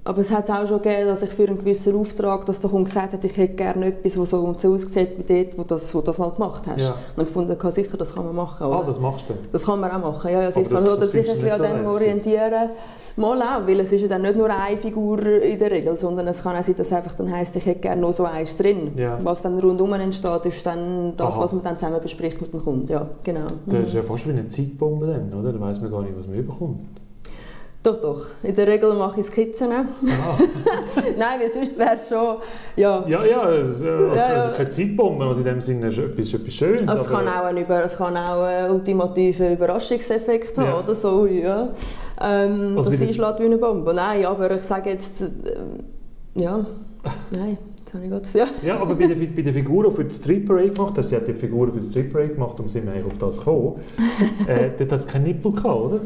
aber 0.03 0.20
es 0.22 0.31
hat 0.31 0.50
auch 0.50 0.65
schon 0.67 0.81
gegeben, 0.81 1.08
dass 1.08 1.22
ich 1.22 1.29
für 1.29 1.48
einen 1.48 1.60
gewissen 1.60 1.96
Auftrag, 1.96 2.46
dass 2.48 2.60
der 2.60 2.70
Kunde 2.72 2.86
gesagt 2.86 3.13
hat, 3.13 3.24
ich 3.24 3.38
hätte 3.38 3.53
gerne 3.55 3.86
etwas, 3.88 4.15
das 4.15 4.29
so 4.31 4.39
und 4.39 4.60
so 4.60 4.74
aussieht 4.74 5.10
wie 5.17 5.43
dort, 5.43 5.58
wo 5.60 5.63
das, 5.63 5.93
wo 5.93 6.01
das 6.01 6.17
mal 6.17 6.31
gemacht 6.31 6.63
hast. 6.67 6.81
Ja. 6.81 6.96
Und 7.15 7.24
ich 7.27 7.29
fand, 7.34 7.51
okay, 7.51 7.70
sicher, 7.72 7.98
das 7.98 8.15
kann 8.15 8.25
man 8.25 8.36
machen. 8.36 8.63
ah, 8.65 8.79
oder? 8.79 8.88
das 8.88 9.00
machst 9.00 9.29
du. 9.29 9.34
Das 9.51 9.65
kann 9.65 9.79
man 9.79 9.91
auch 9.91 10.00
machen, 10.00 10.31
ja, 10.31 10.41
ja 10.41 10.51
sicher. 10.51 10.70
das- 10.72 10.88
Oder 10.89 11.01
das 11.01 11.12
sich 11.12 11.29
ein 11.29 11.36
du 11.38 11.41
bisschen 11.43 11.65
an 11.65 11.77
dem 11.77 11.86
so 11.88 11.93
orientieren. 11.93 12.70
Mal 13.17 13.41
auch, 13.41 13.67
weil 13.67 13.79
es 13.81 13.91
ist 13.91 14.01
ja 14.01 14.08
dann 14.08 14.22
nicht 14.22 14.38
nur 14.38 14.50
eine 14.50 14.77
Figur 14.77 15.20
in 15.25 15.60
der 15.60 15.70
Regel, 15.70 15.98
sondern 15.98 16.27
es 16.29 16.41
kann 16.41 16.55
auch 16.55 16.63
sein, 16.63 16.75
dass 16.77 16.88
es 16.88 16.93
einfach 16.93 17.13
dann 17.13 17.29
heisst, 17.31 17.55
ich 17.58 17.65
hätte 17.65 17.81
gerne 17.81 18.01
noch 18.01 18.13
so 18.13 18.24
eins 18.24 18.55
drin. 18.58 18.93
Ja. 18.96 19.20
Was 19.22 19.41
dann 19.41 19.60
rundum 19.60 19.91
entsteht, 19.93 20.46
ist 20.46 20.65
dann 20.65 21.13
das, 21.17 21.36
Aha. 21.36 21.43
was 21.43 21.51
man 21.51 21.62
dann 21.63 21.77
zusammen 21.77 22.00
bespricht 22.01 22.39
mit 22.41 22.53
dem 22.53 22.62
Kunden. 22.63 22.88
Ja, 22.91 23.05
genau. 23.24 23.48
Das 23.65 23.81
ist 23.81 23.89
Mhm. 23.89 23.96
ja 24.00 24.03
fast 24.03 24.25
wie 24.25 24.31
eine 24.31 24.48
Zeitbombe 24.48 25.08
dann, 25.08 25.39
oder? 25.39 25.51
Dann 25.51 25.62
weiss 25.62 25.81
man 25.81 25.91
gar 25.91 26.01
nicht, 26.01 26.17
was 26.17 26.25
man 26.25 26.38
überkommt. 26.38 26.79
Doch, 27.83 28.00
doch. 28.00 28.25
In 28.43 28.55
der 28.55 28.67
Regel 28.67 28.93
mache 28.93 29.21
ich 29.21 29.25
Skizzen. 29.25 29.71
Ah. 29.71 29.85
Nein, 31.17 31.39
weil 31.39 31.50
sonst 31.50 31.75
wäre 31.79 31.95
es 31.95 32.07
schon... 32.09 32.35
Ja. 32.75 33.03
Ja, 33.07 33.25
ja, 33.25 33.50
es, 33.53 33.81
äh, 33.81 33.85
Ja, 33.88 34.15
ja. 34.15 34.51
keine 34.51 34.69
Zeitbombe, 34.69 35.25
also 35.25 35.39
in 35.39 35.47
dem 35.47 35.61
Sinne 35.61 35.88
ist 35.88 35.97
etwas, 35.97 36.31
etwas 36.31 36.53
Schönes. 36.53 36.88
Also 36.88 37.01
es, 37.03 37.09
kann 37.09 37.27
auch 37.27 37.45
ein 37.45 37.57
Über 37.57 37.83
es 37.83 37.97
kann 37.97 38.15
auch 38.15 38.43
einen 38.43 38.71
ultimativen 38.71 39.53
Überraschungseffekt 39.53 40.55
haben, 40.59 40.67
Ja. 40.67 40.79
oder 40.79 40.93
so, 40.93 41.25
ja. 41.25 41.69
Ähm, 42.21 42.77
Also 42.77 42.91
das 42.91 43.01
einschlägt 43.01 43.39
wie 43.39 43.45
eine 43.45 43.57
Bombe. 43.57 43.93
Nein, 43.95 44.25
aber 44.25 44.51
ich 44.51 44.63
sage 44.63 44.91
jetzt... 44.91 45.23
Äh, 45.23 45.29
ja, 46.35 46.63
nein, 47.31 47.57
jetzt 47.79 47.93
habe 47.95 48.03
ich 48.03 48.11
gerade... 48.11 48.27
Ja. 48.33 48.45
Ja, 48.63 48.79
aber 48.79 48.93
bei 48.93 49.07
der, 49.07 49.15
bei 49.15 49.41
der 49.41 49.53
Figur, 49.53 49.89
die 49.89 49.95
für 49.95 50.05
die 50.05 50.13
Street 50.13 50.45
Parade 50.47 50.69
gemacht 50.69 50.95
hat, 51.00 51.05
sie 51.05 51.15
hat 51.15 51.27
die 51.27 51.33
Figur 51.33 51.73
für 51.73 51.79
die 51.79 51.88
Street 51.89 52.13
Parade 52.13 52.29
gemacht, 52.35 52.59
um 52.59 52.69
sind 52.69 52.85
wir 52.85 52.91
eigentlich 52.93 53.07
auf 53.07 53.17
das 53.17 53.39
gekommen, 53.39 53.79
äh, 54.47 54.69
dort 54.77 54.91
hat 54.91 55.00
es 55.00 55.07
keinen 55.07 55.23
Nippel 55.23 55.51
gehabt, 55.51 55.65
oder? 55.81 56.00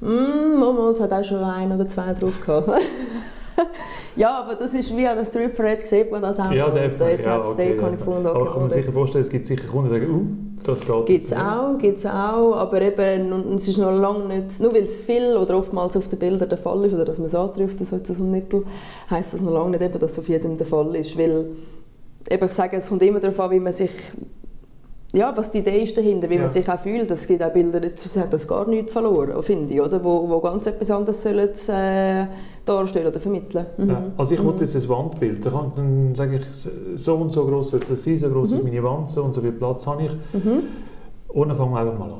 Mm, 0.00 0.58
Mama, 0.58 0.90
es 0.92 1.00
hat 1.00 1.12
auch 1.12 1.24
schon 1.24 1.42
ein 1.42 1.72
oder 1.72 1.88
zwei 1.88 2.12
drauf 2.12 2.40
gehabt. 2.44 2.68
ja, 4.16 4.38
aber 4.38 4.54
das 4.54 4.72
ist 4.74 4.96
wie 4.96 5.06
an 5.06 5.18
der 5.18 5.48
Parade 5.48 5.84
sieht 5.84 6.10
man 6.10 6.22
das 6.22 6.38
auch. 6.38 6.52
Ja, 6.52 6.70
definitiv. 6.70 7.26
Ja, 7.26 7.40
okay, 7.40 7.74
ich 7.74 7.98
gefunden, 7.98 8.26
Aber 8.26 8.40
okay, 8.40 8.44
ich 8.46 8.52
kann 8.52 8.62
mir 8.62 8.68
sicher 8.68 8.92
vorstellen, 8.92 9.24
es 9.24 9.30
gibt 9.30 9.46
sicher 9.46 9.66
Kunden, 9.66 9.88
die 9.88 9.98
sagen, 9.98 10.10
uh, 10.10 10.48
das 10.62 10.80
geht 10.80 11.06
Gibt 11.06 11.24
es 11.24 11.32
auch, 11.32 11.78
gibt's 11.78 12.06
auch, 12.06 12.54
aber 12.56 12.82
eben, 12.82 13.32
und 13.32 13.54
es 13.54 13.68
ist 13.68 13.78
noch 13.78 13.90
lange 13.90 14.26
nicht, 14.26 14.60
nur 14.60 14.72
weil 14.72 14.84
es 14.84 15.00
viel 15.00 15.36
oder 15.36 15.58
oftmals 15.58 15.96
auf 15.96 16.08
den 16.08 16.18
Bildern 16.18 16.48
der 16.48 16.58
Fall 16.58 16.84
ist, 16.84 16.94
oder 16.94 17.04
dass 17.04 17.18
man 17.18 17.26
es 17.26 17.34
antrifft, 17.34 17.78
so 17.78 17.84
so 17.84 18.22
ein 18.22 18.30
Nippel, 18.30 18.64
heisst 19.10 19.34
das 19.34 19.40
noch 19.40 19.52
lange 19.52 19.70
nicht, 19.70 19.82
eben, 19.82 19.98
dass 19.98 20.12
es 20.12 20.18
auf 20.18 20.28
jedem 20.28 20.56
der 20.58 20.66
Fall 20.66 20.94
ist, 20.94 21.18
weil, 21.18 21.46
eben, 22.30 22.44
ich 22.44 22.52
sage, 22.52 22.76
es 22.76 22.88
kommt 22.88 23.02
immer 23.02 23.20
darauf 23.20 23.40
an, 23.40 23.50
wie 23.50 23.60
man 23.60 23.72
sich, 23.72 23.90
ja, 25.12 25.32
was 25.36 25.50
die 25.50 25.58
Idee 25.58 25.82
ist 25.82 25.96
dahinter, 25.96 26.28
wie 26.28 26.34
Ja. 26.34 26.42
man 26.42 26.50
sich 26.50 26.68
auch 26.68 26.78
fühlt, 26.78 27.10
es 27.10 27.26
gibt 27.26 27.42
auch 27.42 27.52
Bilder, 27.52 27.80
das 27.80 28.16
hat 28.16 28.32
das 28.32 28.46
gar 28.46 28.68
nichts 28.68 28.92
verloren, 28.92 29.42
finde 29.42 29.72
ich, 29.72 29.80
oder, 29.80 30.02
wo, 30.04 30.28
wo 30.28 30.40
ganz 30.40 30.66
etwas 30.66 30.90
anderes 30.90 31.22
sollen, 31.22 31.48
äh, 31.68 32.26
darstellen 32.64 33.06
oder 33.06 33.18
vermitteln. 33.18 33.64
Mhm. 33.78 33.88
Ja, 33.90 34.02
also 34.18 34.34
ich 34.34 34.44
wollte 34.44 34.64
jetzt 34.64 34.76
ein 34.76 34.88
Wandbild, 34.88 35.44
da 35.46 35.50
kann, 35.50 35.72
dann 35.76 36.14
sage 36.14 36.36
ich, 36.36 37.00
so 37.02 37.14
und 37.14 37.32
so 37.32 37.46
groß 37.46 37.70
sollte 37.70 37.86
das 37.90 38.04
sein, 38.04 38.18
so 38.18 38.28
groß 38.28 38.52
ist 38.52 38.62
meine 38.64 38.82
Wand, 38.82 39.10
so 39.10 39.22
und 39.22 39.34
so 39.34 39.40
viel 39.40 39.52
Platz 39.52 39.86
habe 39.86 40.02
ich. 40.04 40.10
Mhm. 40.44 40.62
Und 41.28 41.48
dann 41.48 41.56
fangen 41.56 41.72
wir 41.72 41.80
einfach 41.80 41.98
mal 41.98 42.10
an. 42.10 42.18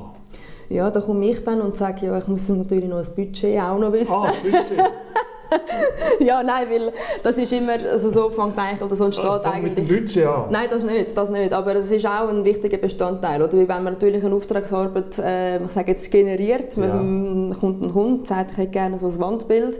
Ja, 0.69 0.89
da 0.91 1.01
komme 1.01 1.25
ich 1.27 1.43
dann 1.43 1.61
und 1.61 1.75
sage, 1.75 2.05
ja, 2.07 2.17
ich 2.17 2.27
muss 2.27 2.47
natürlich 2.49 2.87
noch 2.87 2.97
das 2.99 3.13
Budget 3.15 3.59
auch 3.59 3.79
noch 3.79 3.91
wissen. 3.91 4.13
Ah, 4.13 4.31
Budget. 4.43 4.83
Ja, 6.19 6.43
nein, 6.43 6.67
weil 6.69 6.91
das 7.23 7.37
ist 7.37 7.51
immer, 7.53 7.73
also 7.91 8.09
so 8.09 8.29
fängt 8.29 8.57
eigentlich, 8.57 8.81
oder 8.81 8.95
so 8.95 9.05
entsteht 9.05 9.25
Ah, 9.25 9.39
fang 9.39 9.63
mit 9.63 9.77
dem 9.77 9.85
eigentlich... 9.85 10.01
Budget 10.01 10.25
an. 10.25 10.43
Nein, 10.49 10.67
das 10.69 10.83
nicht, 10.83 11.17
das 11.17 11.29
nicht, 11.29 11.53
aber 11.53 11.75
es 11.75 11.89
ist 11.91 12.05
auch 12.05 12.27
ein 12.29 12.43
wichtiger 12.43 12.77
Bestandteil, 12.77 13.41
oder? 13.41 13.53
Weil 13.53 13.67
wenn 13.67 13.83
man 13.83 13.93
natürlich 13.93 14.23
eine 14.23 14.35
Auftragsarbeit, 14.35 15.17
äh, 15.19 15.63
ich 15.63 15.71
sage 15.71 15.91
jetzt, 15.91 16.11
generiert, 16.11 16.75
Ja. 16.75 16.87
man 16.87 17.55
kommt 17.59 17.83
ein 17.83 17.91
Kunde, 17.91 18.25
sagt, 18.27 18.51
ich 18.51 18.57
hätte 18.57 18.71
gerne 18.71 18.99
so 18.99 19.07
ein 19.07 19.19
Wandbild 19.19 19.79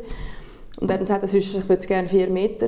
und 0.80 0.90
dann 0.90 1.06
sagt 1.06 1.24
er, 1.24 1.28
sonst, 1.28 1.54
ich 1.56 1.64
würde 1.70 1.80
es 1.82 1.88
gerne 1.88 2.08
vier 2.08 2.30
Meter 2.30 2.68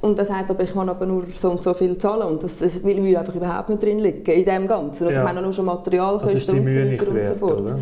und 0.00 0.16
er 0.16 0.24
sagt, 0.24 0.48
aber 0.48 0.62
ich 0.62 0.72
kann 0.72 0.88
aber 0.88 1.06
nur 1.06 1.24
so 1.34 1.50
und 1.50 1.62
so 1.64 1.74
viel 1.74 1.98
zahlen 1.98 2.22
und 2.28 2.42
das 2.44 2.58
das 2.58 2.84
will 2.84 3.02
will 3.02 3.16
einfach 3.16 3.34
überhaupt 3.34 3.68
nicht 3.68 3.82
drin 3.82 3.98
liegen, 3.98 4.24
in 4.30 4.44
dem 4.44 4.68
Ganzen. 4.68 5.06
Oder 5.06 5.14
Ja. 5.16 5.20
Ich 5.22 5.24
meine 5.24 5.42
nur 5.42 5.52
schon 5.52 5.64
Materialkosten 5.64 6.54
die 6.54 6.60
und 6.60 6.70
so 6.70 6.78
weiter 6.78 7.10
und 7.10 7.26
so 7.26 7.34
fort. 7.34 7.60
oder? 7.62 7.78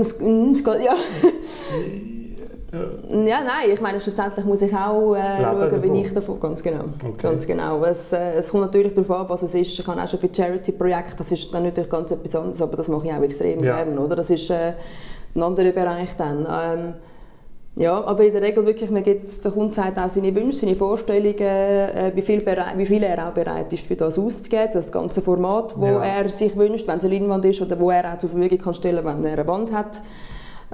Es, 0.00 0.12
es 0.12 0.64
geht, 0.64 0.82
ja. 0.84 0.94
Ja. 2.70 2.80
Nein, 3.10 3.70
ich 3.72 3.80
meine, 3.80 3.98
schlussendlich 3.98 4.44
muss 4.44 4.60
ich 4.60 4.74
auch 4.74 5.14
äh, 5.14 5.42
schauen, 5.42 5.82
wie 5.82 6.00
ich 6.02 6.12
davon, 6.12 6.38
ganz 6.38 6.62
genau. 6.62 6.84
Okay. 7.02 7.12
Ganz 7.22 7.46
genau. 7.46 7.82
Es, 7.84 8.12
äh, 8.12 8.34
es 8.34 8.50
kommt 8.50 8.64
natürlich 8.64 8.92
darauf 8.92 9.10
an, 9.10 9.28
was 9.30 9.42
es 9.42 9.54
ist. 9.54 9.78
Ich 9.78 9.86
habe 9.86 10.02
auch 10.02 10.06
schon 10.06 10.20
für 10.20 10.28
Charity-Projekte, 10.34 11.14
das 11.16 11.32
ist 11.32 11.52
dann 11.54 11.62
natürlich 11.62 11.88
ganz 11.88 12.10
etwas 12.10 12.34
anderes, 12.36 12.60
aber 12.60 12.76
das 12.76 12.88
mache 12.88 13.06
ich 13.06 13.12
auch 13.12 13.22
extrem 13.22 13.60
Ja. 13.60 13.76
gerne, 13.82 13.98
oder? 13.98 14.16
Das 14.16 14.28
ist 14.28 14.50
äh, 14.50 14.74
ein 15.34 15.42
anderer 15.42 15.70
Bereich 15.72 16.10
dann. 16.18 16.46
Ähm, 16.50 16.94
ja, 17.76 18.04
aber 18.04 18.24
in 18.24 18.32
der 18.32 18.42
Regel 18.42 18.66
wirklich, 18.66 18.90
man 18.90 19.02
gibt, 19.04 19.44
der 19.44 19.52
Kunde 19.52 19.72
sagt 19.72 19.98
auch 19.98 20.10
seine 20.10 20.34
Wünsche, 20.34 20.58
seine 20.58 20.74
Vorstellungen, 20.74 21.38
äh, 21.38 22.12
wie, 22.14 22.22
viel 22.22 22.40
berei- 22.40 22.76
wie 22.76 22.84
viel 22.86 23.02
er 23.02 23.28
auch 23.28 23.32
bereit 23.32 23.72
ist, 23.72 23.86
für 23.86 23.96
das 23.96 24.18
auszugeben, 24.18 24.68
das 24.74 24.92
ganze 24.92 25.22
Format, 25.22 25.72
wo 25.78 25.86
Ja. 25.86 26.04
er 26.04 26.28
sich 26.28 26.54
wünscht, 26.56 26.86
wenn 26.86 26.98
es 26.98 27.04
eine 27.04 27.14
Leinwand 27.14 27.44
ist 27.46 27.62
oder 27.62 27.78
wo 27.80 27.90
er 27.90 28.12
auch 28.12 28.18
zur 28.18 28.28
Verfügung 28.30 28.58
kann 28.58 28.74
stellen, 28.74 29.04
wenn 29.04 29.24
er 29.24 29.32
eine 29.34 29.46
Wand 29.46 29.72
hat. 29.72 30.02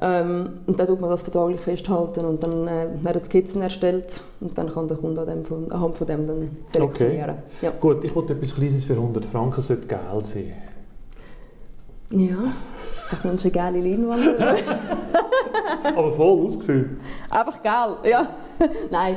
Ähm, 0.01 0.49
und 0.67 0.79
dann 0.79 0.87
tut 0.89 1.01
man 1.01 1.11
das 1.11 1.23
vertraglich 1.23 1.61
festhalten 1.61 2.25
und 2.25 2.43
dann 2.43 2.67
äh, 2.67 2.87
werden 3.01 3.23
Skizzen 3.23 3.63
erstellt 3.63 4.21
und 4.41 4.57
dann 4.59 4.69
kann 4.69 4.89
der 4.89 4.97
Kunde 4.97 5.21
an 5.21 5.27
dem, 5.29 5.45
von, 5.45 5.71
anhand 5.71 5.97
von 5.97 6.07
dem 6.07 6.27
dann 6.27 6.57
selektionieren. 6.67 7.37
Ja. 7.61 7.71
Gut, 7.81 8.05
ich 8.05 8.15
wollte 8.15 8.33
etwas 8.33 8.57
Kleines 8.57 8.85
für 8.85 8.95
100 8.95 9.25
Franken, 9.25 9.61
es 9.61 9.69
sollte 9.69 9.87
geil 9.87 10.01
sein. 10.23 10.53
ja, 12.11 12.37
ich 13.13 13.25
wünsche 13.25 13.45
eine 13.49 13.53
geile 13.53 13.81
Leinwand. 13.81 14.23
Aber 15.97 16.13
voll 16.13 16.45
ausgefüllt. 16.45 16.91
Einfach 17.31 17.63
geil, 17.63 17.97
ja. 18.11 18.27
Nein, 18.91 19.17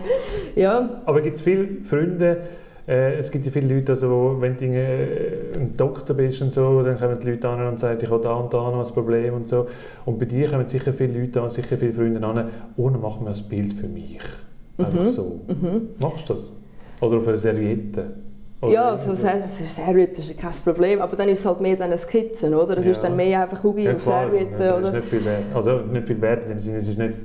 ja. 0.55 1.01
Aber 1.05 1.21
gibt 1.21 1.37
es 1.37 1.41
viele 1.41 1.81
Freunde, 1.83 2.41
äh, 2.87 3.15
es 3.17 3.29
gibt 3.31 3.45
ja 3.45 3.51
viele 3.51 3.73
Leute, 3.75 3.91
also, 3.93 4.37
wenn 4.39 4.55
du 4.57 4.65
äh, 4.65 5.55
ein 5.55 5.75
Doktor 5.75 6.13
bist 6.15 6.41
und 6.41 6.53
so, 6.53 6.81
dann 6.83 6.97
kommen 6.97 7.19
die 7.19 7.31
Leute 7.31 7.49
an 7.49 7.67
und 7.67 7.79
sagen, 7.79 7.99
ich 8.01 8.09
habe 8.09 8.23
da 8.23 8.33
und 8.35 8.53
da 8.53 8.57
noch 8.71 8.85
ein 8.87 8.93
Problem 8.93 9.33
und 9.33 9.47
so. 9.49 9.67
Und 10.05 10.17
bei 10.19 10.25
dir 10.25 10.49
kommen 10.49 10.67
sicher 10.67 10.93
viele 10.93 11.19
Leute 11.19 11.41
an, 11.41 11.49
sicher 11.49 11.77
viele 11.77 11.93
Freunde 11.93 12.25
an, 12.25 12.49
oh, 12.77 12.89
dann 12.89 13.01
mach 13.01 13.19
mir 13.19 13.29
ein 13.31 13.43
Bild 13.49 13.73
für 13.73 13.87
mich. 13.87 14.19
Einfach 14.77 15.01
Mhm. 15.01 15.07
so. 15.07 15.39
Machst 15.99 16.29
du 16.29 16.33
das? 16.33 16.53
Oder 17.01 17.17
auf 17.17 17.27
einer 17.27 17.37
Serviette? 17.37 18.05
Oder 18.61 18.71
Ja, 18.73 18.97
so 18.97 19.11
irgendwo? 19.11 19.27
Ser- 19.27 19.47
Serviette 19.67 20.19
ist 20.21 20.37
kein 20.39 20.51
Problem, 20.63 20.99
aber 21.01 21.15
dann 21.15 21.29
ist 21.29 21.39
es 21.39 21.45
halt 21.45 21.61
mehr 21.61 21.75
dann 21.75 21.91
eine 21.91 21.97
Skizze, 21.99 22.49
oder? 22.59 22.77
Es 22.77 22.85
Ja. 22.85 22.91
ist 22.91 23.01
dann 23.03 23.15
mehr 23.15 23.41
einfach 23.43 23.63
Hugi 23.63 23.83
Ja, 23.83 23.93
auf 23.95 24.03
Serviette, 24.03 24.55
oder? 24.77 24.87
ist 24.87 24.93
nicht 24.93 25.05
viel 25.09 25.25
wert. 25.25 25.43
Also 25.53 25.77
nicht 25.81 26.07
viel 26.07 26.21
wert 26.21 26.43
in 26.43 26.49
dem 26.49 26.59
Sinne, 26.59 26.77
es 26.77 26.89
ist 26.89 26.97
nicht... 26.97 27.15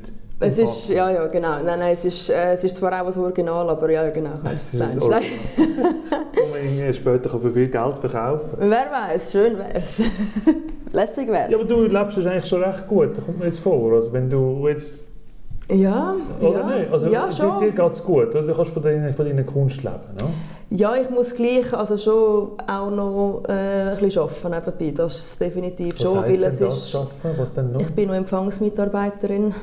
Es 0.42 0.58
ist, 0.58 0.88
ja, 0.90 1.10
ja, 1.10 1.26
genau. 1.26 1.62
Nein, 1.64 1.78
nein, 1.78 1.92
es 1.92 2.04
ist, 2.04 2.30
äh, 2.30 2.54
es 2.54 2.64
ist 2.64 2.76
zwar 2.76 2.92
auch 3.00 3.06
ein 3.06 3.22
Original, 3.22 3.68
aber 3.70 3.90
ja, 3.90 4.08
genau. 4.10 4.30
Nein, 4.42 4.54
es 4.56 4.74
ist 4.74 4.80
Nein, 4.80 5.02
Original. 5.02 5.22
Man 6.82 6.94
später 6.94 7.28
kann 7.30 7.40
für 7.40 7.50
viel 7.52 7.68
Geld 7.68 7.98
verkaufen. 7.98 8.50
Wer 8.58 8.86
weiß, 8.90 9.32
schön 9.32 9.58
wär's. 9.58 10.00
Lässig 10.92 11.28
wär's. 11.28 11.52
Ja, 11.52 11.58
aber 11.58 11.66
du 11.66 11.82
lebst 11.82 12.18
es 12.18 12.26
eigentlich 12.26 12.46
schon 12.46 12.62
recht 12.62 12.88
gut, 12.88 13.16
das 13.16 13.24
kommt 13.24 13.38
mir 13.38 13.46
jetzt 13.46 13.60
vor. 13.60 13.92
Also 13.92 14.12
wenn 14.12 14.28
du 14.28 14.66
jetzt... 14.68 15.08
Ja, 15.70 16.16
Oder 16.40 16.58
ja, 16.58 16.76
nicht? 16.76 16.92
Also 16.92 17.08
ja 17.08 17.26
dir, 17.26 17.32
schon. 17.32 17.58
dir 17.60 17.70
geht 17.70 17.92
es 17.92 18.04
gut, 18.04 18.28
oder? 18.30 18.42
Du 18.42 18.52
kannst 18.52 18.72
von 18.72 18.82
deiner, 18.82 19.12
von 19.14 19.24
deiner 19.24 19.44
Kunst 19.44 19.82
leben, 19.82 20.00
ne? 20.18 20.28
Ja, 20.70 20.94
ich 20.96 21.08
muss 21.10 21.34
gleich 21.34 21.72
also 21.72 21.98
schon 21.98 22.52
auch 22.66 22.90
noch 22.90 23.42
äh, 23.46 23.90
ein 23.90 23.98
bisschen 23.98 24.22
arbeiten 24.22 24.50
nebenbei, 24.50 24.94
das 24.96 25.18
ist 25.18 25.40
definitiv 25.40 25.94
Was 25.94 26.02
schon, 26.02 26.22
weil 26.22 26.42
es 26.44 26.58
das, 26.58 26.76
ist... 26.76 26.90
schaffen? 26.90 27.30
Was 27.36 27.52
denn 27.54 27.72
noch? 27.72 27.80
Ich 27.80 27.90
bin 27.90 28.08
noch 28.08 28.14
Empfangsmitarbeiterin. 28.14 29.54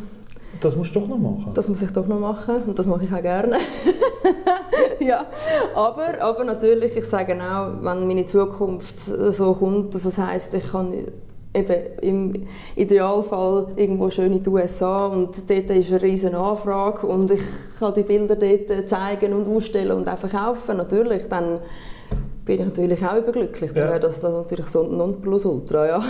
Das 0.61 0.75
musst 0.75 0.93
du 0.95 0.99
doch 0.99 1.07
noch 1.07 1.17
machen. 1.17 1.51
Das 1.53 1.67
muss 1.67 1.81
ich 1.81 1.91
doch 1.91 2.07
noch 2.07 2.19
machen 2.19 2.63
und 2.67 2.77
das 2.77 2.85
mache 2.85 3.05
ich 3.05 3.13
auch 3.13 3.21
gerne. 3.21 3.55
ja, 4.99 5.25
aber, 5.73 6.21
aber 6.21 6.43
natürlich, 6.43 6.95
ich 6.97 7.05
sage 7.05 7.35
auch, 7.35 7.69
wenn 7.81 8.07
meine 8.07 8.25
Zukunft 8.25 8.99
so 8.99 9.53
kommt, 9.53 9.95
dass 9.95 10.03
das 10.03 10.17
heißt, 10.17 10.53
ich 10.55 10.71
kann 10.71 10.93
eben 11.53 11.75
im 12.01 12.47
Idealfall 12.75 13.67
irgendwo 13.75 14.09
schön 14.09 14.33
in 14.33 14.43
die 14.43 14.49
USA 14.49 15.07
und 15.07 15.49
dort 15.49 15.69
ist 15.69 15.91
eine 15.91 16.01
riesige 16.01 16.37
Anfrage 16.37 17.07
und 17.07 17.31
ich 17.31 17.41
kann 17.79 17.93
die 17.93 18.03
Bilder 18.03 18.35
dort 18.35 18.89
zeigen 18.89 19.33
und 19.33 19.47
ausstellen 19.47 19.97
und 19.97 20.07
auch 20.07 20.17
verkaufen, 20.17 20.77
natürlich, 20.77 21.27
dann 21.27 21.59
bin 22.45 22.59
ich 22.59 22.65
natürlich 22.65 23.05
auch 23.05 23.17
überglücklich. 23.17 23.71
Dann 23.73 23.83
Ja. 23.85 23.89
wäre 23.89 23.99
das 23.99 24.19
dann 24.19 24.33
natürlich 24.33 24.67
so 24.67 24.83
ein 24.83 24.97
Nonplusultra, 24.97 25.87
ja. 25.87 26.03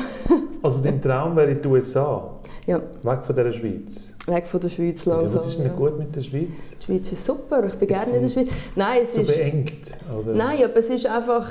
Also 0.61 0.83
dein 0.83 1.01
Traum 1.01 1.35
wäre 1.37 1.51
in 1.51 1.61
die 1.61 1.67
USA, 1.69 2.31
ja. 2.65 2.81
weg 3.03 3.23
von 3.23 3.35
dieser 3.35 3.51
Schweiz. 3.51 4.13
Weg 4.29 4.45
von 4.47 4.59
der 4.59 4.69
Schweiz 4.69 5.05
Ja, 5.05 5.15
langsam. 5.15 5.39
was 5.41 5.47
ist 5.47 5.59
denn 5.59 5.67
ja. 5.67 5.73
gut 5.73 5.97
mit 5.99 6.15
der 6.15 6.21
Schweiz? 6.21 6.77
Die 6.79 6.85
Schweiz 6.85 7.11
ist 7.11 7.25
super, 7.25 7.65
ich 7.65 7.75
bin 7.75 7.89
Ist 7.89 8.03
gerne 8.03 8.17
in 8.17 8.21
der 8.23 8.29
Schweiz. 8.29 8.47
Nein, 8.75 8.99
es 9.03 9.13
So 9.13 9.21
ist... 9.21 9.35
beengt? 9.37 9.71
Oder? 10.17 10.33
Nein, 10.35 10.63
aber 10.63 10.77
es 10.77 10.89
ist 10.89 11.05
einfach... 11.07 11.47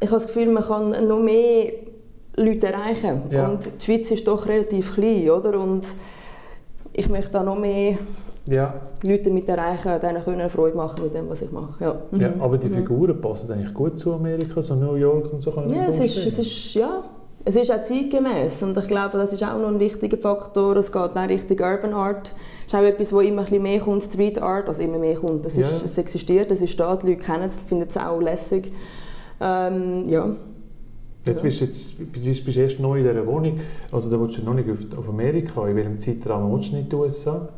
Ich 0.00 0.08
habe 0.10 0.20
das 0.20 0.26
Gefühl, 0.28 0.50
man 0.52 0.62
kann 0.64 0.90
noch 1.08 1.20
mehr 1.20 1.72
Leute 2.36 2.66
erreichen. 2.68 3.22
Ja. 3.30 3.48
Und 3.48 3.64
die 3.80 3.84
Schweiz 3.84 4.10
ist 4.12 4.26
doch 4.28 4.46
relativ 4.46 4.94
klein, 4.94 5.28
oder? 5.30 5.58
Und 5.60 5.84
ich 6.92 7.08
möchte 7.08 7.32
da 7.32 7.42
noch 7.42 7.58
mehr 7.58 7.98
Ja, 8.46 8.74
Leute 9.04 9.30
mit 9.30 9.48
erreichen, 9.48 10.00
denen 10.00 10.22
können 10.24 10.48
Freude 10.48 10.76
machen 10.76 11.02
mit 11.02 11.14
dem, 11.14 11.28
was 11.28 11.42
ich 11.42 11.50
mache. 11.50 11.74
Ja, 11.84 11.96
ja, 12.18 12.28
Mhm. 12.28 12.40
aber 12.40 12.58
die 12.58 12.68
Figuren 12.68 13.20
passen 13.20 13.50
eigentlich 13.52 13.74
gut 13.74 13.98
zu 13.98 14.12
Amerika, 14.14 14.62
so 14.62 14.74
New 14.76 14.94
York 14.94 15.32
und 15.32 15.42
so 15.42 15.50
Ja, 15.50 15.86
es 15.88 15.98
ist, 15.98 16.16
es 16.26 16.38
ist, 16.38 16.74
ja, 16.74 17.02
es 17.48 17.56
ist 17.56 17.72
auch 17.72 17.80
zeitgemäß 17.80 18.62
und 18.62 18.76
ich 18.76 18.86
glaube, 18.88 19.16
das 19.16 19.32
ist 19.32 19.42
auch 19.42 19.58
noch 19.58 19.68
ein 19.68 19.80
wichtiger 19.80 20.18
Faktor. 20.18 20.76
Es 20.76 20.92
geht 20.92 21.00
auch 21.00 21.28
Richtung 21.28 21.58
Urban 21.58 21.94
Art. 21.94 22.34
Es 22.66 22.74
ist 22.74 22.78
auch 22.78 22.82
etwas, 22.82 23.10
wo 23.10 23.20
immer 23.20 23.40
ein 23.40 23.44
bisschen 23.46 23.62
mehr 23.62 23.80
kommt, 23.80 24.02
Street 24.02 24.38
Art, 24.38 24.68
also 24.68 24.82
immer 24.82 24.98
mehr 24.98 25.14
kommt. 25.14 25.46
Es, 25.46 25.56
ist, 25.56 25.60
Ja. 25.60 25.80
es 25.82 25.96
existiert, 25.96 26.50
es 26.50 26.60
ist 26.60 26.78
da, 26.78 26.94
die 26.94 27.06
Leute 27.06 27.24
kennen 27.24 27.48
es, 27.48 27.56
finden 27.56 27.86
es 27.88 27.96
auch 27.96 28.20
lässig. 28.20 28.70
Ähm, 29.40 30.06
ja. 30.08 30.28
Jetzt 31.24 31.42
bist 31.42 31.60
du 31.62 31.64
jetzt, 31.64 32.44
bist, 32.44 32.58
erst 32.58 32.80
neu 32.80 32.98
in 32.98 33.04
dieser 33.04 33.26
Wohnung, 33.26 33.58
also 33.92 34.10
da 34.10 34.20
willst 34.20 34.36
du 34.36 34.42
noch 34.42 34.54
nicht 34.54 34.68
auf, 34.68 34.98
auf 34.98 35.08
Amerika. 35.08 35.66
In 35.68 35.76
welchem 35.76 35.98
Zeitraum 35.98 36.52
willst 36.52 36.72
du 36.72 36.76
nicht 36.76 36.84
in 36.84 36.90
die 36.90 36.96
USA? 36.96 37.48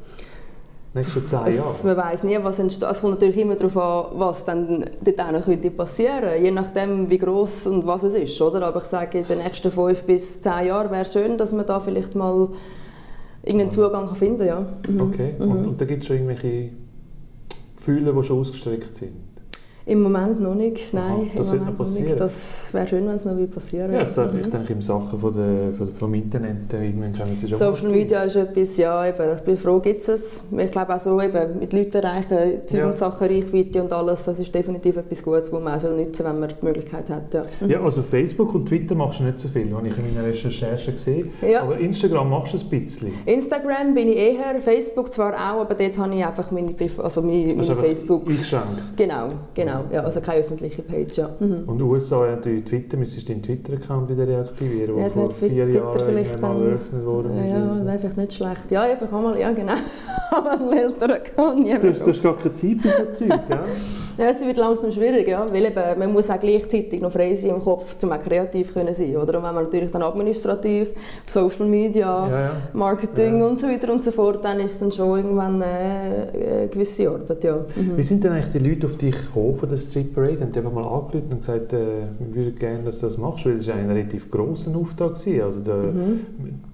Nächste 0.92 1.24
zehn 1.24 1.38
Jahre? 1.38 1.84
man 1.84 1.96
weiss 1.96 2.24
nie, 2.24 2.36
was 2.42 2.58
entsteht. 2.58 2.88
Es 2.90 3.00
kommt 3.00 3.14
natürlich 3.14 3.38
immer 3.38 3.54
darauf 3.54 3.76
an, 3.76 4.18
was 4.18 4.44
dann 4.44 4.84
dort 5.00 5.44
könnte 5.44 5.70
passieren 5.70 6.42
Je 6.42 6.50
nachdem, 6.50 7.08
wie 7.08 7.18
gross 7.18 7.66
und 7.66 7.86
was 7.86 8.02
es 8.02 8.14
ist. 8.14 8.40
Oder? 8.42 8.66
Aber 8.66 8.80
ich 8.80 8.86
sage, 8.86 9.18
in 9.18 9.26
den 9.26 9.38
nächsten 9.38 9.70
fünf 9.70 10.02
bis 10.02 10.42
zehn 10.42 10.66
Jahren 10.66 10.90
wäre 10.90 11.02
es 11.02 11.12
schön, 11.12 11.38
dass 11.38 11.52
man 11.52 11.64
da 11.66 11.78
vielleicht 11.78 12.16
mal 12.16 12.48
irgendeinen 13.44 13.70
Zugang 13.70 14.14
finden 14.16 14.38
kann. 14.38 14.46
Ja. 14.46 14.66
Mhm. 14.88 15.00
Okay, 15.00 15.34
und, 15.38 15.66
und 15.66 15.80
da 15.80 15.84
gibt 15.84 16.02
es 16.02 16.08
schon 16.08 16.16
irgendwelche 16.16 16.70
Fühler, 17.76 18.12
die 18.12 18.22
schon 18.24 18.40
ausgestreckt 18.40 18.96
sind? 18.96 19.29
Im 19.90 20.02
Moment 20.02 20.40
noch 20.40 20.54
nicht, 20.54 20.94
Aha, 20.94 21.08
nein. 21.08 21.30
das 21.36 21.48
sollte 21.48 21.64
Moment 21.64 21.78
noch 21.80 21.84
passieren. 21.84 22.16
Das 22.16 22.72
wäre 22.72 22.86
schön, 22.86 23.08
wenn 23.08 23.16
es 23.16 23.24
noch 23.24 23.36
passieren 23.52 23.92
Ja, 23.92 24.02
ich, 24.02 24.10
sage, 24.10 24.38
ich 24.38 24.46
Mhm. 24.46 24.50
denke, 24.52 24.72
im 24.74 24.82
Sachen 24.82 25.18
von 25.18 25.34
der, 25.34 25.72
von 25.74 25.86
der, 25.86 25.94
vom 25.96 26.14
Internet, 26.14 26.72
äh, 26.72 26.86
irgendwann 26.86 27.12
kommen 27.12 27.36
sie 27.40 27.48
schon 27.48 27.58
Social 27.58 27.88
Media 27.90 28.22
ist 28.22 28.36
etwas, 28.36 28.76
ja, 28.76 29.04
eben, 29.08 29.36
ich 29.36 29.42
bin 29.42 29.56
froh, 29.56 29.80
gibt 29.80 30.06
es. 30.08 30.44
Ich 30.56 30.70
glaube 30.70 30.94
auch 30.94 31.00
so, 31.00 31.20
eben, 31.20 31.58
mit 31.58 31.72
Leuten 31.72 31.96
erreichen, 31.96 32.38
Ja. 32.70 32.78
Jugendsachen, 32.82 33.26
Reichweite 33.26 33.82
und 33.82 33.92
alles, 33.92 34.22
das 34.22 34.38
ist 34.38 34.54
definitiv 34.54 34.96
etwas 34.96 35.22
Gutes, 35.24 35.50
das 35.50 35.60
man 35.60 35.76
auch 35.76 35.82
nutzen 35.82 36.24
wenn 36.24 36.38
man 36.38 36.48
die 36.50 36.64
Möglichkeit 36.64 37.10
hat. 37.10 37.34
Ja. 37.34 37.42
Mhm. 37.60 37.70
Ja, 37.70 37.80
also 37.82 38.02
Facebook 38.02 38.54
und 38.54 38.66
Twitter 38.66 38.94
machst 38.94 39.18
du 39.18 39.24
nicht 39.24 39.40
so 39.40 39.48
viel, 39.48 39.74
habe 39.74 39.88
ich 39.88 39.98
in 39.98 40.14
meiner 40.14 40.28
Recherche 40.28 40.92
gesehen. 40.92 41.30
Ja. 41.42 41.62
Aber 41.62 41.76
Instagram 41.78 42.30
machst 42.30 42.54
du 42.54 42.58
ein 42.58 42.68
bisschen. 42.68 43.12
Instagram 43.26 43.92
bin 43.94 44.06
ich 44.06 44.16
eher, 44.16 44.60
Facebook 44.60 45.12
zwar 45.12 45.32
auch, 45.34 45.62
aber 45.62 45.74
dort 45.74 45.98
habe 45.98 46.14
ich 46.14 46.24
einfach 46.24 46.48
meine, 46.52 46.72
Brief- 46.74 47.00
also 47.00 47.22
meine, 47.22 47.48
Das 47.48 47.56
meine 47.56 47.70
einfach 47.70 47.84
Facebook. 47.84 48.28
Eingeschränkt. 48.28 48.96
Genau, 48.96 49.28
genau. 49.52 49.79
Ja, 49.92 50.02
also 50.02 50.20
keine 50.20 50.40
öffentliche 50.40 50.82
Page. 50.82 51.16
Ja. 51.16 51.30
Mhm. 51.40 51.62
Und 51.66 51.82
USA 51.82 52.26
ja 52.26 52.32
natürlich 52.36 52.64
Twitter, 52.64 52.96
müsstest 52.96 53.28
du 53.28 53.32
deinen 53.32 53.42
Twitter-Account 53.42 54.08
wieder 54.08 54.26
reaktivieren, 54.26 54.96
der 54.96 55.04
Ja, 55.06 55.10
vor 55.10 55.28
der 55.28 55.36
Twitter 55.38 55.54
vier 55.54 55.68
Jahren 55.68 56.00
vielleicht 56.00 56.40
mal 56.40 56.62
eröffnet 56.62 57.04
worden 57.04 57.36
Ja, 57.36 57.42
ist. 57.42 57.50
ja, 57.50 57.66
das 57.76 57.86
wäre 57.86 57.98
vielleicht 57.98 58.16
nicht 58.16 58.34
schlecht. 58.34 58.70
Ja, 58.70 58.82
einfach 58.82 59.12
einmal, 59.12 59.38
ja 59.38 59.50
genau. 59.52 59.72
einen 60.50 60.72
älteren 60.72 61.18
kann 61.36 61.66
ich 61.66 61.78
Du 61.78 61.90
hast, 61.90 62.00
du 62.02 62.10
hast 62.10 62.22
gar 62.22 62.36
keine 62.36 62.54
Zeit 62.54 62.76
für 62.80 62.88
so 62.88 63.12
Zeug, 63.26 63.40
gell? 63.48 63.58
Ja, 64.18 64.26
es 64.26 64.40
wird 64.44 64.58
langsam 64.58 64.92
schwierig, 64.92 65.26
ja, 65.28 65.46
weil 65.50 65.64
eben, 65.64 65.98
man 65.98 66.12
muss 66.12 66.28
auch 66.30 66.38
gleichzeitig 66.38 67.00
noch 67.00 67.10
frei 67.10 67.34
sein 67.34 67.50
im 67.54 67.60
Kopf, 67.62 67.96
um 68.02 68.12
auch 68.12 68.20
kreativ 68.20 68.74
können 68.74 68.94
sein 68.94 69.16
oder? 69.16 69.38
Und 69.38 69.44
wenn 69.44 69.54
man 69.54 69.64
natürlich 69.64 69.90
dann 69.90 70.02
administrativ, 70.02 70.90
Social 71.26 71.66
Media, 71.66 72.28
Ja, 72.28 72.40
ja. 72.40 72.52
Marketing 72.74 73.38
Ja. 73.40 73.46
und 73.46 73.60
so 73.60 73.66
weiter 73.68 73.90
und 73.92 74.04
so 74.04 74.10
fort, 74.12 74.44
dann 74.44 74.60
ist 74.60 74.72
es 74.72 74.78
dann 74.80 74.92
schon 74.92 75.16
irgendwann 75.16 75.62
äh, 75.62 75.64
eine 76.58 76.68
gewisse 76.68 77.08
Arbeit, 77.08 77.42
ja. 77.44 77.56
Mhm. 77.74 77.96
Wie 77.96 78.02
sind 78.02 78.22
denn 78.22 78.32
eigentlich 78.32 78.52
die 78.52 78.58
Leute 78.68 78.86
auf 78.86 78.96
dich 78.98 79.16
gekommen 79.16 79.56
von 79.60 79.68
der 79.68 79.76
Street 79.78 80.14
Parade? 80.14 80.40
Haben 80.40 80.52
einfach 80.54 80.72
mal 80.72 80.84
angerufen 80.84 81.28
und 81.30 81.38
gesagt, 81.40 81.72
äh, 81.72 81.78
wir 82.18 82.34
würden 82.34 82.58
gerne, 82.58 82.82
dass 82.84 83.00
du 83.00 83.06
das 83.06 83.18
machst? 83.18 83.46
Weil 83.46 83.56
das 83.56 83.68
war 83.68 83.76
ein 83.76 83.88
relativ 83.88 84.30
grosser 84.30 84.74
Auftrag. 84.74 85.14
Gewesen. 85.14 85.42
Also 85.42 85.60
da, 85.60 85.76
Mhm. 85.76 86.20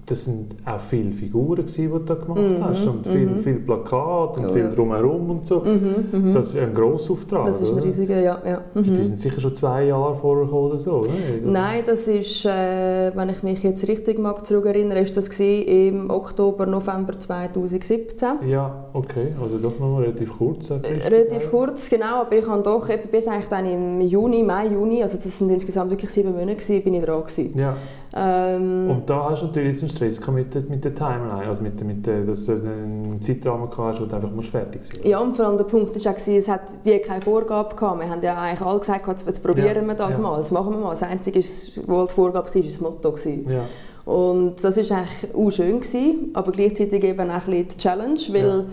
Das 0.09 0.23
sind 0.23 0.55
auch 0.65 0.79
viele 0.79 1.11
Figuren, 1.11 1.57
gewesen, 1.57 1.81
die 1.81 1.87
du 1.89 1.99
da 1.99 2.13
gemacht 2.13 2.39
Mhm, 2.39 2.63
hast. 2.63 2.87
Und 2.87 3.05
viel, 3.05 3.25
mhm. 3.27 3.39
viel 3.41 3.55
Plakat 3.59 4.39
und 4.39 4.45
Oh, 4.45 4.53
viel 4.53 4.63
ja. 4.63 4.69
drumherum 4.69 5.29
und 5.29 5.45
so. 5.45 5.59
Mhm, 5.59 6.27
mhm. 6.29 6.33
Das 6.33 6.47
ist 6.47 6.57
ein 6.59 6.73
grosser 6.73 7.11
Auftrag, 7.11 7.43
Das 7.45 7.59
ist 7.61 7.73
ein 7.73 7.79
riesiger, 7.79 8.17
ja. 8.21 8.41
ja. 8.47 8.61
Die 8.73 8.89
Mhm. 8.89 9.03
sind 9.03 9.19
sicher 9.19 9.41
schon 9.41 9.53
zwei 9.53 9.83
Jahre 9.85 10.15
vorher 10.15 10.45
gekommen 10.45 10.71
oder 10.71 10.79
so, 10.79 10.91
oder? 10.99 11.09
Nein, 11.43 11.83
das 11.85 12.07
ist, 12.07 12.45
äh, 12.45 13.11
wenn 13.15 13.27
ich 13.29 13.43
mich 13.43 13.61
jetzt 13.63 13.85
richtig 13.89 14.17
mag 14.17 14.45
zurückerinnere, 14.45 14.99
ist 15.01 15.17
das 15.17 15.27
im 15.37 16.09
Oktober, 16.09 16.65
November 16.65 17.19
2017. 17.19 18.47
Ja, 18.47 18.85
okay. 18.93 19.33
Also 19.41 19.57
doch 19.57 19.77
noch 19.79 19.99
relativ 19.99 20.37
kurz. 20.37 20.69
Äh, 20.69 20.79
Relativ 21.09 21.51
kurz, 21.51 21.89
genau, 21.89 22.21
aber 22.21 22.31
ich 22.37 22.47
habe 22.47 22.63
doch 22.63 22.89
eben 22.89 23.09
bis 23.11 23.27
eigentlich 23.27 23.49
dann 23.49 23.65
im 23.65 24.01
Juni, 24.01 24.41
Mai, 24.43 24.67
Juni, 24.67 25.03
also 25.03 25.17
das 25.17 25.37
sind 25.37 25.49
insgesamt 25.49 25.91
wirklich 25.91 26.11
sieben 26.11 26.31
Monate 26.31 26.55
gewesen, 26.55 26.81
bin 26.83 26.93
ich 26.93 27.03
dran 27.03 27.21
gewesen. 27.21 27.57
Ja, 27.57 27.75
Ähm, 28.19 28.89
und 28.89 29.09
da 29.09 29.29
hast 29.29 29.43
du 29.43 29.47
natürlich 29.47 29.73
jetzt 29.73 29.83
einen 29.83 29.91
Stress 29.91 30.27
mit 30.27 30.55
der, 30.55 30.63
mit 30.63 30.83
der 30.83 30.95
Timeline, 30.95 31.45
also 31.45 31.61
mit, 31.61 31.83
mit 31.83 32.07
dass 32.07 32.45
du 32.45 32.53
einen 32.53 33.21
Zeitrahmen 33.21 33.69
hast, 33.77 34.01
wo 34.01 34.05
du 34.05 34.15
einfach 34.15 34.31
musst 34.31 34.49
fertig 34.49 34.83
sein 34.83 35.01
ja, 35.03 35.19
und 35.19 35.35
vor 35.35 35.45
allem 35.45 35.57
der 35.57 35.65
Punkt 35.65 35.93
war 36.03 36.11
auch, 36.11 36.27
es 36.27 36.47
hat 36.47 36.61
wie 36.83 36.97
keine 36.99 37.21
Vorgabe 37.21 37.75
gehabt. 37.75 37.99
Wir 37.99 38.09
haben 38.09 38.23
ja 38.23 38.35
eigentlich 38.35 38.61
alle 38.61 38.79
gesagt, 38.79 39.07
jetzt, 39.07 39.43
probieren 39.43 39.75
Ja, 39.75 39.87
wir 39.87 39.93
das 39.93 40.15
ja. 40.15 40.21
mal, 40.21 40.37
das 40.37 40.51
machen 40.51 40.73
wir 40.73 40.79
mal. 40.79 40.91
Das 40.91 41.03
Einzige, 41.03 41.39
was 41.39 41.99
als 41.99 42.13
Vorgabe 42.13 42.47
war, 42.47 42.55
war 42.55 42.61
das 42.61 42.81
Motto. 42.81 43.15
Ja. 43.47 43.65
Und 44.11 44.63
das 44.63 44.77
war 44.77 44.97
eigentlich 44.97 45.35
auch 45.35 45.51
schön, 45.51 45.81
gewesen, 45.81 46.31
aber 46.33 46.51
gleichzeitig 46.51 47.03
eben 47.03 47.29
auch 47.29 47.33
ein 47.33 47.39
bisschen 47.41 47.67
die 47.67 47.77
Challenge, 47.77 48.19
weil 48.29 48.57
ja. 48.59 48.65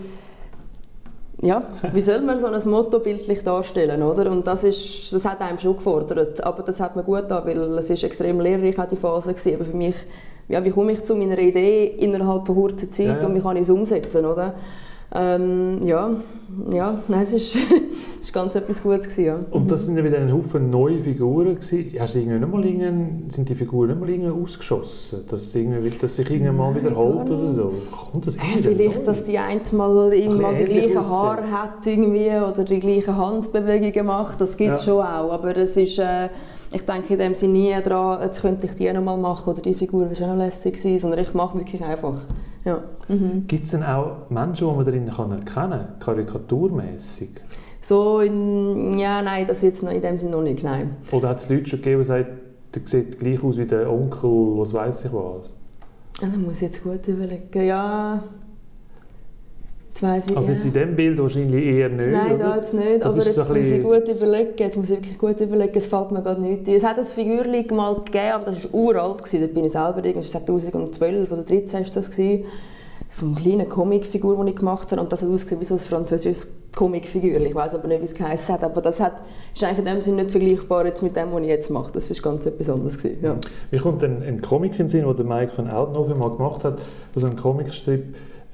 Wie 1.93 2.01
soll 2.01 2.21
man 2.21 2.39
so 2.39 2.47
ein 2.47 2.69
Motto 2.69 2.99
bildlich 2.99 3.43
darstellen, 3.43 4.01
oder? 4.03 4.31
Und 4.31 4.45
das, 4.47 4.63
ist, 4.63 5.13
das 5.13 5.25
hat 5.25 5.41
einem 5.41 5.57
schon 5.57 5.77
gefordert, 5.77 6.43
aber 6.43 6.63
das 6.63 6.79
hat 6.79 6.95
mir 6.95 7.03
gut 7.03 7.21
getan, 7.21 7.43
weil 7.45 7.59
es 7.77 7.89
ist 7.89 8.03
extrem 8.03 8.39
lehrreich 8.39 8.77
auch 8.79 8.87
die 8.87 8.95
Phase 8.95 9.33
gewesen. 9.33 9.55
Aber 9.55 9.65
für 9.65 9.77
mich, 9.77 9.95
ja, 10.47 10.63
wie 10.63 10.71
komme 10.71 10.91
ich 10.93 11.03
zu 11.03 11.15
meiner 11.15 11.37
Idee 11.37 11.85
innerhalb 11.99 12.45
von 12.45 12.55
kurzer 12.55 12.89
Zeit 12.91 13.05
Ja, 13.05 13.17
ja. 13.19 13.25
und 13.25 13.35
wie 13.35 13.41
kann 13.41 13.55
ich 13.57 13.63
es 13.63 13.69
umsetzen, 13.69 14.25
oder? 14.25 14.53
Ähm, 15.13 15.85
ja, 15.85 16.11
ja, 16.69 16.99
nein, 17.07 17.21
es 17.23 17.33
ist, 17.33 17.55
es 17.91 18.17
ist 18.21 18.33
ganz 18.33 18.55
etwas 18.55 18.81
Gutes 18.81 19.03
gewesen, 19.07 19.25
ja. 19.25 19.39
Und 19.51 19.69
das 19.71 19.85
sind 19.85 19.97
ja 19.97 20.03
wieder 20.03 20.17
ein 20.17 20.31
Haufen 20.33 20.69
neue 20.69 20.99
Figuren 21.01 21.55
gewesen. 21.55 21.91
Hast 21.99 22.15
du 22.15 22.19
irgendwie 22.19 22.39
nicht 22.39 22.91
mal 22.91 23.31
sind 23.31 23.47
die 23.49 23.55
Figuren 23.55 23.89
nicht 23.89 23.99
mal 23.99 24.09
irgendwie 24.09 24.43
ausgeschossen? 24.43 25.19
Dass, 25.29 25.53
irgendwie, 25.55 25.89
dass 25.91 26.15
sich 26.15 26.29
irgendwann 26.29 26.57
mal 26.57 26.75
wiederholt 26.75 27.29
oder 27.29 27.47
so? 27.47 27.73
Kommt 28.11 28.27
das 28.27 28.35
Äh, 28.37 28.39
vielleicht, 28.61 28.97
neu? 28.99 29.03
dass 29.05 29.23
die 29.23 29.37
eine 29.37 29.61
mal 29.73 30.11
immer 30.13 30.53
die 30.53 30.63
gleichen. 30.65 30.97
Haare 31.09 31.49
hat 31.51 31.85
irgendwie, 31.85 32.29
oder 32.29 32.63
die 32.63 32.79
gleichen 32.79 33.15
Handbewegungen 33.15 34.05
macht, 34.07 34.41
das 34.41 34.57
gibt 34.57 34.71
es 34.73 34.85
Ja. 34.85 34.91
schon 34.93 35.01
auch. 35.05 35.31
Aber 35.31 35.55
es 35.55 35.77
ist, 35.77 35.99
äh, 35.99 36.29
ich 36.73 36.81
denke 36.81 37.13
in 37.13 37.19
dem 37.19 37.35
Sinne 37.35 37.53
nie 37.53 37.75
daran, 37.83 38.21
jetzt 38.21 38.41
könnte 38.41 38.65
ich 38.65 38.73
die 38.75 38.91
noch 38.91 39.03
mal 39.03 39.17
machen 39.17 39.53
oder 39.53 39.61
die 39.61 39.73
Figur 39.75 40.01
wäre 40.05 40.15
schon 40.15 40.27
noch 40.27 40.37
lässig 40.37 40.75
gewesen, 40.75 40.99
sondern 40.99 41.19
ich 41.21 41.33
mache 41.33 41.57
wirklich 41.57 41.83
einfach. 41.83 42.17
Ja. 42.65 42.83
Mhm. 43.07 43.45
Gibt 43.47 43.63
es 43.65 43.71
denn 43.71 43.83
auch 43.83 44.29
Menschen, 44.29 44.67
die 44.67 44.75
man 44.75 44.85
darin 44.85 45.09
kann 45.09 45.31
erkennen 45.31 45.45
kann, 45.99 45.99
karikaturmässig? 45.99 47.29
So, 47.79 48.19
in, 48.21 48.97
ja, 48.97 49.21
nein, 49.21 49.45
das 49.47 49.61
jetzt 49.61 49.83
noch 49.83 49.91
in 49.91 50.01
dem 50.01 50.17
Sinne 50.17 50.31
noch 50.31 50.41
nicht, 50.41 50.63
nein. 50.63 50.97
Oder 51.11 51.29
hat 51.29 51.37
es 51.39 51.49
Leute 51.49 51.67
schon 51.67 51.79
gegeben, 51.79 52.01
die 52.01 52.05
sagen, 52.07 52.27
der 52.73 52.81
sieht 52.85 53.19
gleich 53.19 53.43
aus 53.43 53.57
wie 53.57 53.65
der 53.65 53.91
Onkel, 53.91 54.29
was 54.57 54.73
weiß 54.73 55.05
ich 55.05 55.13
was? 55.13 55.51
Ah, 56.21 56.25
Da 56.31 56.37
muss 56.37 56.55
ich 56.55 56.61
jetzt 56.63 56.83
gut 56.83 57.07
überlegen. 57.07 57.61
Ja, 57.63 58.23
Also 60.03 60.33
ja. 60.33 60.41
jetzt 60.41 60.65
in 60.65 60.73
diesem 60.73 60.95
Bild 60.95 61.17
wahrscheinlich 61.17 61.65
eher 61.65 61.89
nicht, 61.89 62.11
Nein, 62.11 62.37
da 62.37 62.57
jetzt 62.57 62.73
nicht, 62.73 63.01
Das 63.01 63.13
aber 63.13 63.23
jetzt 63.23 63.35
so 63.35 63.45
muss 63.45 63.69
ich 63.69 63.81
gut 63.81 64.09
überlegen, 64.09 64.53
jetzt 64.57 64.77
muss 64.77 64.89
ich 64.89 64.97
wirklich 64.97 65.17
gut 65.17 65.39
überlegen, 65.39 65.77
es 65.77 65.87
fällt 65.87 66.11
mir 66.11 66.21
gerade 66.21 66.41
nicht 66.41 66.67
ein. 66.67 66.75
Es 66.75 66.83
hat 66.83 66.97
ein 66.97 67.05
Figürchen 67.05 67.75
mal 67.75 67.95
gegeben, 67.95 68.33
aber 68.33 68.45
das 68.45 68.65
war 68.65 68.73
uralt, 68.73 69.21
dort 69.21 69.53
bin 69.53 69.63
ich 69.63 69.71
selber, 69.71 70.03
irgendwie 70.03 70.27
2012 70.27 71.31
oder 71.31 71.45
2013 71.45 71.81
ist 71.81 71.95
das 71.95 72.11
gewesen. 72.11 72.45
So 73.09 73.27
eine 73.27 73.35
kleine 73.35 73.65
Comicfigur, 73.67 74.43
die 74.43 74.49
ich 74.49 74.57
gemacht 74.57 74.91
habe 74.91 74.99
und 74.99 75.13
das 75.13 75.21
hat 75.21 75.29
ausgesehen 75.29 75.61
wie 75.61 75.65
so 75.65 75.75
ein 75.75 75.79
französisches 75.79 76.51
Comicfigur. 76.75 77.39
Ich 77.39 77.55
weiß 77.55 77.75
aber 77.75 77.87
nicht, 77.87 78.01
wie 78.01 78.05
es 78.05 78.15
geheißen 78.15 78.55
hat, 78.55 78.63
aber 78.65 78.81
das 78.81 78.99
hat, 78.99 79.23
ist 79.53 79.63
eigentlich 79.63 79.79
in 79.79 79.85
dem 79.85 80.01
Sinne 80.01 80.23
nicht 80.23 80.31
vergleichbar 80.31 80.85
jetzt 80.85 81.03
mit 81.03 81.15
dem, 81.15 81.31
was 81.31 81.41
ich 81.41 81.47
jetzt 81.47 81.69
mache. 81.69 81.93
Das 81.93 82.11
ist 82.11 82.21
ganz 82.21 82.45
etwas 82.45 82.69
anderes 82.69 82.97
gewesen, 82.97 83.23
ja. 83.23 83.37
Mir 83.71 83.79
kommt 83.79 84.03
ein, 84.03 84.21
ein 84.23 84.41
Comic 84.41 84.71
in 84.73 84.77
den 84.79 84.89
Sinn, 84.89 85.15
den 85.15 85.27
Mike 85.27 85.53
von 85.55 85.67
Altenhofen 85.67 86.17
mal 86.17 86.31
gemacht 86.31 86.65
hat, 86.65 86.79
so 87.15 87.25
ein 87.25 87.37
Comicstrip, 87.37 88.03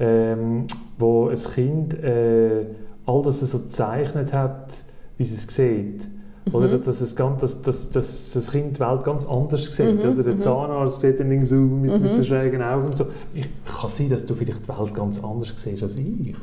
ähm, 0.01 0.65
wo 0.97 1.29
ein 1.29 1.37
Kind 1.37 1.93
äh, 2.03 2.65
all 3.05 3.21
das 3.23 3.39
so 3.39 3.59
gezeichnet 3.59 4.33
hat, 4.33 4.73
wie 5.17 5.23
es 5.23 5.31
es 5.31 5.55
sieht. 5.55 6.07
Mhm. 6.45 6.55
Oder 6.55 6.77
dass, 6.79 7.01
es 7.01 7.15
ganz, 7.15 7.39
dass, 7.41 7.61
dass, 7.61 7.91
dass 7.91 8.33
das 8.33 8.51
Kind 8.51 8.77
die 8.77 8.79
Welt 8.79 9.03
ganz 9.03 9.25
anders 9.25 9.65
sieht. 9.65 10.03
Mhm. 10.03 10.11
Oder 10.11 10.23
der 10.23 10.33
mhm. 10.33 10.39
Zahnarzt 10.39 11.01
sieht 11.01 11.19
dann 11.19 11.45
so 11.45 11.55
mit, 11.55 11.93
mhm. 11.93 12.01
mit 12.01 12.15
so 12.15 12.23
schrägen 12.23 12.63
Augen 12.63 12.87
und 12.87 12.97
so. 12.97 13.05
Ich, 13.33 13.47
kann 13.65 13.89
sein, 13.89 14.09
dass 14.09 14.25
du 14.25 14.33
vielleicht 14.33 14.63
die 14.63 14.69
Welt 14.69 14.93
ganz 14.95 15.23
anders 15.23 15.53
siehst 15.55 15.83
als 15.83 15.95
ich. 15.97 16.35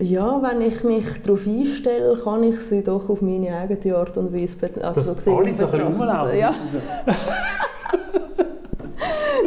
Ja, 0.00 0.42
wenn 0.42 0.60
ich 0.60 0.82
mich 0.84 1.22
darauf 1.22 1.46
einstelle, 1.46 2.18
kann 2.22 2.42
ich 2.42 2.60
sie 2.60 2.82
doch 2.82 3.08
auf 3.08 3.22
meine 3.22 3.56
eigene 3.56 3.96
Art 3.96 4.16
und 4.18 4.34
Weise 4.34 4.56
also 4.82 5.14
das 5.14 5.28
alle 5.28 5.54
so 5.54 5.66
ein 5.66 6.38
ja. 6.38 6.52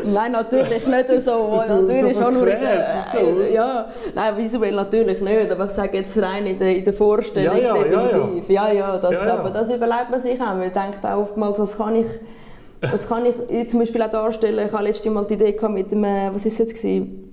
Nein, 0.06 0.32
natürlich 0.32 0.86
nicht 0.86 1.10
so. 1.26 1.62
so 1.68 1.82
natürlich 1.82 2.16
so 2.16 2.24
schon 2.24 2.34
nur 2.36 2.48
äh, 2.48 3.54
ja, 3.54 3.88
nein, 4.14 4.38
visuell 4.38 4.76
natürlich 4.76 5.20
nicht, 5.22 5.52
aber 5.52 5.66
ich 5.66 5.72
sage 5.72 5.98
jetzt 5.98 6.22
rein 6.22 6.46
in 6.46 6.60
der, 6.60 6.76
in 6.76 6.84
der 6.84 6.94
Vorstellung 6.94 7.58
ja, 7.58 7.76
ja, 7.76 7.84
definitiv. 7.84 8.50
Ja, 8.50 8.68
ja, 8.68 8.74
ja, 8.74 8.98
das, 8.98 9.28
aber 9.28 9.50
das 9.50 9.70
überlegt 9.70 10.10
man 10.10 10.22
sich 10.22 10.40
auch. 10.40 10.56
Man 10.56 10.62
denkt 10.62 11.04
auch 11.04 11.18
oftmals, 11.18 11.58
das 11.58 11.78
kann 11.78 11.96
ich, 11.96 12.08
das 12.82 13.08
kann 13.08 13.24
ich 13.26 13.70
zum 13.70 13.80
Beispiel 13.80 14.02
auch 14.02 14.12
darstellen. 14.12 14.68
Ich 14.68 14.74
hatte 14.74 14.84
letztes 14.84 15.12
Mal 15.12 15.26
die 15.26 15.34
Idee 15.36 15.58
mit 15.68 15.92
dem, 15.92 16.04
äh, 16.04 16.30
was 16.34 16.46
ist 16.46 16.58
jetzt 16.60 16.76
gewesen? 16.76 17.32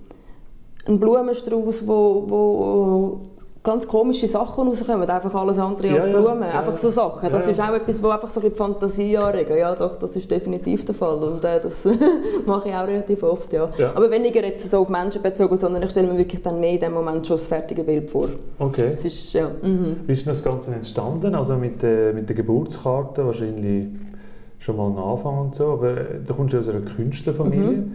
Ein 0.87 0.99
Blumenstrauß, 0.99 1.87
wo, 1.87 2.25
wo 2.27 3.21
ganz 3.63 3.87
komische 3.87 4.27
Sachen 4.27 4.67
rauskommen, 4.67 5.09
einfach 5.09 5.35
alles 5.35 5.59
andere 5.59 5.89
ja, 5.89 5.95
als 5.95 6.09
Blumen, 6.09 6.43
ja, 6.43 6.59
einfach 6.59 6.77
so 6.77 6.91
Sachen. 6.91 7.31
Das 7.31 7.47
ja, 7.47 7.53
ist 7.53 7.61
auch 7.61 7.75
etwas, 7.75 8.03
wo 8.03 8.09
einfach 8.09 8.31
so 8.31 8.41
die 8.41 8.51
Fantasie 8.51 9.17
anregen. 9.17 9.57
Ja, 9.57 9.75
doch, 9.75 9.97
das 9.97 10.17
ist 10.17 10.31
definitiv 10.31 10.85
der 10.85 10.95
Fall 10.95 11.23
und 11.23 11.45
äh, 11.45 11.61
das 11.61 11.85
mache 12.47 12.71
ich 12.71 12.75
auch 12.75 12.87
relativ 12.87 13.23
oft, 13.23 13.53
ja. 13.53 13.69
Aber 13.95 14.11
weniger 14.11 14.43
jetzt 14.45 14.69
so 14.69 14.79
auf 14.79 14.89
Menschen 14.89 15.23
bezogen, 15.23 15.57
sondern 15.57 15.83
ich 15.85 15.91
stelle 15.91 16.09
mir 16.09 16.19
wirklich 16.19 16.43
dann 16.43 16.59
mehr 16.59 16.73
in 16.73 16.81
dem 16.81 16.93
Moment 16.93 17.27
schon 17.27 17.37
das 17.37 17.47
fertige 17.47 17.85
Bild 17.85 18.11
vor. 18.11 18.29
Okay. 18.59 18.91
Das 18.95 19.05
ist, 19.05 19.33
ja, 19.33 19.49
mhm. 19.63 20.01
Wie 20.07 20.13
ist 20.13 20.27
das 20.27 20.43
Ganze 20.43 20.75
entstanden? 20.75 21.35
Also 21.35 21.55
mit, 21.55 21.85
äh, 21.85 22.13
mit 22.13 22.29
der 22.29 22.37
Geburtskarte 22.37 23.25
wahrscheinlich 23.25 23.89
schon 24.59 24.77
mal 24.77 24.87
am 24.87 24.99
Anfang 24.99 25.39
und 25.39 25.55
so, 25.55 25.73
aber 25.73 25.91
äh, 25.93 26.05
du 26.27 26.35
kommst 26.35 26.55
ja 26.55 26.61
aus 26.61 26.69
einer 26.69 26.81
Künstlerfamilie. 26.81 27.79
Mhm. 27.79 27.93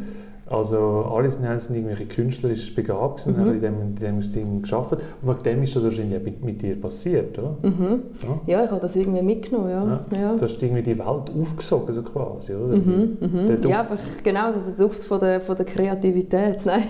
Also 0.50 1.06
alle 1.12 1.30
sind 1.30 1.44
irgendwelche 1.46 2.06
künstlerisch 2.06 2.74
begabt 2.74 3.28
und 3.28 3.38
mhm. 3.38 3.42
haben 3.42 3.54
in 3.54 3.62
dem, 3.62 3.82
in 3.82 3.96
dem 3.96 4.32
Ding 4.32 4.62
geschafft. 4.62 4.94
Und 4.94 5.02
wegen 5.22 5.44
dem 5.44 5.64
ist 5.64 5.76
das 5.76 5.84
wahrscheinlich 5.84 6.24
mit, 6.24 6.44
mit 6.44 6.62
dir 6.62 6.80
passiert, 6.80 7.38
oder? 7.38 7.58
Mhm. 7.64 8.04
Ja. 8.22 8.54
ja. 8.54 8.64
ich 8.64 8.72
habe 8.72 8.82
das 8.82 8.96
irgendwie 8.96 9.22
mitgenommen, 9.22 9.70
ja. 9.70 10.06
ja. 10.12 10.18
ja. 10.18 10.36
Du 10.36 10.42
hast 10.42 10.62
irgendwie 10.62 10.84
die 10.84 10.98
Welt 10.98 11.32
aufgesogen, 11.42 11.94
so 11.94 12.02
quasi, 12.02 12.54
oder? 12.54 12.78
Mhm. 12.78 13.18
Mhm. 13.20 13.70
Ja, 13.70 13.82
aber 13.82 13.98
genau, 14.24 14.48
das 14.48 14.58
ist 14.58 14.78
der 14.78 14.86
Duft 14.86 15.04
von 15.04 15.20
der, 15.20 15.42
von 15.42 15.56
der 15.56 15.66
Kreativität 15.66 16.62
nein, 16.66 16.84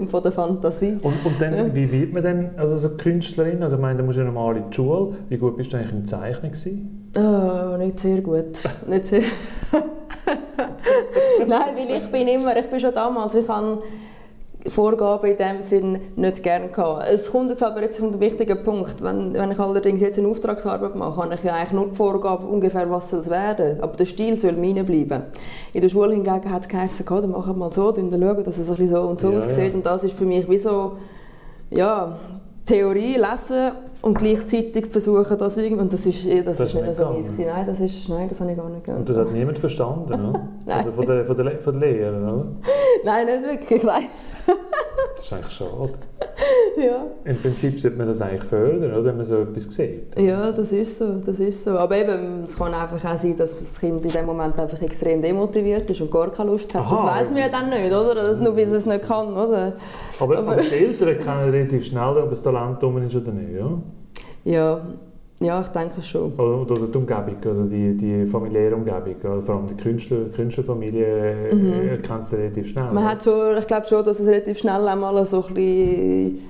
und 0.00 0.10
von 0.10 0.22
der 0.22 0.32
Fantasie. 0.32 0.98
Und, 1.02 1.14
und 1.24 1.40
dann, 1.40 1.74
wie 1.74 1.90
wird 1.90 2.12
man 2.12 2.22
denn 2.22 2.50
also 2.56 2.76
so 2.76 2.90
Künstlerin? 2.90 3.62
Also 3.62 3.76
ich 3.76 3.82
meine, 3.82 3.98
da 3.98 4.04
musst 4.04 4.18
du 4.18 4.22
ja 4.22 4.26
normal 4.26 4.56
in 4.56 4.64
die 4.70 4.74
Schule. 4.74 5.14
Wie 5.28 5.36
gut 5.36 5.56
bist 5.56 5.72
du 5.72 5.76
eigentlich 5.76 5.92
im 5.92 6.04
Zeichnen 6.04 6.50
gewesen? 6.50 7.12
Oh, 7.16 7.76
nicht 7.76 8.00
sehr 8.00 8.20
gut. 8.20 8.58
nicht 8.88 9.06
sehr... 9.06 9.22
Nein, 11.46 11.76
weil 11.76 11.96
ich 11.96 12.10
bin 12.10 12.28
immer, 12.28 12.56
ich 12.56 12.66
bin 12.66 12.80
schon 12.80 12.94
damals, 12.94 13.34
ich 13.34 13.48
habe 13.48 13.82
Vorgaben 14.68 15.30
in 15.30 15.36
dem 15.38 15.62
Sinn 15.62 15.98
nicht 16.16 16.42
gerne 16.42 16.68
gehabt. 16.68 17.06
Es 17.10 17.30
kommt 17.30 17.50
jetzt 17.50 17.62
aber 17.62 17.82
jetzt 17.82 17.96
zum 17.96 18.20
wichtigen 18.20 18.62
Punkt. 18.62 19.02
Wenn, 19.02 19.32
wenn 19.32 19.50
ich 19.50 19.58
allerdings 19.58 20.00
jetzt 20.00 20.18
eine 20.18 20.28
Auftragsarbeit 20.28 20.94
mache, 20.96 21.22
habe 21.22 21.34
ich 21.34 21.42
ja 21.42 21.54
eigentlich 21.54 21.72
nur 21.72 21.88
die 21.88 21.94
Vorgabe 21.94 22.46
ungefähr, 22.46 22.90
was 22.90 23.08
soll 23.08 23.20
es 23.20 23.30
werden. 23.30 23.80
Aber 23.80 23.96
der 23.96 24.04
Stil 24.04 24.38
soll 24.38 24.52
meine 24.52 24.84
bleiben. 24.84 25.22
In 25.72 25.80
der 25.80 25.88
Schule 25.88 26.12
hingegen 26.12 26.50
hat 26.50 26.62
es 26.62 26.68
geheißen, 26.68 27.06
dann 27.06 27.30
machen 27.30 27.54
wir 27.54 27.58
mal 27.58 27.72
so, 27.72 27.90
dann 27.90 28.10
schauen, 28.10 28.44
dass 28.44 28.58
es 28.58 28.68
ein 28.68 28.76
bisschen 28.76 28.88
so 28.88 29.00
und 29.02 29.20
so 29.20 29.30
ja, 29.30 29.38
aussieht. 29.38 29.68
Ja. 29.68 29.74
Und 29.74 29.86
das 29.86 30.04
ist 30.04 30.16
für 30.16 30.26
mich 30.26 30.48
wie 30.48 30.58
so, 30.58 30.98
ja, 31.70 32.18
Theorie 32.66 33.16
lesen 33.16 33.72
und 34.02 34.18
gleichzeitig 34.18 34.86
versuchen, 34.86 35.36
das 35.36 35.56
irgendwie... 35.56 35.82
Und 35.82 35.92
das 35.92 36.06
ist, 36.06 36.26
das, 36.26 36.58
das 36.58 36.60
ist 36.60 36.74
nicht, 36.74 36.86
nicht 36.86 36.96
so 36.96 37.04
meins 37.06 37.38
Nein, 37.38 37.66
das 37.66 37.80
ist, 37.80 38.08
nein, 38.08 38.28
das 38.28 38.40
habe 38.40 38.50
ich 38.50 38.56
gar 38.56 38.68
nicht 38.68 38.84
gegangen. 38.84 39.00
Und 39.00 39.08
das 39.08 39.16
hat 39.16 39.32
niemand 39.32 39.58
verstanden, 39.58 40.12
oder? 40.12 40.48
nein. 40.66 40.78
Also 40.78 40.92
von 40.92 41.06
der, 41.06 41.24
von 41.24 41.36
der, 41.36 41.58
von 41.58 41.80
der 41.80 41.90
Lehrerin, 41.90 42.22
oder? 42.22 42.46
Nein, 43.04 43.26
nicht 43.26 43.42
wirklich, 43.42 43.82
nein. 43.82 44.04
Das 45.16 45.24
ist 45.24 45.32
eigentlich 45.32 45.52
schade. 45.52 45.92
ja. 46.76 47.06
Im 47.24 47.36
Prinzip 47.36 47.80
sollte 47.80 47.96
man 47.96 48.06
das 48.06 48.20
eigentlich 48.20 48.44
fördern, 48.44 48.92
oder, 48.92 49.04
wenn 49.04 49.16
man 49.16 49.24
so 49.24 49.38
etwas 49.42 49.64
sieht. 49.64 50.18
Ja, 50.18 50.52
das 50.52 50.72
ist 50.72 50.98
so, 50.98 51.20
das 51.24 51.40
ist 51.40 51.64
so. 51.64 51.72
Aber 51.78 51.96
eben, 51.96 52.44
es 52.44 52.56
kann 52.56 52.72
einfach 52.74 53.04
auch 53.04 53.16
sein, 53.16 53.36
dass 53.36 53.56
das 53.56 53.78
Kind 53.80 54.04
in 54.04 54.10
dem 54.10 54.26
Moment 54.26 54.58
einfach 54.58 54.80
extrem 54.82 55.22
demotiviert 55.22 55.88
ist 55.90 56.00
und 56.00 56.10
gar 56.10 56.30
keine 56.30 56.50
Lust 56.50 56.74
hat. 56.74 56.82
Aha, 56.82 56.90
das 56.90 57.20
weiß 57.20 57.30
man 57.30 57.40
ja 57.40 57.48
dann 57.48 57.70
nicht, 57.70 57.92
oder? 57.92 58.14
Das, 58.14 58.38
nur 58.38 58.56
weil 58.56 58.68
es 58.68 58.86
nicht 58.86 59.02
kann, 59.02 59.32
oder? 59.32 59.74
Aber, 60.20 60.38
aber, 60.38 60.52
aber 60.52 60.62
die 60.62 60.74
Eltern 60.74 61.18
kennen 61.18 61.50
relativ 61.50 61.86
schnell, 61.86 62.18
ob 62.18 62.32
es 62.32 62.42
Talent 62.42 62.82
um 62.82 63.02
ist 63.02 63.14
oder 63.14 63.32
nicht, 63.32 63.56
ja? 63.56 63.78
Ja, 64.44 64.80
ja, 65.40 65.60
ich 65.62 65.68
denke 65.68 66.02
schon. 66.02 66.32
Oder, 66.34 66.70
oder 66.70 66.86
die 66.86 66.98
Umgebung, 66.98 67.36
also 67.44 67.64
die, 67.64 67.96
die 67.96 68.26
familiäre 68.26 68.74
Umgebung, 68.74 69.16
also 69.24 69.40
vor 69.40 69.54
allem 69.56 69.66
die 69.66 69.74
Künstler, 69.74 70.26
Künstlerfamilie 70.34 71.50
mhm. 71.52 71.88
erkennt 71.88 72.24
es 72.24 72.32
relativ 72.34 72.68
schnell. 72.68 72.92
Man 72.92 73.04
hat 73.04 73.24
schon, 73.24 73.56
ich 73.58 73.66
glaube 73.66 73.86
schon, 73.86 74.04
dass 74.04 74.20
es 74.20 74.26
relativ 74.26 74.58
schnell 74.58 74.86
einmal 74.86 75.24
so 75.24 75.44
ein 75.46 75.54
bisschen 75.54 76.49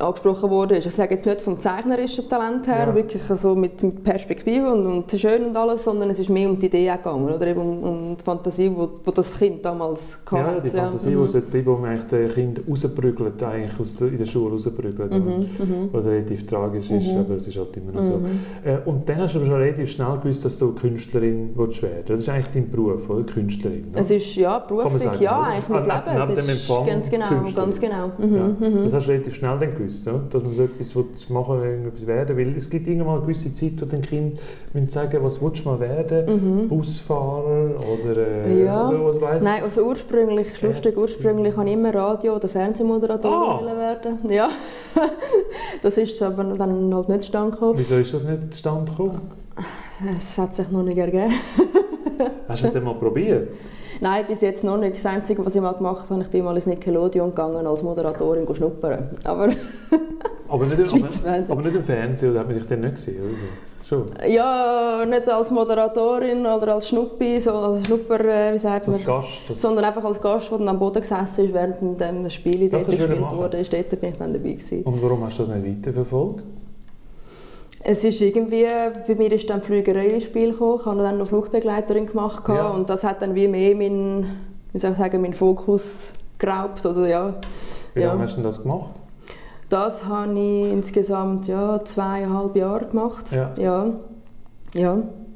angesprochen 0.00 0.50
worden 0.50 0.76
ist. 0.76 0.86
Ich 0.86 0.94
sage 0.94 1.14
jetzt 1.14 1.26
nicht 1.26 1.40
vom 1.40 1.58
zeichnerischen 1.58 2.28
Talent 2.28 2.66
her, 2.66 2.86
ja. 2.88 2.94
wirklich 2.94 3.22
also 3.28 3.54
mit, 3.54 3.82
mit 3.82 4.02
Perspektive 4.02 4.72
und, 4.72 4.86
und 4.86 5.10
schön 5.20 5.44
und 5.44 5.56
alles, 5.56 5.84
sondern 5.84 6.10
es 6.10 6.18
ist 6.18 6.30
mehr 6.30 6.48
um 6.48 6.58
die 6.58 6.66
Idee 6.66 6.90
gegangen, 6.90 7.28
oder 7.28 7.46
eben 7.46 7.60
um, 7.60 7.82
um 7.82 8.16
die 8.16 8.24
Fantasie, 8.24 8.70
wo, 8.74 8.90
wo 9.04 9.10
das 9.10 9.38
Kind 9.38 9.64
damals 9.64 10.20
hatte. 10.30 10.36
Ja, 10.36 10.60
die 10.60 10.70
Fantasie, 10.70 11.12
ja. 11.12 11.18
mhm. 11.18 11.26
die 11.26 11.40
bleiben, 11.40 11.66
wo 11.66 11.76
man 11.76 11.90
eigentlich 11.90 12.26
das 12.26 12.34
Kind 12.34 12.60
rausprügelt, 12.68 13.42
eigentlich 13.42 13.80
aus 13.80 13.96
der, 13.96 14.08
in 14.08 14.18
der 14.18 14.26
Schule 14.26 14.52
rausprügelt, 14.52 15.12
mhm. 15.12 15.26
mhm. 15.26 15.88
was 15.92 16.04
relativ 16.06 16.46
tragisch 16.46 16.90
ist, 16.90 17.06
mhm. 17.06 17.18
aber 17.18 17.34
es 17.34 17.46
ist 17.46 17.56
halt 17.56 17.76
immer 17.76 17.92
noch 17.92 18.04
so. 18.04 18.18
Mhm. 18.18 18.26
Äh, 18.64 18.78
und 18.84 19.08
dann 19.08 19.18
hast 19.20 19.34
du 19.34 19.38
aber 19.38 19.46
schon 19.46 19.56
relativ 19.56 19.90
schnell 19.90 20.18
gewusst, 20.18 20.44
dass 20.44 20.58
du 20.58 20.74
Künstlerin 20.74 21.50
willst 21.54 21.82
werden 21.82 22.04
Das 22.06 22.20
ist 22.20 22.28
eigentlich 22.28 22.52
dein 22.52 22.70
Beruf, 22.70 23.08
oder? 23.08 23.24
Künstlerin. 23.24 23.90
Ne? 23.92 24.00
Es 24.00 24.10
ist, 24.10 24.34
ja, 24.36 24.58
beruflich, 24.58 25.02
sagen, 25.02 25.22
ja, 25.22 25.40
eigentlich 25.42 25.68
mein 25.68 25.84
Leben. 25.84 26.32
Es 26.32 26.48
ist 26.48 26.68
ganz 26.86 27.10
genau, 27.10 27.26
ganz 27.54 27.80
genau. 27.80 28.12
Mhm. 28.18 28.56
Ja. 28.60 28.82
Das 28.84 28.94
hast 28.94 29.06
du 29.06 29.10
relativ 29.10 29.34
schnell 29.34 29.58
dann 29.58 29.74
gewusst, 29.74 29.83
ja? 30.04 30.20
dass 30.30 30.42
man 30.42 30.54
so 30.54 30.62
etwas 30.64 31.28
machen 31.28 31.60
will, 31.60 31.68
irgendetwas 31.68 32.06
werden 32.06 32.36
will. 32.36 32.54
Es 32.56 32.70
gibt 32.70 32.86
irgendwann 32.86 33.16
eine 33.16 33.22
gewisse 33.22 33.54
Zeit, 33.54 33.72
wo 33.80 33.84
den 33.84 34.02
Kind 34.02 34.38
müssen 34.72 34.88
sagen, 34.88 35.22
was 35.22 35.42
willst 35.42 35.64
du 35.64 35.68
mal 35.68 35.80
werden? 35.80 36.62
Mhm. 36.62 36.68
Busfahrer 36.68 37.74
oder, 37.78 38.16
äh, 38.46 38.64
ja. 38.64 38.88
oder 38.88 39.04
was 39.04 39.20
weiß 39.20 39.44
Nein, 39.44 39.62
also 39.62 39.82
ursprünglich, 39.82 40.52
ist 40.52 40.62
lustig, 40.62 40.96
ursprünglich 40.96 41.56
wollte 41.56 41.70
ich 41.70 41.76
immer 41.76 41.94
Radio- 41.94 42.36
oder 42.36 42.48
Fernsehmoderatorin 42.48 43.68
ah. 43.68 43.76
werden. 43.76 44.18
Ja, 44.30 44.48
das 45.82 45.98
ist 45.98 46.22
aber 46.22 46.44
dann 46.44 46.94
halt 46.94 47.08
nicht 47.08 47.22
zustande 47.22 47.52
gekommen. 47.52 47.78
Wieso 47.78 47.96
ist 47.96 48.14
das 48.14 48.24
nicht 48.24 48.54
zustande 48.54 48.90
gekommen? 48.90 49.20
Es 50.18 50.36
hat 50.38 50.54
sich 50.54 50.70
noch 50.70 50.82
nicht 50.82 50.98
ergeben. 50.98 51.32
Hast 52.48 52.62
du 52.62 52.66
es 52.66 52.72
denn 52.72 52.84
mal 52.84 52.94
probiert? 52.94 53.48
Nein, 54.00 54.24
bis 54.26 54.40
jetzt 54.40 54.64
noch 54.64 54.76
nicht. 54.76 54.96
Das 54.96 55.06
Einzige, 55.06 55.44
was 55.44 55.54
ich 55.54 55.60
mal 55.60 55.72
gemacht 55.72 56.08
habe, 56.10 56.22
ich 56.22 56.28
bin 56.28 56.44
mal 56.44 56.54
ins 56.54 56.66
Nickelodeon 56.66 57.30
gegangen 57.30 57.66
als 57.66 57.82
Moderatorin 57.82 58.46
schnuppern. 58.54 59.10
Aber, 59.24 59.48
aber, 60.48 60.66
nicht, 60.66 60.92
aber, 60.92 61.44
aber 61.48 61.62
nicht 61.62 61.76
im 61.76 61.84
Fernsehen, 61.84 62.30
oder 62.30 62.40
hat 62.40 62.48
man 62.48 62.56
dich 62.56 62.66
dann 62.66 62.80
nicht 62.80 62.96
gesehen? 62.96 63.22
Oder? 63.22 63.84
Schon? 63.86 64.10
Ja, 64.26 65.04
nicht 65.06 65.28
als 65.28 65.50
Moderatorin 65.50 66.46
oder 66.46 66.74
als 66.74 66.88
Schnuppi, 66.88 67.38
so 67.38 67.50
als 67.50 67.84
Schnupper, 67.84 68.18
äh, 68.20 68.54
wie 68.54 68.58
sagt 68.58 68.86
man? 68.86 68.96
Als 68.96 69.04
Gast? 69.04 69.42
Sondern 69.52 69.84
einfach 69.84 70.04
als 70.04 70.20
Gast, 70.22 70.50
der 70.50 70.58
dann 70.58 70.68
am 70.70 70.78
Boden 70.78 71.02
gesessen 71.02 71.44
ist, 71.44 71.52
während 71.52 72.00
das 72.00 72.32
Spiel 72.32 72.70
dort 72.70 72.86
gespielt 72.86 73.30
wurde. 73.30 73.62
Dort 73.62 74.00
bin 74.00 74.10
ich 74.10 74.16
dann 74.16 74.32
dabei 74.32 74.52
gewesen. 74.52 74.82
Und 74.84 75.02
warum 75.02 75.22
hast 75.24 75.38
du 75.38 75.44
das 75.44 75.54
nicht 75.54 75.86
weiterverfolgt? 75.86 76.42
Es 77.86 78.02
ist 78.02 78.20
irgendwie, 78.22 78.66
bei 79.06 79.14
mir 79.14 79.30
ist 79.30 79.48
dann 79.50 79.60
Flügerei 79.60 80.06
ins 80.06 80.24
Spiel 80.24 80.52
gekommen. 80.52 80.78
Ich 80.80 80.86
habe 80.86 81.02
dann 81.02 81.18
noch 81.18 81.28
Flugbegleiterin 81.28 82.06
gemacht 82.06 82.42
ja. 82.48 82.68
und 82.68 82.88
das 82.88 83.04
hat 83.04 83.20
dann 83.20 83.34
wie 83.34 83.46
mehr 83.46 83.76
meinen, 83.76 84.26
wie 84.72 84.78
soll 84.78 84.92
ich 84.92 84.96
sagen, 84.96 85.20
meinen 85.20 85.34
Fokus 85.34 86.14
geraubt 86.38 86.84
oder 86.86 87.06
ja. 87.06 87.34
Wie 87.92 88.02
lange 88.02 88.22
hast 88.22 88.36
du 88.36 88.42
das 88.42 88.62
gemacht? 88.62 88.90
Das 89.68 90.06
habe 90.06 90.32
ich 90.32 90.72
insgesamt 90.72 91.46
ja, 91.46 91.82
zweieinhalb 91.84 92.56
Jahre 92.56 92.86
gemacht. 92.86 93.30
Ja. 93.32 93.52
ja. 93.58 93.92
ja. 94.74 94.92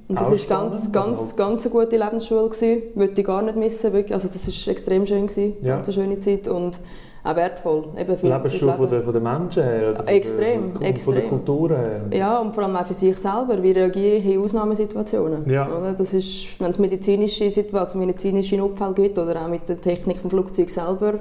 Und 0.09 0.19
das 0.19 0.31
war 0.31 0.61
ganz, 0.61 0.91
ganz, 0.91 1.37
ganz 1.37 1.67
eine 1.67 1.73
gute 1.73 1.97
Lebensschule. 1.99 2.49
Gewesen. 2.49 2.83
Wollte 2.95 3.21
ich 3.21 3.27
gar 3.27 3.43
nicht 3.43 3.57
missen. 3.57 3.93
Wirklich. 3.93 4.15
Also 4.15 4.29
das 4.29 4.47
war 4.47 4.73
extrem 4.73 5.07
schön. 5.07 5.27
Gewesen. 5.27 5.57
Ja. 5.61 5.75
Ganz 5.75 5.89
eine 5.89 5.95
schöne 5.95 6.21
Zeit. 6.21 6.49
Und 6.49 6.81
auch 7.24 7.37
wertvoll. 7.37 7.85
Eben 7.98 8.16
für, 8.16 8.28
Lebensschule 8.28 8.74
von, 8.74 8.88
der, 8.88 9.02
von 9.02 9.12
den 9.12 9.22
Menschen 9.22 9.62
her? 9.62 9.90
Oder 9.90 10.09
extrem, 10.09 10.72
von 10.72 10.81
der, 10.81 10.88
extrem. 10.90 11.14
Von 11.14 11.22
der 11.22 11.31
Kultur 11.31 11.68
her? 11.70 12.00
Ja, 12.12 12.38
und 12.38 12.54
vor 12.54 12.64
allem 12.64 12.76
auch 12.76 12.87
für 12.87 12.94
sich 12.94 13.16
selber. 13.16 13.62
Wie 13.62 13.72
reagiere 13.72 14.16
ich 14.16 14.26
in 14.26 14.40
Ausnahmesituationen? 14.40 15.48
Ja. 15.50 15.68
Oder? 15.68 15.92
Das 15.92 16.14
ist, 16.14 16.61
wenn 16.61 16.70
es 16.70 16.78
medizinische, 16.78 17.50
also 17.72 17.98
medizinische 17.98 18.57
Notfälle 18.57 18.94
gibt 18.94 19.18
oder 19.18 19.42
auch 19.42 19.48
mit 19.48 19.68
der 19.68 19.81
Technik 19.81 20.22
des 20.22 20.31
Flugzeugs 20.31 20.74
selber, 20.74 21.20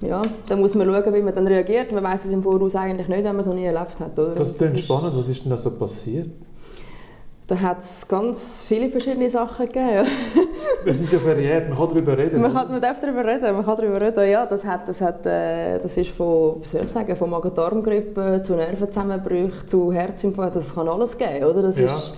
ja, 0.00 0.22
dann 0.48 0.60
muss 0.60 0.74
man 0.74 0.86
schauen, 0.86 1.14
wie 1.14 1.22
man 1.22 1.34
dann 1.34 1.46
reagiert. 1.46 1.92
Man 1.92 2.04
weiß 2.04 2.26
es 2.26 2.32
im 2.32 2.42
Voraus 2.42 2.74
eigentlich 2.76 3.08
nicht, 3.08 3.24
wenn 3.24 3.36
man 3.36 3.40
es 3.40 3.46
noch 3.46 3.54
nie 3.54 3.64
erlebt 3.64 4.00
hat. 4.00 4.18
Oder? 4.18 4.34
Das 4.34 4.52
ist 4.52 4.78
spannend. 4.80 5.12
Was 5.16 5.28
ist 5.28 5.44
denn 5.44 5.50
da 5.50 5.56
so 5.56 5.70
passiert? 5.70 6.28
Da 7.46 7.60
hat 7.60 7.80
es 7.80 8.08
ganz 8.08 8.64
viele 8.66 8.88
verschiedene 8.88 9.28
Sachen 9.28 9.66
gegeben. 9.66 10.06
es 10.86 11.00
ist 11.02 11.12
ja 11.12 11.18
verjährt, 11.18 11.68
man 11.68 11.76
kann 11.76 11.88
darüber 11.88 12.16
reden. 12.16 12.40
Man, 12.40 12.54
kann, 12.54 12.68
man 12.70 12.80
darf 12.80 13.00
darüber 13.00 13.22
reden, 13.22 13.52
man 13.54 13.64
kann 13.64 13.76
darüber 13.76 14.00
reden. 14.00 14.30
Ja, 14.30 14.46
das, 14.46 14.64
hat, 14.64 14.88
das, 14.88 15.00
hat, 15.02 15.26
äh, 15.26 15.78
das 15.78 15.94
ist 15.98 16.10
von, 16.16 16.56
wie 16.62 16.66
soll 16.66 16.80
ich 16.84 16.90
sagen, 16.90 17.14
von 17.14 17.28
Magen-Darm-Grippe 17.28 18.40
zu 18.42 18.54
Nervenzusammenbrüchen 18.54 19.68
zu 19.68 19.92
Herzinfarkt, 19.92 20.56
das 20.56 20.74
kann 20.74 20.88
alles 20.88 21.18
geben, 21.18 21.44
oder? 21.44 21.62
Das 21.62 21.78
Ja. 21.78 21.86
ist, 21.86 22.14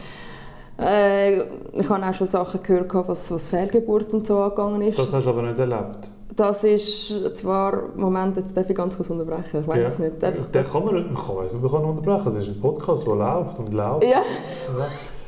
äh, 0.81 1.39
ich 1.73 1.89
habe 1.89 2.07
auch 2.07 2.15
schon 2.15 2.27
Sachen 2.29 2.63
gehört, 2.63 2.95
was, 3.09 3.29
was 3.33 3.49
Fehlgeburt 3.49 4.15
und 4.15 4.27
so 4.29 4.39
angegangen 4.39 4.83
ist. 4.83 4.97
Das 4.99 5.13
hast 5.13 5.25
du 5.25 5.31
aber 5.31 5.43
nicht 5.43 5.59
erlebt. 5.59 6.13
Das 6.37 6.63
ist 6.65 7.35
zwar, 7.37 7.89
Moment, 7.97 8.37
jetzt 8.37 8.57
darf 8.57 8.69
ich 8.71 8.77
ganz 8.77 8.95
kurz 8.95 9.09
unterbrechen, 9.11 9.61
ich 9.63 9.67
weiß 9.67 9.81
Ja. 9.81 9.89
es 9.89 9.99
nicht. 9.99 10.23
Darf, 10.23 10.35
Der 10.53 10.63
kann 10.63 10.85
man 10.85 10.95
nicht, 10.95 11.11
man 11.11 11.17
kann, 11.27 11.61
man 11.63 11.71
kann 11.71 11.85
unterbrechen. 11.85 12.29
Es 12.29 12.47
ist 12.47 12.55
ein 12.55 12.61
Podcast, 12.61 13.07
der 13.07 13.15
läuft 13.17 13.59
und 13.59 13.73
läuft. 13.73 14.05
ja, 14.05 14.21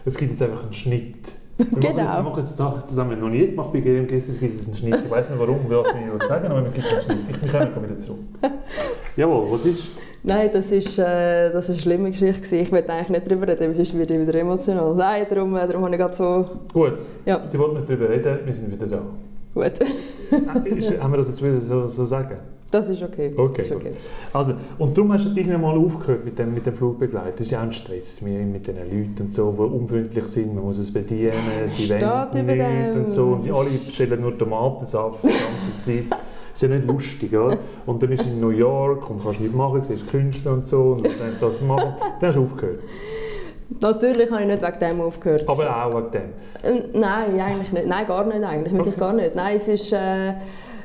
Es 0.09 0.17
gibt 0.17 0.31
jetzt 0.33 0.43
einfach 0.43 0.63
einen 0.65 0.73
Schnitt. 0.73 1.17
Wir 1.59 1.67
machen 1.67 1.81
Genau. 1.81 2.03
jetzt, 2.39 2.59
wir 2.59 2.65
machen 2.65 2.81
jetzt 2.81 2.99
haben 2.99 3.11
wir 3.11 3.17
noch 3.19 3.29
nie 3.29 3.47
gemacht 3.49 3.73
bei 3.75 3.81
GMGS, 3.81 4.29
es 4.29 4.41
gibt 4.41 4.55
jetzt 4.55 4.67
einen 4.67 4.75
Schnitt. 4.77 4.99
Ich 5.05 5.11
weiß 5.11 5.29
nicht 5.29 5.39
warum, 5.39 5.57
ich 5.65 5.69
will 5.69 6.27
sagen, 6.27 6.47
aber 6.47 6.67
es 6.67 6.73
gibt 6.73 6.87
einen 6.91 7.01
Schnitt. 7.03 7.19
Ich 7.45 7.53
wir 7.53 7.67
kommen 7.67 7.91
wieder 7.91 7.99
zurück. 7.99 8.21
Jawohl, 9.17 9.53
was 9.53 9.67
ist? 9.67 9.83
nein, 10.23 10.49
das 10.51 10.73
ist, 10.73 10.99
äh, 10.99 11.53
das 11.53 11.65
ist 11.67 11.71
eine 11.73 11.81
schlimme 11.81 12.11
Geschichte. 12.11 12.57
Ich 12.57 12.73
will 12.73 12.85
eigentlich 12.89 13.09
nicht 13.11 13.27
darüber 13.31 13.49
reden, 13.49 13.61
weil 13.61 13.75
sonst 13.75 13.99
werde 13.99 14.15
ich 14.15 14.21
wieder 14.27 14.39
emotional. 14.39 14.95
Nein, 14.95 15.27
darum, 15.29 15.55
äh, 15.57 15.67
darum 15.67 15.85
habe 15.85 15.95
ich 15.95 16.01
gerade 16.01 16.15
so, 16.15 16.47
Gut, 16.73 16.93
ja, 17.27 17.47
Sie 17.47 17.59
wollten 17.59 17.77
nicht 17.81 17.91
darüber 17.91 18.09
reden, 18.09 18.39
wir 18.47 18.53
sind 18.55 18.73
wieder 18.73 18.87
da. 18.87 19.03
gut, 19.55 19.73
ist, 20.65 21.03
haben 21.03 21.13
wir 21.13 21.19
das 21.19 21.29
jetzt 21.29 21.43
wieder 21.43 21.61
so, 21.61 21.87
so 21.87 22.07
sagen? 22.07 22.39
Das 22.71 22.89
ist 22.91 23.03
okay. 23.03 23.31
Okay, 23.37 23.63
ist 23.63 23.73
okay. 23.73 23.93
Also, 24.33 24.55
und 24.79 24.97
darum 24.97 25.13
hast 25.13 25.25
du 25.27 25.31
irgendwann 25.31 25.61
mal 25.63 25.79
aufgehört 25.79 26.25
mit 26.25 26.39
dem, 26.39 26.53
mit 26.55 26.67
dem 26.67 26.75
Flugbegleiter. 26.75 27.31
Das 27.33 27.41
ist 27.41 27.51
ja 27.51 27.59
auch 27.61 27.63
ein 27.65 27.73
Stress 27.73 28.21
mit, 28.23 28.47
mit 28.47 28.67
den 28.67 28.77
Leuten 28.77 29.17
und 29.21 29.35
so, 29.35 29.53
die 29.53 29.61
unfreundlich 29.63 30.25
sind. 30.27 30.55
Man 30.55 30.65
muss 30.65 30.79
es 30.79 30.93
bedienen, 30.93 31.33
sie 31.67 31.85
Steht 31.85 32.03
wollen 32.03 32.47
dem. 32.59 33.05
und 33.05 33.11
so. 33.13 33.25
Und 33.29 33.45
die 33.47 33.51
alle 33.53 33.71
bestellen 33.71 34.21
nur 34.21 34.37
Tomatensaft 34.37 35.23
die 35.23 35.29
ganze 35.29 35.81
Zeit. 36.09 36.19
Ist 36.55 36.63
ja 36.63 36.69
nicht 36.69 36.87
lustig, 36.89 37.33
oder? 37.37 37.57
Und 37.87 38.03
dann 38.03 38.11
bist 38.11 38.25
du 38.27 38.31
in 38.31 38.41
New 38.41 38.51
York 38.51 39.09
und 39.09 39.23
kannst 39.23 39.39
nichts 39.41 39.55
machen, 39.55 39.81
siehst 39.83 40.09
Künstler 40.11 40.55
und 40.55 40.67
so 40.67 40.95
und 40.97 41.07
dann 41.07 41.13
das 41.41 41.61
machen. 41.63 41.95
Dann 42.21 42.29
hast 42.29 42.37
du 42.37 42.43
aufgehört. 42.45 42.81
Natürlich 43.81 44.31
habe 44.31 44.43
ich 44.43 44.49
nicht 44.49 44.63
wegen 44.63 44.79
dem 44.81 45.01
aufgehört. 45.03 45.45
Aber 45.49 45.85
auch 45.87 45.95
wegen 45.95 46.11
dem. 46.11 47.01
Nein, 47.01 47.39
eigentlich 47.41 47.73
nicht. 47.73 47.87
Nein, 47.87 48.07
gar 48.07 48.25
nicht 48.25 48.43
eigentlich. 48.43 48.73
Wirklich 48.73 48.95
Okay. 48.97 49.01
gar 49.01 49.13
nicht. 49.13 49.35
Nein, 49.37 49.57
es 49.57 49.69
ist 49.69 49.93
äh, 49.93 50.33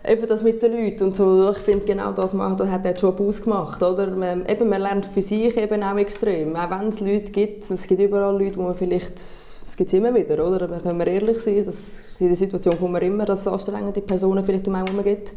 eben 0.07 0.27
das 0.27 0.43
mit 0.43 0.61
den 0.61 0.71
Leuten 0.73 1.03
und 1.05 1.15
so. 1.15 1.51
Ich 1.51 1.57
finde 1.59 1.85
genau 1.85 2.11
das 2.11 2.33
macht, 2.33 2.59
das 2.59 2.69
hat 2.69 2.85
der 2.85 2.93
Job 2.93 3.19
ausgemacht. 3.19 3.81
Oder? 3.81 4.07
Man, 4.07 4.45
eben, 4.47 4.69
man 4.69 4.81
lernt 4.81 5.05
für 5.05 5.21
sich 5.21 5.55
eben 5.57 5.83
auch 5.83 5.97
extrem. 5.97 6.55
Auch 6.55 6.69
wenn 6.69 6.89
es 6.89 6.99
Leute 6.99 7.31
gibt, 7.31 7.69
es 7.69 7.87
gibt 7.87 8.01
überall 8.01 8.37
Leute, 8.37 8.57
wo 8.57 8.63
man 8.63 8.75
vielleicht, 8.75 9.17
es 9.17 9.77
gibt 9.77 9.93
immer 9.93 10.13
wieder, 10.13 10.45
oder? 10.45 10.67
Da 10.67 10.79
können 10.79 10.99
wir 10.99 11.07
ehrlich 11.07 11.39
sein, 11.39 11.65
dass 11.65 12.05
in 12.19 12.27
der 12.27 12.35
Situation 12.35 12.77
kommt 12.77 12.91
man 12.93 13.01
immer, 13.01 13.25
dass 13.25 13.41
es 13.41 13.47
anstrengende 13.47 14.01
Personen 14.01 14.43
vielleicht 14.45 14.67
um 14.67 14.75
einen 14.75 14.87
herum 14.87 15.03
gibt. 15.03 15.33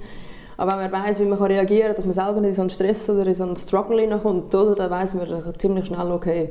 Aber 0.59 0.79
wenn 0.79 0.91
man 0.91 1.05
weiss, 1.05 1.21
wie 1.21 1.25
man 1.27 1.39
reagieren 1.39 1.89
kann, 1.89 1.97
dass 1.97 2.05
man 2.07 2.15
selber 2.15 2.41
nicht 2.41 2.49
in 2.51 2.55
so 2.55 2.63
einen 2.63 2.71
Stress 2.71 3.11
oder 3.11 3.27
in 3.27 3.35
so 3.35 3.45
einen 3.45 3.57
Struggle 3.57 4.01
hineinkommt, 4.01 4.55
oder? 4.55 4.75
dann 4.75 4.91
weiss 4.91 5.15
man 5.15 5.27
ziemlich 5.59 5.85
schnell, 5.87 6.11
okay, 6.11 6.49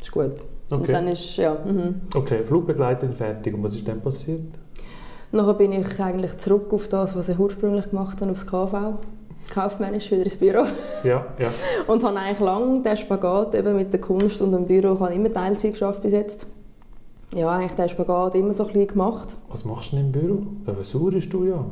ist 0.00 0.12
gut. 0.12 0.32
Und 0.70 0.82
Okay. 0.82 0.92
dann 0.92 1.08
ist, 1.08 1.36
ja, 1.36 1.56
mhm. 1.64 2.02
Okay, 2.14 2.44
Flugbegleiterin 2.44 3.12
fertig. 3.14 3.54
Und 3.54 3.64
was 3.64 3.74
ist 3.74 3.88
dann 3.88 4.00
passiert? 4.00 4.42
Nachher 5.32 5.54
bin 5.54 5.72
ich 5.72 6.00
eigentlich 6.00 6.36
zurück 6.38 6.72
auf 6.72 6.88
das, 6.88 7.14
was 7.14 7.28
ich 7.28 7.38
ursprünglich 7.38 7.90
gemacht 7.90 8.20
habe, 8.20 8.32
aufs 8.32 8.46
KV. 8.46 8.94
Kaufmännisch 9.52 10.10
wieder 10.10 10.24
ins 10.24 10.36
Büro. 10.36 10.64
Ja, 11.04 11.26
ja. 11.38 11.48
Und 11.86 12.04
habe 12.04 12.16
eigentlich 12.18 12.40
lange 12.40 12.82
den 12.82 12.96
Spagat 12.96 13.54
eben 13.54 13.76
mit 13.76 13.92
der 13.92 14.00
Kunst 14.00 14.40
und 14.42 14.52
dem 14.52 14.66
Büro, 14.66 14.94
ich 14.94 15.00
habe 15.00 15.14
immer 15.14 15.32
Teilzeit 15.32 15.72
geschafft 15.72 16.02
bis 16.02 16.12
jetzt. 16.12 16.46
Ja, 17.34 17.48
eigentlich 17.48 17.72
den 17.72 17.88
Spagat 17.88 18.34
immer 18.34 18.52
so 18.52 18.64
ein 18.64 18.72
bisschen 18.72 18.88
gemacht. 18.88 19.36
Was 19.48 19.64
machst 19.64 19.92
du 19.92 19.96
denn 19.96 20.06
im 20.06 20.12
Büro? 20.12 20.42
Professorist 20.64 21.32
du 21.32 21.44
ja. 21.44 21.64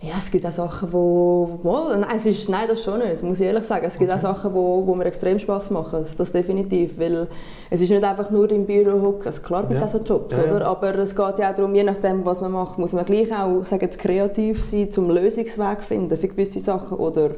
Ja, 0.00 0.14
es 0.16 0.30
gibt 0.30 0.46
auch 0.46 0.52
Sachen, 0.52 0.92
wo... 0.92 1.58
Mal, 1.64 1.98
nein, 1.98 2.10
es 2.16 2.24
ist, 2.24 2.48
nein, 2.48 2.68
das 2.68 2.84
schon 2.84 3.00
nicht, 3.00 3.20
muss 3.20 3.40
ich 3.40 3.46
ehrlich 3.46 3.64
sagen. 3.64 3.84
Es 3.84 3.98
gibt 3.98 4.12
auch 4.12 4.18
Sachen, 4.20 4.54
wo, 4.54 4.86
wo 4.86 4.94
mir 4.94 5.06
extrem 5.06 5.40
Spass 5.40 5.70
machen, 5.70 6.06
das 6.16 6.30
definitiv. 6.30 7.00
Weil 7.00 7.26
es 7.68 7.80
ist 7.80 7.90
nicht 7.90 8.04
einfach 8.04 8.30
nur 8.30 8.48
im 8.52 8.64
Büro 8.64 9.02
hocken. 9.02 9.26
Also 9.26 9.42
klar 9.42 9.62
gibt 9.66 9.74
es 9.74 9.80
Ja. 9.80 9.86
auch 9.86 9.90
so 9.90 9.98
Jobs, 10.14 10.36
Ja, 10.36 10.44
ja. 10.44 10.54
oder? 10.54 10.66
aber 10.68 10.94
es 10.98 11.16
geht 11.16 11.38
ja 11.40 11.50
auch 11.50 11.54
darum, 11.56 11.74
je 11.74 11.82
nachdem, 11.82 12.24
was 12.24 12.40
man 12.40 12.52
macht, 12.52 12.78
muss 12.78 12.92
man 12.92 13.04
gleich 13.06 13.32
auch 13.32 13.64
sagen, 13.66 13.82
jetzt 13.82 13.98
kreativ 13.98 14.62
sein, 14.62 14.88
zum 14.92 15.10
Lösungsweg 15.10 15.82
finden 15.82 16.16
für 16.16 16.28
gewisse 16.28 16.60
Sachen 16.60 16.96
oder 16.96 17.30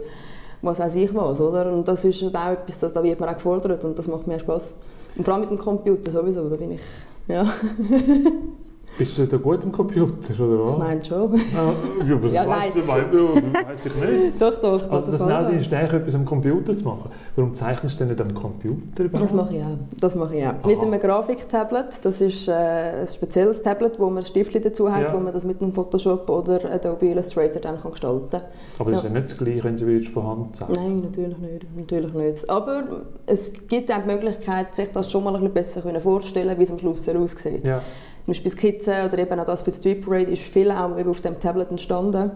was 0.61 0.79
weiß 0.81 0.97
ich 0.97 1.15
was. 1.15 1.41
Oder? 1.41 1.73
Und 1.73 1.89
das 1.89 2.05
ist 2.05 2.21
halt 2.23 2.37
auch 2.37 2.51
etwas, 2.63 2.79
das, 2.79 2.93
da 2.93 3.03
wird 3.03 3.19
man 3.21 3.31
auch 3.31 3.35
gefordert 3.37 3.83
und 3.85 3.99
das 3.99 4.07
macht 4.07 4.27
mir 4.27 4.39
Spass. 4.39 4.75
Und 5.17 5.25
vor 5.25 5.33
allem 5.33 5.41
mit 5.49 5.51
dem 5.51 5.59
Computer 5.59 6.11
sowieso, 6.11 6.47
da 6.47 6.57
bin 6.57 6.73
ich... 6.73 6.81
Ja, 7.27 7.47
Bist 9.01 9.17
du 9.17 9.25
da 9.27 9.39
gut 9.39 9.65
am 9.65 9.73
Computer, 9.73 10.45
oder 10.45 10.63
was? 10.63 10.73
ich 10.73 10.79
meine 10.79 11.05
schon. 11.07 11.35
Ah, 11.57 11.73
ja, 12.07 12.15
aber 12.17 12.29
Ja, 12.33 12.45
das 12.45 12.55
weiss, 12.55 12.75
nein. 12.75 12.87
weiss, 12.87 13.67
weiss 13.67 13.87
ich 13.87 13.95
nicht. 13.95 14.33
doch, 14.43 14.61
doch. 14.61 14.91
Also 14.91 15.11
das. 15.11 15.25
Nächste 15.25 15.57
ist 15.57 15.73
eigentlich 15.73 15.93
etwas 15.95 16.15
am 16.17 16.25
Computer 16.27 16.77
zu 16.77 16.85
machen. 16.85 17.11
Warum 17.35 17.55
zeichnest 17.55 17.99
du 17.99 18.05
denn 18.05 18.13
nicht 18.15 18.21
am 18.21 18.35
Computer 18.35 19.05
überhaupt? 19.05 19.25
Das 19.25 19.33
mache 19.33 19.57
ich 19.57 19.63
auch. 19.63 19.79
Das 19.99 20.15
mache 20.17 20.37
ich 20.37 20.47
auch. 20.47 20.65
Mit 20.67 20.81
einem 20.81 21.01
Grafiktablet. 21.01 22.05
Das 22.05 22.21
ist 22.21 22.47
äh, 22.49 22.53
ein 22.53 23.09
spezielles 23.09 23.63
Tablet, 23.63 23.99
wo 23.99 24.11
man 24.11 24.23
Stiftchen 24.23 24.63
dazu 24.63 24.93
hat, 24.93 25.01
Ja. 25.05 25.15
wo 25.15 25.19
man 25.19 25.33
das 25.33 25.47
mit 25.47 25.63
einem 25.63 25.73
Photoshop 25.73 26.29
oder 26.29 26.71
Adobe 26.71 27.07
Illustrator 27.07 27.63
dann 27.63 27.81
kann 27.81 27.93
gestalten 27.93 28.29
kann. 28.31 28.43
Aber 28.79 28.91
das 28.91 29.03
ist 29.03 29.09
ja 29.09 29.15
nicht 29.15 29.31
das 29.31 29.39
Gleiche, 29.39 29.65
wenn 29.65 29.77
du 29.77 30.03
von 30.11 30.27
Hand 30.27 30.57
zeichnen 30.57 30.77
Nein, 30.77 31.01
natürlich 31.01 31.39
nicht. 31.39 31.67
Natürlich 31.75 32.13
nicht. 32.13 32.51
Aber 32.51 32.83
es 33.25 33.51
gibt 33.67 33.91
auch 33.91 34.03
die 34.03 34.07
Möglichkeit, 34.13 34.75
sich 34.77 34.93
das 34.93 35.11
schon 35.11 35.25
mal 35.25 35.35
ein 35.35 35.41
bisschen 35.53 35.83
besser 35.83 36.01
vorstellen 36.03 36.59
wie 36.59 36.65
es 36.65 36.71
am 36.71 36.79
Schluss 36.79 37.09
aussieht. 37.09 37.65
Ja. 37.65 37.81
Zum 38.25 38.33
Beispiel 38.33 38.51
Skizzen 38.51 38.95
oder 39.07 39.19
eben 39.19 39.39
auch 39.39 39.45
das 39.45 39.63
für 39.63 39.71
die 39.71 39.77
Street 39.77 40.05
Parade 40.05 40.31
ist 40.31 40.43
viel 40.43 40.71
auch 40.71 40.97
eben 40.99 41.11
auf 41.11 41.21
dem 41.21 41.39
Tablet 41.41 41.71
entstanden. 41.71 42.31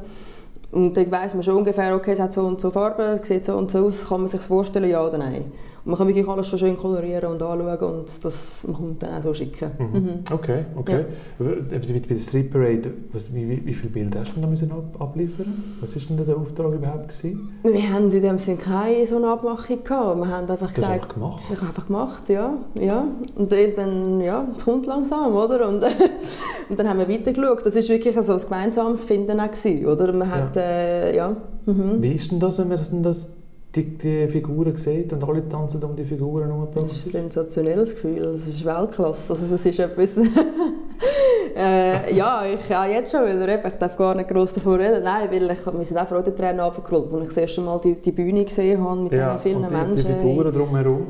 Und 0.73 0.97
dann 0.97 1.11
weiss 1.11 1.35
man 1.35 1.43
schon 1.45 1.59
ungefähr, 1.59 1.95
okay, 1.95 2.13
es 2.13 2.21
hat 2.21 2.33
so 2.33 2.43
und 2.43 2.61
so 2.61 2.71
Farben, 2.71 3.23
sieht 3.23 3.45
so 3.45 3.57
und 3.57 3.71
so 3.71 3.87
aus, 3.87 4.09
kann 4.09 4.23
man 4.23 4.29
sich 4.29 4.41
vorstellen, 4.41 4.91
ja 4.91 5.07
oder 5.07 5.19
nein. 5.19 5.53
Man 5.87 5.99
kann 5.99 6.09
wirklich 6.09 6.27
alles 6.27 6.49
schon 6.49 6.59
schön 6.59 6.79
kolorieren 6.79 7.33
und 7.33 7.43
anschauen 7.43 7.99
und 7.99 8.25
das 8.25 8.65
man 8.67 8.77
kommt 8.77 9.03
dann 9.03 9.19
auch 9.19 9.23
so 9.23 9.35
schicken. 9.35 9.71
Mhm. 9.79 10.01
Mhm. 10.01 10.11
Okay, 10.33 10.65
okay. 10.77 11.05
Aber 11.39 11.51
Bei 11.57 11.79
der 11.79 12.21
Street 12.21 12.51
Parade, 12.51 12.91
was, 13.13 13.35
wie, 13.35 13.49
wie, 13.49 13.67
wie 13.67 13.75
viele 13.75 13.91
Bilder 13.91 14.21
hast 14.21 14.35
du 14.35 14.41
da 14.41 14.47
müssen 14.47 14.73
ab, 14.73 14.97
abliefern? 14.99 15.47
Was 15.81 15.95
war 15.95 16.17
denn 16.17 16.27
der 16.27 16.37
Auftrag 16.37 16.73
überhaupt? 16.73 17.09
Gewesen? 17.09 17.51
Wir 17.63 17.93
haben 17.93 18.11
in 18.11 18.23
dem 18.23 18.39
Sinne 18.39 18.57
keine 18.57 19.07
so 19.07 19.17
eine 19.17 19.29
Abmachung 19.29 19.85
gehabt. 19.85 20.17
Wir 20.17 20.29
haben 20.29 20.51
einfach 20.51 20.73
gesagt, 20.73 20.93
einfach 20.93 21.15
gemacht. 21.15 21.43
ich 21.53 21.57
habe 21.57 21.67
einfach 21.67 21.87
gemacht, 21.87 22.29
ja, 22.31 22.55
ja. 22.81 23.07
Und 23.37 23.53
dann, 23.53 24.21
ja, 24.21 24.47
es 24.57 24.65
kommt 24.65 24.87
langsam, 24.87 25.35
oder? 25.35 25.69
Und, 25.69 25.83
und 26.71 26.79
dann 26.79 26.89
haben 26.89 26.99
wir 26.99 27.09
weitergeschaut. 27.09 27.67
Das 27.67 27.75
war 27.75 27.89
wirklich 27.89 28.17
so 28.23 28.33
ein 28.33 28.41
gemeinsames 28.41 29.05
Finden 29.05 29.39
auch, 29.39 29.51
gewesen, 29.51 29.87
oder? 29.87 30.13
Man 30.13 30.31
hat, 30.31 30.57
äh, 30.57 31.15
ja. 31.15 31.37
Mhm. 31.67 32.03
Wie 32.03 32.15
ist 32.15 32.31
denn 32.31 32.41
das, 32.41 32.59
wenn 32.59 32.69
man 32.69 32.81
denn 32.83 33.03
das, 33.03 33.29
die, 33.75 33.99
die 33.99 34.29
Figuren 34.29 34.77
sieht 34.77 35.13
und 35.13 35.25
alle 35.25 35.49
tanzen 35.49 35.83
um 35.83 35.97
die 35.97 36.05
Figuren 36.05 36.47
herum? 36.47 36.69
Das 36.75 36.85
ist 36.97 37.07
ein 37.07 37.23
sensationelles 37.31 37.95
Gefühl. 37.95 38.23
Das 38.23 38.47
ist 38.47 38.65
Weltklasse. 38.65 39.33
Also 39.33 39.47
das 39.47 39.67
ist 39.67 39.79
etwas... 39.79 40.17
äh, 41.57 42.15
ja, 42.15 42.43
ich 42.45 42.75
auch 42.75 42.85
jetzt 42.85 43.13
schon 43.13 43.27
wieder. 43.27 43.67
Ich 43.67 43.75
darf 43.75 43.97
gar 43.97 44.15
nicht 44.15 44.29
gross 44.29 44.53
davon 44.53 44.75
reden. 44.75 45.03
Nein, 45.03 45.29
weil 45.31 45.51
ich, 45.51 45.67
wir 45.67 45.85
sind 45.85 45.99
auch 45.99 46.07
vor 46.07 46.23
den 46.23 46.37
Tränen 46.37 46.61
runtergerollt, 46.61 47.13
als 47.13 47.23
ich 47.23 47.29
das 47.29 47.37
erste 47.39 47.61
Mal 47.63 47.81
die, 47.83 47.95
die 47.95 48.13
Bühne 48.13 48.45
gesehen 48.45 48.83
habe 48.83 49.03
mit 49.03 49.13
Ja, 49.13 49.35
diesen 49.35 49.41
vielen 49.41 49.65
und 49.65 49.71
die, 49.71 49.75
Menschen. 49.77 49.97
die 49.97 50.29
Figuren 50.29 50.53
drumherum. 50.53 51.07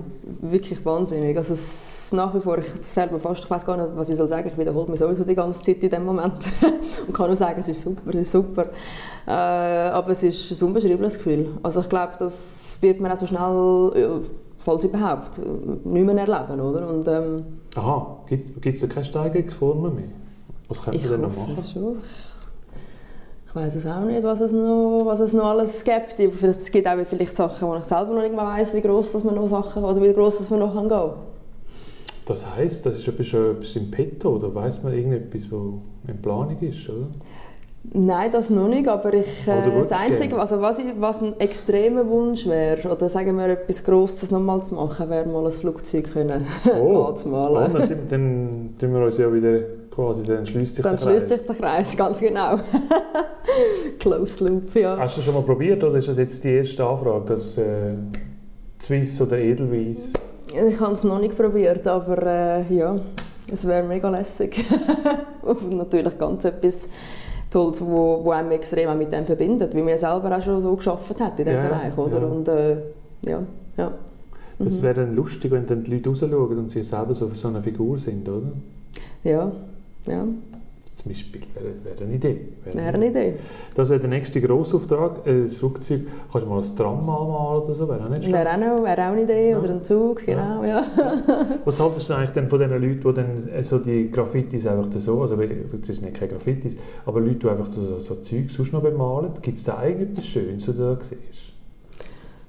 Wirklich 0.47 0.85
wahnsinnig. 0.85 1.35
Also 1.39 1.55
es, 1.55 2.13
nach 2.13 2.35
wie 2.35 2.41
vor, 2.41 2.59
ich, 2.59 2.67
es 2.79 2.93
fällt 2.93 3.11
mir 3.11 3.19
fast, 3.19 3.45
ich 3.45 3.51
weiß 3.51 3.65
gar 3.65 3.79
nicht, 3.79 3.97
was 3.97 4.11
ich 4.11 4.17
soll 4.17 4.29
sagen. 4.29 4.47
Ich 4.47 4.59
wiederhole 4.59 4.91
mich 4.91 5.01
sowieso 5.01 5.25
die 5.25 5.35
ganze 5.35 5.63
Zeit 5.63 5.83
in 5.83 5.89
dem 5.89 6.05
Moment 6.05 6.35
und 7.07 7.15
kann 7.15 7.29
nur 7.29 7.37
sagen, 7.37 7.61
es 7.61 7.69
ist 7.69 7.83
super, 7.83 8.11
es 8.11 8.17
ist 8.17 8.33
super. 8.33 8.67
Äh, 9.27 9.31
aber 9.31 10.11
es 10.11 10.23
ist 10.23 10.61
ein 10.61 10.69
unbeschreibliches 10.69 11.17
Gefühl. 11.17 11.49
Also 11.63 11.81
ich 11.81 11.89
glaube, 11.89 12.13
das 12.19 12.77
wird 12.83 13.01
man 13.01 13.11
auch 13.13 13.17
so 13.17 13.27
schnell, 13.27 14.21
falls 14.59 14.85
überhaupt, 14.85 15.39
nicht 15.39 16.07
mehr 16.07 16.29
erleben, 16.29 16.61
oder? 16.61 16.89
Und, 16.91 17.09
ähm, 17.09 17.45
Aha, 17.77 18.19
gibt 18.29 18.67
es 18.67 18.81
da 18.81 18.87
keine 18.87 19.05
Steigerungsformen 19.05 19.95
mehr? 19.95 20.05
Was 20.69 20.83
könnte 20.83 21.01
man 21.01 21.11
denn 21.11 21.21
noch 21.23 21.37
machen? 21.37 21.55
es 21.55 21.73
schon. 21.73 21.97
Ich 23.55 23.61
weiß 23.61 23.77
es 23.77 23.87
auch 23.87 24.01
nicht, 24.05 24.25
was 24.25 24.41
es 24.41 24.51
noch, 24.51 25.03
was 25.05 25.21
es 25.21 25.33
noch 25.33 25.51
alles 25.51 25.85
gibt. 25.85 26.19
Es 26.19 26.73
gibt 26.73 26.89
auch 26.89 26.97
vielleicht 27.05 27.37
Sachen, 27.37 27.69
wo 27.69 27.77
ich 27.77 27.85
selber 27.85 28.13
noch 28.13 28.23
nicht 28.23 28.37
weiss, 28.37 28.75
wie 28.75 28.81
gross 28.81 29.13
dass 29.13 29.23
man 29.23 29.37
noch 29.37 29.47
Sachen 29.47 29.85
oder 29.85 30.03
wie 30.03 30.13
gross 30.13 30.39
dass 30.39 30.51
man 30.51 30.59
noch 30.59 30.75
gehen 30.75 30.89
kann. 30.89 31.11
Das 32.27 32.57
heisst, 32.57 32.85
das 32.85 32.99
ist 32.99 33.07
etwas, 33.07 33.29
schon 33.29 33.53
etwas 33.53 33.77
im 33.77 33.93
Petto, 33.93 34.31
oder 34.35 34.53
weiss 34.57 34.83
man 34.83 34.93
irgendetwas, 34.93 35.43
was 35.53 35.61
in 36.09 36.21
Planung 36.21 36.59
ist, 36.63 36.89
oder? 36.89 37.07
Nein, 37.93 38.31
das 38.33 38.51
noch 38.51 38.67
nicht, 38.67 38.89
aber 38.89 39.13
ich, 39.13 39.47
äh, 39.47 39.79
das 39.79 39.93
Einzige, 39.93 40.37
also 40.37 40.61
was, 40.61 40.79
ich, 40.79 40.87
was 40.99 41.23
ein 41.23 41.39
extremer 41.39 42.09
Wunsch 42.09 42.47
wäre, 42.49 42.91
oder 42.91 43.09
sagen 43.09 43.37
wir 43.37 43.47
etwas 43.47 43.85
Grosses 43.85 44.31
nochmal 44.33 44.65
zu 44.65 44.75
machen, 44.75 45.11
wäre 45.11 45.29
mal 45.29 45.45
ein 45.45 45.53
Flugzeug 45.53 46.13
können 46.13 46.45
Oh, 46.81 47.05
anzumalen. 47.11 47.73
dann, 47.73 47.87
sind, 47.87 48.11
dann 48.11 48.75
tun 48.81 48.95
wir 48.95 49.05
uns 49.05 49.19
ja 49.19 49.33
wieder 49.33 49.61
quasi, 49.95 50.23
dann 50.25 50.45
schließt 50.47 50.77
sich 50.77 50.83
Dann 50.85 50.97
der 50.97 51.03
schließt 51.03 51.29
Kreis. 51.29 51.39
sich 51.39 51.47
der 51.47 51.57
Kreis, 51.57 51.97
ganz 51.97 52.21
genau. 52.21 52.57
Closed 53.99 54.41
Loop, 54.41 54.75
ja. 54.75 54.97
Hast 54.99 55.17
du 55.17 55.21
das 55.21 55.25
schon 55.27 55.35
mal 55.35 55.43
probiert, 55.43 55.83
oder 55.85 55.97
ist 55.99 56.09
das 56.09 56.19
jetzt 56.19 56.43
die 56.45 56.51
erste 56.51 56.85
Anfrage, 56.85 57.25
das 57.27 57.57
äh, 57.59 57.95
Swiss 58.81 59.21
oder 59.21 59.39
Edelweiss? 59.39 60.13
Ich 60.69 60.81
habe 60.81 60.93
es 60.93 61.05
noch 61.05 61.21
nicht 61.21 61.37
probiert, 61.37 61.87
aber 61.87 62.19
äh, 62.27 62.75
ja. 62.75 62.97
Es 63.51 63.67
wäre 63.67 63.87
mega 63.87 64.09
lässig. 64.09 64.65
und 65.43 65.71
natürlich 65.77 66.19
ganz 66.19 66.45
etwas 66.45 66.89
Tolles, 67.51 67.81
wo, 67.85 68.25
wo 68.25 68.31
einem 68.31 68.51
extrem 68.53 68.97
mit 68.97 69.13
dem 69.13 69.27
verbindet, 69.27 69.75
wie 69.77 69.87
wir 69.87 69.99
selber 69.99 70.37
auch 70.37 70.43
schon 70.43 70.61
so 70.63 70.75
geschafft 70.75 71.21
hat 71.21 71.39
in 71.39 71.45
diesem 71.45 71.63
Ja, 71.63 71.69
Bereich, 71.69 71.99
oder? 71.99 72.21
ja. 72.21 72.27
Und 72.27 72.49
äh, 72.49 72.77
ja, 73.23 73.43
ja. 73.77 73.93
Das 74.59 74.75
Mhm. 74.75 74.83
wäre 74.83 74.95
dann 74.95 75.17
lustig, 75.17 75.51
wenn 75.51 75.67
dann 75.67 75.83
die 75.83 75.95
Leute 75.95 76.09
rausschauen 76.11 76.59
und 76.59 76.71
sie 76.71 76.83
selber 76.85 77.13
so 77.15 77.29
so 77.35 77.49
eine 77.49 77.61
Figur 77.61 77.99
sind, 77.99 78.29
oder? 78.29 78.53
Ja, 79.25 79.51
ja, 80.07 80.25
Zum 80.95 81.11
Beispiel 81.11 81.41
wäre, 81.55 81.75
wäre 81.97 82.05
eine 82.05 82.15
Idee. 82.15 82.41
wäre 82.65 82.87
eine 82.95 83.07
Idee. 83.09 83.35
Das 83.75 83.89
wäre 83.89 83.99
der 83.99 84.09
nächste 84.11 84.41
Grossauftrag. 84.41 85.27
Äh, 85.27 85.43
Das 85.43 85.55
Flugzeug, 85.55 86.03
kannst 86.31 86.47
du 86.47 86.51
mal 86.51 86.63
ein 86.63 86.77
Tram 86.77 87.01
anmalen 87.01 87.63
oder 87.63 87.75
so, 87.75 87.89
wäre 87.89 88.05
auch 88.05 88.09
nicht 88.09 88.25
schlecht. 88.25 88.33
Wäre 88.33 88.51
auch, 88.55 88.57
noch, 88.79 88.85
wäre 88.85 89.03
auch 89.03 89.13
eine 89.13 89.23
Idee, 89.23 89.51
Ja. 89.51 89.59
oder 89.59 89.71
ein 89.71 89.83
Zug, 89.85 90.25
genau, 90.25 90.63
ja. 90.63 90.85
Was 91.65 91.81
haltest 91.81 92.09
du 92.09 92.15
eigentlich 92.15 92.31
denn 92.31 92.49
von 92.49 92.61
den 92.61 92.71
Leuten, 92.71 93.01
die 93.03 93.13
dann 93.15 93.49
äh, 93.49 93.63
so 93.63 93.79
die 93.79 94.11
Graffitis 94.11 94.67
einfach 94.69 94.87
so, 94.99 95.21
also 95.23 95.37
das 95.37 95.47
sind 95.97 96.03
nicht 96.05 96.15
keine 96.15 96.31
Graffitis, 96.33 96.77
aber 97.07 97.21
Leute, 97.21 97.35
die 97.41 97.49
einfach 97.49 97.67
so, 97.67 97.81
so, 97.81 97.99
so 97.99 98.15
Zeug 98.17 98.51
sonst 98.51 98.73
noch 98.73 98.83
bemalen, 98.83 99.31
gibt 99.43 99.59
es 99.59 99.65
da 99.65 99.85
irgendetwas 99.85 100.27
Schönes, 100.27 100.69
was 100.69 100.77
du 100.77 100.81
da 100.81 100.97
siehst? 101.01 101.51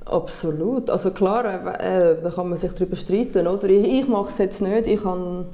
Absolut. 0.06 0.89
Also 0.91 1.10
klar, 1.12 1.46
äh, 1.82 2.12
äh, 2.12 2.22
da 2.22 2.30
kann 2.30 2.48
man 2.50 2.60
sich 2.60 2.72
darüber 2.74 2.96
streiten, 2.96 3.48
oder? 3.48 3.68
Ich, 3.68 4.02
ich 4.02 4.08
mache 4.08 4.28
es 4.30 4.38
jetzt 4.38 4.62
nicht, 4.62 4.86
ich 4.86 5.04
habe 5.04 5.46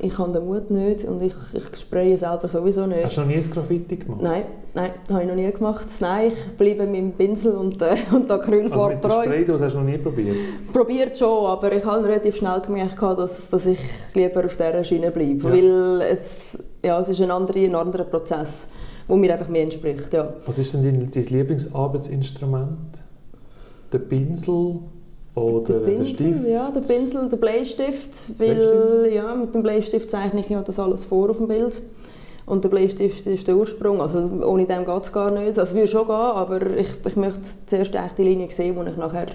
ich 0.00 0.16
habe 0.18 0.32
den 0.32 0.46
Mut 0.46 0.70
nicht 0.70 1.04
und 1.04 1.22
ich, 1.22 1.34
ich 1.52 1.76
spraye 1.76 2.16
selber 2.16 2.48
sowieso 2.48 2.86
nicht. 2.86 3.04
Hast 3.04 3.16
du 3.16 3.22
noch 3.22 3.28
nie 3.28 3.36
ein 3.36 3.50
Graffiti 3.50 3.96
gemacht? 3.96 4.22
Nein, 4.22 4.44
nein, 4.74 4.90
das 5.06 5.14
habe 5.14 5.24
ich 5.24 5.28
noch 5.28 5.36
nie 5.36 5.52
gemacht. 5.52 5.86
Nein, 6.00 6.32
ich 6.32 6.56
bleibe 6.56 6.86
mit 6.86 6.96
dem 7.00 7.12
Pinsel 7.12 7.52
und, 7.56 7.80
äh, 7.82 7.96
und 8.12 8.28
der 8.30 8.36
Also 8.38 8.42
Acrylfarbe 8.50 8.96
der 8.96 9.10
treu. 9.10 9.22
Spraydose 9.24 9.64
hast 9.64 9.72
du 9.74 9.78
noch 9.78 9.86
nie 9.86 9.98
probiert? 9.98 10.36
Probiert 10.72 11.18
schon, 11.18 11.46
aber 11.46 11.72
ich 11.72 11.84
habe 11.84 12.06
relativ 12.06 12.36
schnell 12.36 12.60
gemerkt, 12.60 13.00
dass, 13.02 13.50
dass 13.50 13.66
ich 13.66 13.78
lieber 14.14 14.44
auf 14.44 14.56
dieser 14.56 14.84
Schiene 14.84 15.10
bleibe. 15.10 15.48
Ja. 15.48 15.52
Weil 15.52 16.00
es, 16.02 16.62
ja, 16.82 17.00
es 17.00 17.08
ist 17.08 17.20
ein 17.20 17.30
anderer, 17.30 17.58
ein 17.58 17.74
anderer 17.74 18.04
Prozess, 18.04 18.68
der 19.08 19.16
mir 19.16 19.32
einfach 19.32 19.48
mehr 19.48 19.62
entspricht. 19.62 20.12
Ja. 20.14 20.28
Was 20.46 20.58
ist 20.58 20.74
denn 20.74 20.84
dein, 20.84 21.10
dein 21.10 21.24
Lieblingsarbeitsinstrument? 21.24 22.98
Der 23.92 23.98
Pinsel 23.98 24.80
oder 25.42 25.74
Der 25.74 25.80
der, 25.80 25.86
Pinsel, 25.96 26.14
Stift? 26.14 26.46
ja, 26.48 26.70
der 26.70 26.80
Pinsel, 26.80 27.28
der 27.28 27.36
Bleistift, 27.36 28.38
weil 28.38 29.10
ja, 29.12 29.34
mit 29.34 29.54
dem 29.54 29.62
Bleistift 29.62 30.10
zeichne 30.10 30.40
ich 30.40 30.48
ja 30.48 30.60
das 30.60 30.78
alles 30.78 31.04
vor 31.04 31.30
auf 31.30 31.38
dem 31.38 31.48
Bild. 31.48 31.80
Und 32.46 32.64
der 32.64 32.70
Bleistift 32.70 33.26
ist 33.26 33.46
der 33.46 33.56
Ursprung, 33.56 34.00
also 34.00 34.18
ohne 34.46 34.64
dem 34.66 34.84
geht 34.86 35.02
es 35.02 35.12
gar 35.12 35.30
nicht. 35.30 35.48
Also 35.48 35.60
es 35.62 35.74
würde 35.74 35.88
schon 35.88 36.06
gehen, 36.06 36.14
aber 36.14 36.76
ich, 36.78 36.88
ich 37.06 37.16
möchte 37.16 37.40
zuerst 37.66 37.94
eigentlich 37.94 38.12
die 38.14 38.22
Linie 38.22 38.50
sehen, 38.50 38.74
die 38.82 38.90
ich 38.90 38.96
nachher 38.96 39.26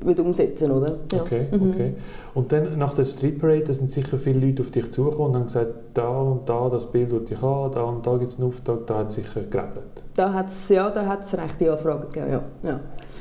würde 0.00 0.22
umsetzen 0.22 0.70
würde. 0.72 1.00
Ja. 1.10 1.22
Okay, 1.22 1.46
Mhm. 1.50 1.70
okay. 1.72 1.94
Und 2.34 2.52
dann 2.52 2.78
nach 2.78 2.94
der 2.94 3.04
Street 3.04 3.40
Parade, 3.40 3.74
sind 3.74 3.90
sicher 3.90 4.16
viele 4.16 4.46
Leute 4.46 4.62
auf 4.62 4.70
dich 4.70 4.88
zugekommen 4.92 5.30
und 5.30 5.34
haben 5.34 5.44
gesagt, 5.46 5.74
da 5.94 6.08
und 6.08 6.48
da, 6.48 6.68
das 6.68 6.86
Bild 6.86 7.10
will 7.10 7.24
ich 7.28 7.42
haben, 7.42 7.72
da 7.74 7.82
und 7.82 8.06
da 8.06 8.16
gibt 8.16 8.30
es 8.30 8.38
einen 8.38 8.46
Auftrag, 8.48 8.86
da 8.86 8.98
hat 8.98 9.08
es 9.08 9.16
sicher 9.16 9.40
gegrabt. 9.40 9.78
Da 10.14 10.32
hat 10.32 10.46
es 10.46 10.68
ja, 10.68 10.88
da 10.90 11.04
hat's 11.06 11.36
rechte 11.36 11.72
Anfragen 11.72 12.08
gegeben, 12.08 12.30
ja. 12.30 12.42
ja. 12.62 12.80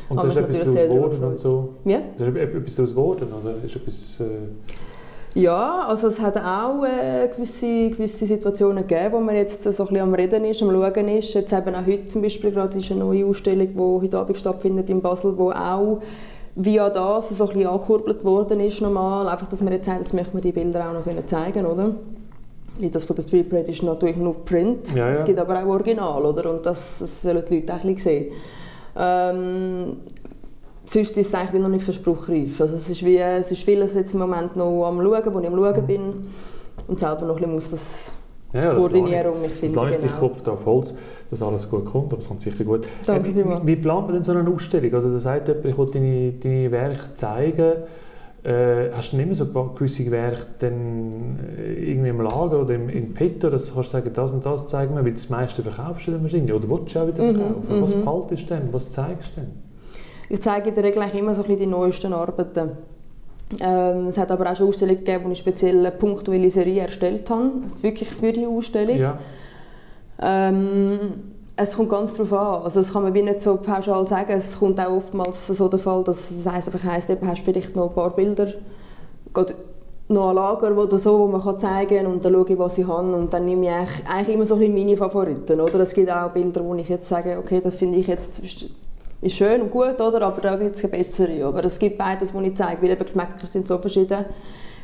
Und 0.10 0.17
Habe 0.20 0.30
da 0.30 0.39
ist 0.39 0.58
etwas 0.58 0.74
daraus 0.74 0.89
geworden 0.89 1.24
und 1.24 1.39
so. 1.39 1.70
Ja? 1.86 2.00
Da 2.17 2.28
ist 2.28 2.36
etwas 2.38 2.76
daraus 2.76 2.91
geworden, 2.91 3.28
oder? 3.41 3.54
Ist 3.65 3.76
etwas... 3.76 4.20
Äh, 4.22 4.26
Ja, 5.36 5.86
also 5.88 6.08
es 6.08 6.20
hat 6.20 6.38
auch 6.38 6.84
äh, 6.84 7.28
gewisse, 7.28 7.89
gewisse 7.91 8.26
Situationen 8.26 8.88
gegeben, 8.88 9.13
wo 9.13 9.20
man 9.20 9.36
jetzt 9.36 9.62
so 9.63 9.70
ein 9.70 9.76
bisschen 9.76 9.98
am 9.98 10.13
Reden 10.13 10.46
ist, 10.46 10.63
am 10.63 10.72
Schauen 10.72 11.08
ist. 11.10 11.34
Jetzt 11.34 11.54
eben 11.54 11.76
auch 11.76 11.86
heute 11.86 12.08
zum 12.08 12.22
Beispiel 12.24 12.52
gerade 12.52 12.78
ist 12.78 12.89
eine 12.91 13.02
neue 13.02 13.26
Ausstellung, 13.26 13.67
die 13.67 13.78
heute 13.80 14.17
Abend 14.17 14.38
stattfindet 14.38 14.89
in 14.89 15.02
Basel, 15.02 15.38
wo 15.38 15.52
auch 15.52 16.02
via 16.56 16.89
das 16.89 17.30
so 17.30 17.43
ein 17.43 17.54
bisschen 17.54 17.70
angekurbelt 17.70 18.24
worden 18.24 18.60
ist 18.62 18.82
normal. 18.82 19.28
Einfach, 19.28 19.48
dass 19.48 19.62
man 19.62 19.74
jetzt 19.74 19.86
sagt, 19.86 20.00
jetzt 20.00 20.13
möchten 20.13 20.34
wir 20.34 20.41
die 20.41 20.52
Bilder 20.52 20.89
auch 20.89 20.93
noch 20.93 21.26
zeigen 21.28 21.65
oder? 21.67 21.91
Das 22.91 23.04
von 23.04 23.15
der 23.15 23.24
Street 23.24 23.50
Parade 23.50 23.72
ist 23.72 23.84
natürlich 23.84 24.17
nur 24.17 24.43
Print. 24.43 24.96
Ja, 24.96 25.10
ja. 25.10 25.17
Es 25.17 25.26
gibt 25.26 25.38
aber 25.38 25.62
auch 25.63 25.67
Original, 25.67 26.26
oder? 26.26 26.50
Und 26.50 26.65
das, 26.65 27.00
das 27.00 27.22
sollen 27.22 27.43
die 27.48 27.58
Leute 27.60 27.74
auch 27.74 27.84
ein 27.84 27.93
bisschen 27.93 27.98
sehen. 28.00 28.32
Ähm, 28.97 29.97
sonst 30.86 31.17
ist 31.17 31.27
es 31.27 31.33
eigentlich 31.36 31.62
noch 31.62 31.69
nicht 31.69 31.86
so 31.86 31.91
spruchreif. 31.91 32.60
Also 32.62 32.75
es 32.75 32.89
ist, 32.89 33.05
wie, 33.05 33.17
es 33.17 33.51
ist 33.51 33.63
vieles 33.63 33.93
jetzt 33.93 34.13
im 34.13 34.19
Moment 34.19 34.55
noch 34.55 34.86
am 34.86 34.97
Schauen, 35.01 35.33
wo 35.33 35.39
ich 35.39 35.47
am 35.47 35.55
Schauen 35.55 35.86
bin 35.88 36.01
und 36.88 36.99
selber 36.99 37.21
noch 37.25 37.36
ein 37.36 37.36
bisschen 37.36 37.53
muss 37.53 37.69
das 37.71 38.13
ja, 38.53 38.63
ja, 38.63 38.73
finden. 38.79 39.75
lasse 39.75 39.89
ich 39.91 39.97
dich 39.97 40.01
Genau. 40.01 40.19
Kopf 40.19 40.47
auf 40.47 40.65
Holz, 40.65 40.95
dass 41.29 41.41
alles 41.41 41.69
gut 41.69 41.86
kommt, 41.86 42.13
aber 42.13 42.21
es 42.21 42.27
kommt 42.27 42.41
sicher 42.41 42.63
gut. 42.63 42.86
Danke 43.05 43.29
Äh, 43.29 43.33
vielmals. 43.33 43.62
wie, 43.63 43.67
wie 43.67 43.75
plant 43.75 44.05
man 44.05 44.13
denn 44.15 44.23
so 44.23 44.31
eine 44.31 44.49
Ausstellung? 44.49 44.93
Also 44.93 45.12
da 45.12 45.19
sagt 45.19 45.47
jemand, 45.49 45.65
ich 45.65 45.77
will 45.77 45.89
deine, 45.91 46.31
deine 46.33 46.71
Werke 46.71 47.13
zeigen. 47.15 47.73
Äh, 48.47 48.93
hast 48.93 49.12
du 49.12 49.17
nicht 49.17 49.25
mehr 49.25 49.36
so 49.36 49.45
gewisse 49.45 50.10
Werke 50.10 50.45
dann 50.60 51.38
äh, 51.57 51.91
irgendwie 51.91 52.10
im 52.12 52.21
Lager 52.21 52.62
oder 52.62 52.75
im, 52.75 52.88
im 52.88 53.13
Petto, 53.13 53.49
dass 53.49 53.67
du 53.67 53.73
kannst 53.73 53.89
sagen, 53.89 54.10
das 54.13 54.31
und 54.31 54.45
das 54.45 54.67
zeigen 54.67 54.95
wir, 54.95 55.03
weil 55.03 55.12
das 55.12 55.29
meiste 55.29 55.62
verkaufst 55.63 56.07
du 56.07 56.12
dann 56.12 56.23
wahrscheinlich 56.23 56.53
oder 56.53 56.69
willst 56.69 56.95
du 56.95 56.99
auch 56.99 57.07
wieder 57.07 57.23
Mhm, 57.23 57.36
verkaufen? 57.36 57.81
Was 57.81 57.95
mhm. 57.95 58.05
behaltest 58.05 58.49
du 58.49 58.55
denn? 58.55 58.69
Was 58.71 58.89
zeigst 58.89 59.31
du 59.36 59.41
denn? 59.41 59.51
Ich 60.29 60.41
zeige 60.41 60.69
in 60.69 60.75
der 60.75 60.83
Regel 60.86 61.01
eigentlich 61.01 61.21
immer 61.21 61.33
so 61.33 61.41
ein 61.41 61.47
bisschen 61.47 61.60
die 61.60 61.65
neuesten 61.65 62.13
Arbeiten. 62.13 62.71
Ähm, 63.60 64.07
es 64.07 64.17
hat 64.17 64.31
aber 64.31 64.49
auch 64.49 64.55
schon 64.55 64.69
Ausstellungen 64.69 65.03
gegeben, 65.03 65.25
wo 65.25 65.31
ich 65.31 65.39
speziell 65.39 65.79
eine 65.79 65.91
punktuelle 65.91 66.49
Serie 66.49 66.83
erstellt 66.83 67.29
habe, 67.29 67.51
wirklich 67.81 68.10
für 68.10 68.31
die 68.31 68.45
Ausstellung. 68.45 68.97
Ja. 68.97 69.19
Ähm, 70.21 70.99
es 71.60 71.76
kommt 71.76 71.89
ganz 71.89 72.13
darauf 72.13 72.34
an. 72.34 72.63
Also 72.63 72.80
das 72.80 72.93
kann 72.93 73.04
man 73.04 73.13
wie 73.13 73.24
nicht 73.24 73.41
so 73.41 73.58
pauschal 73.58 74.06
sagen. 74.08 74.32
Es 74.32 74.58
kommt 74.58 74.80
auch 74.80 74.91
oftmals 74.91 75.48
so 75.48 75.67
der 75.67 75.80
Fall, 75.80 76.04
dass 76.04 76.30
es 76.30 76.46
einfach 76.48 76.84
heisst, 76.84 77.10
eben, 77.10 77.28
hast 77.28 77.41
du 77.41 77.46
vielleicht 77.52 77.76
noch 77.76 77.89
ein 77.89 77.93
paar 77.96 78.12
Bilder, 78.12 78.46
geht 79.34 79.56
noch 80.10 80.30
ein 80.30 80.36
Lager 80.36 80.78
oder 80.78 80.98
so, 80.98 81.20
wo 81.20 81.28
man 81.28 81.41
kann 81.41 81.60
zeigen 81.60 81.98
kann 81.98 82.06
und 82.08 82.24
dann 82.24 82.34
schaue 82.34 82.48
ich, 82.48 82.58
was 82.60 82.78
ich 82.78 82.88
habe 82.88 83.12
und 83.13 83.34
dann 83.34 83.43
nehme 83.43 83.65
ich 83.65 83.72
eigentlich, 83.72 84.08
eigentlich 84.08 84.36
immer 84.36 84.46
so 84.46 84.54
ein 84.56 84.60
bisschen 84.62 84.76
meine 84.76 84.96
Favoriten. 84.98 85.60
Oder? 85.60 85.80
Es 85.80 85.93
gibt 85.93 86.10
auch 86.12 86.30
Bilder, 86.32 86.63
wo 86.63 86.76
ich 86.76 86.88
jetzt 86.88 87.10
sage, 87.10 87.38
okay, 87.38 87.60
das 87.60 87.76
finde 87.76 87.98
ich 87.98 88.08
jetzt 88.08 88.39
ist- 88.39 88.67
schön 89.34 89.63
und 89.63 89.72
gut, 89.72 90.00
oder? 90.00 90.22
aber 90.22 90.39
da 90.41 90.56
gibt 90.56 90.76
es 90.76 90.89
bessere. 90.89 91.43
Aber 91.43 91.65
es 91.65 91.80
gibt 91.80 91.98
beides, 91.98 92.34
was 92.34 92.43
ich 92.43 92.56
zeige, 92.56 92.84
weil 92.84 92.91
eben 92.91 93.04
Geschmäcker 93.04 93.46
sind 93.46 93.67
so 93.67 93.78
verschieden. 93.80 94.26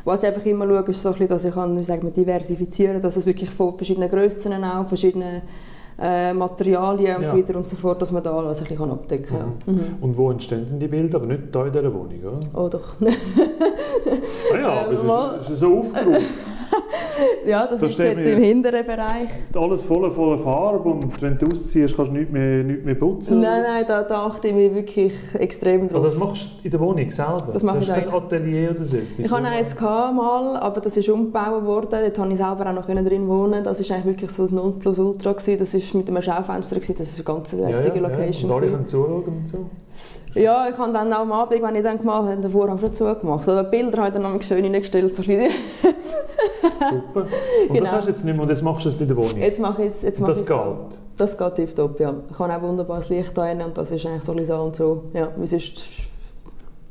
Was 0.04 0.24
ich 0.24 0.28
einfach 0.28 0.46
immer 0.46 0.66
schaue, 0.68 0.90
ist 0.90 1.02
so 1.02 1.10
ein 1.10 1.14
bisschen, 1.14 1.28
dass 1.30 1.46
ich 1.46 1.54
kann, 1.54 1.80
wie 1.80 1.84
sagen 1.84 2.04
wir, 2.04 2.12
diversifizieren 2.12 3.00
dass 3.00 3.16
es 3.16 3.26
wirklich 3.26 3.52
von 3.52 3.78
verschiedenen 3.78 4.10
Grössen 4.10 4.62
auch, 4.66 4.86
verschiedenen 4.88 5.44
äh, 6.02 6.34
Materialien 6.34 7.18
und 7.18 7.22
Ja. 7.24 7.28
so 7.30 7.38
weiter 7.38 7.56
und 7.58 7.70
so 7.70 7.76
fort, 7.76 8.02
dass 8.02 8.12
man 8.12 8.24
da 8.24 8.32
alles 8.36 8.62
ein 8.62 8.68
bisschen 8.68 8.92
abdecken 8.92 9.26
kann. 9.38 9.54
Ja. 9.68 9.72
Mhm. 9.74 9.86
Und 10.02 10.18
wo 10.18 10.32
entstehen 10.32 10.66
denn 10.70 10.80
die 10.80 10.88
Bilder? 10.88 11.18
Aber 11.18 11.28
nicht 11.28 11.44
hier 11.52 11.66
in 11.66 11.72
dieser 11.72 11.94
Wohnung, 11.94 12.20
oder? 12.24 12.40
Oh 12.60 12.68
doch. 12.70 12.96
Ah 14.54 14.58
ja, 14.58 14.68
aber 14.68 14.92
Äh, 14.92 14.96
es 14.96 15.00
ist, 15.02 15.42
es 15.46 15.50
ist 15.52 15.60
so 15.60 15.80
aufgeräumt. 15.80 16.18
ja, 17.46 17.68
das 17.68 17.82
Da 17.82 17.88
ist 17.88 18.00
dort 18.00 18.18
im 18.18 18.40
hinteren 18.42 18.86
Bereich. 18.86 19.30
Alles 19.56 19.84
voller, 19.84 20.12
voller 20.12 20.40
Farbe 20.40 20.90
und 20.90 21.22
wenn 21.22 21.38
du 21.38 21.48
ausziehst, 21.48 21.96
kannst 21.96 22.12
du 22.12 22.16
nichts 22.18 22.32
mehr, 22.32 22.64
nichts 22.64 22.86
mehr 22.86 22.96
putzen. 22.96 23.40
Nein, 23.40 23.62
nein, 23.64 23.86
da, 23.88 24.04
da 24.04 24.26
achte 24.26 24.48
ich 24.50 24.54
mich 24.54 24.74
wirklich 24.74 25.14
extrem 25.40 25.84
Also 25.84 25.96
drauf. 25.96 26.04
das 26.06 26.16
machst 26.16 26.52
du 26.60 26.66
in 26.66 26.72
der 26.72 26.80
Wohnung 26.80 27.12
selber? 27.12 27.50
Das 27.54 27.64
mache 27.64 27.78
du 27.78 27.84
ich 27.84 27.92
hast 27.92 28.06
kein. 28.10 28.14
Atelier 28.14 28.72
oder 28.72 28.86
so? 28.86 28.98
Ich 29.18 29.32
hatte 29.32 29.48
eins 29.48 29.80
mal, 29.80 30.58
aber 30.58 30.82
das 30.82 30.98
ist 30.98 31.10
umgebaut 31.10 31.66
worden. 31.66 31.88
Dort 31.92 32.16
konnte 32.16 32.34
ich 32.34 32.40
selber 32.40 32.68
auch 32.70 32.74
noch 32.74 32.86
drin 32.86 33.28
wohnen. 33.28 33.64
Das 33.64 33.80
war 33.90 33.96
eigentlich 33.96 34.06
wirklich 34.06 34.32
so 34.32 34.44
ein 34.46 34.56
Nonplusultra. 34.56 35.34
gewesen. 35.34 35.58
Das 35.58 35.74
war 35.74 35.98
mit 36.00 36.10
einem 36.10 36.22
Schaufenster. 36.22 36.76
gewesen. 36.76 36.96
Das 36.98 37.26
war 37.26 37.34
eine 37.36 37.38
ganz 37.42 37.54
lässige 37.54 38.00
Location. 38.00 38.52
Und 38.52 38.58
alle 38.58 38.72
können 38.72 38.88
zuschauen 38.88 39.24
und 39.26 39.48
so? 39.48 39.58
Ja, 40.36 40.68
ich 40.68 40.76
habe 40.78 40.92
dann 40.92 41.14
auch 41.14 41.20
am 41.20 41.32
Abend, 41.32 41.62
wenn 41.62 41.76
ich 41.76 41.84
dann 41.84 42.00
gemalt 42.00 42.26
habe, 42.28 42.42
den 42.42 42.50
Vorhang 42.52 42.80
schon 42.80 42.92
zugemacht. 42.94 43.48
Aber 43.48 43.64
die 43.64 43.70
Bilder 43.70 44.00
habe 44.00 44.08
ich 44.08 44.14
dann 44.22 44.34
noch 44.34 44.42
schön 44.42 44.64
reingestellt. 44.64 45.16
So. 45.16 45.24
Super. 46.64 47.20
Und 47.22 47.28
Genau. 47.70 47.80
das 47.84 47.92
hast 47.92 48.06
du 48.08 48.12
jetzt 48.12 48.26
nicht 48.26 48.34
mehr 48.36 48.44
und 48.44 48.50
jetzt 48.50 48.62
machst 48.64 48.86
du 48.86 48.90
es 48.90 49.02
in 49.02 49.08
der 49.08 49.18
Wohnung? 49.18 49.38
Jetzt 49.38 49.60
mache 49.60 49.82
ich 49.84 49.88
es. 49.90 50.02
Jetzt 50.04 50.18
und 50.20 50.24
mache 50.28 50.32
das 50.34 50.46
da. 50.46 50.78
geht? 50.90 51.00
Das 51.18 51.38
geht 51.38 51.56
tipptopp, 51.56 52.00
ja. 52.00 52.14
Ich 52.32 52.40
habe 52.40 52.56
auch 52.56 52.62
wunderbar 52.62 52.98
das 52.98 53.10
Licht 53.10 53.38
da 53.38 53.42
rein 53.44 53.62
und 53.62 53.78
das 53.78 53.92
ist 53.92 54.06
eigentlich 54.06 54.48
so 54.48 54.56
und 54.56 54.76
so. 54.76 55.04
Ja, 55.14 55.30
wie 55.38 55.46
sonst 55.48 55.84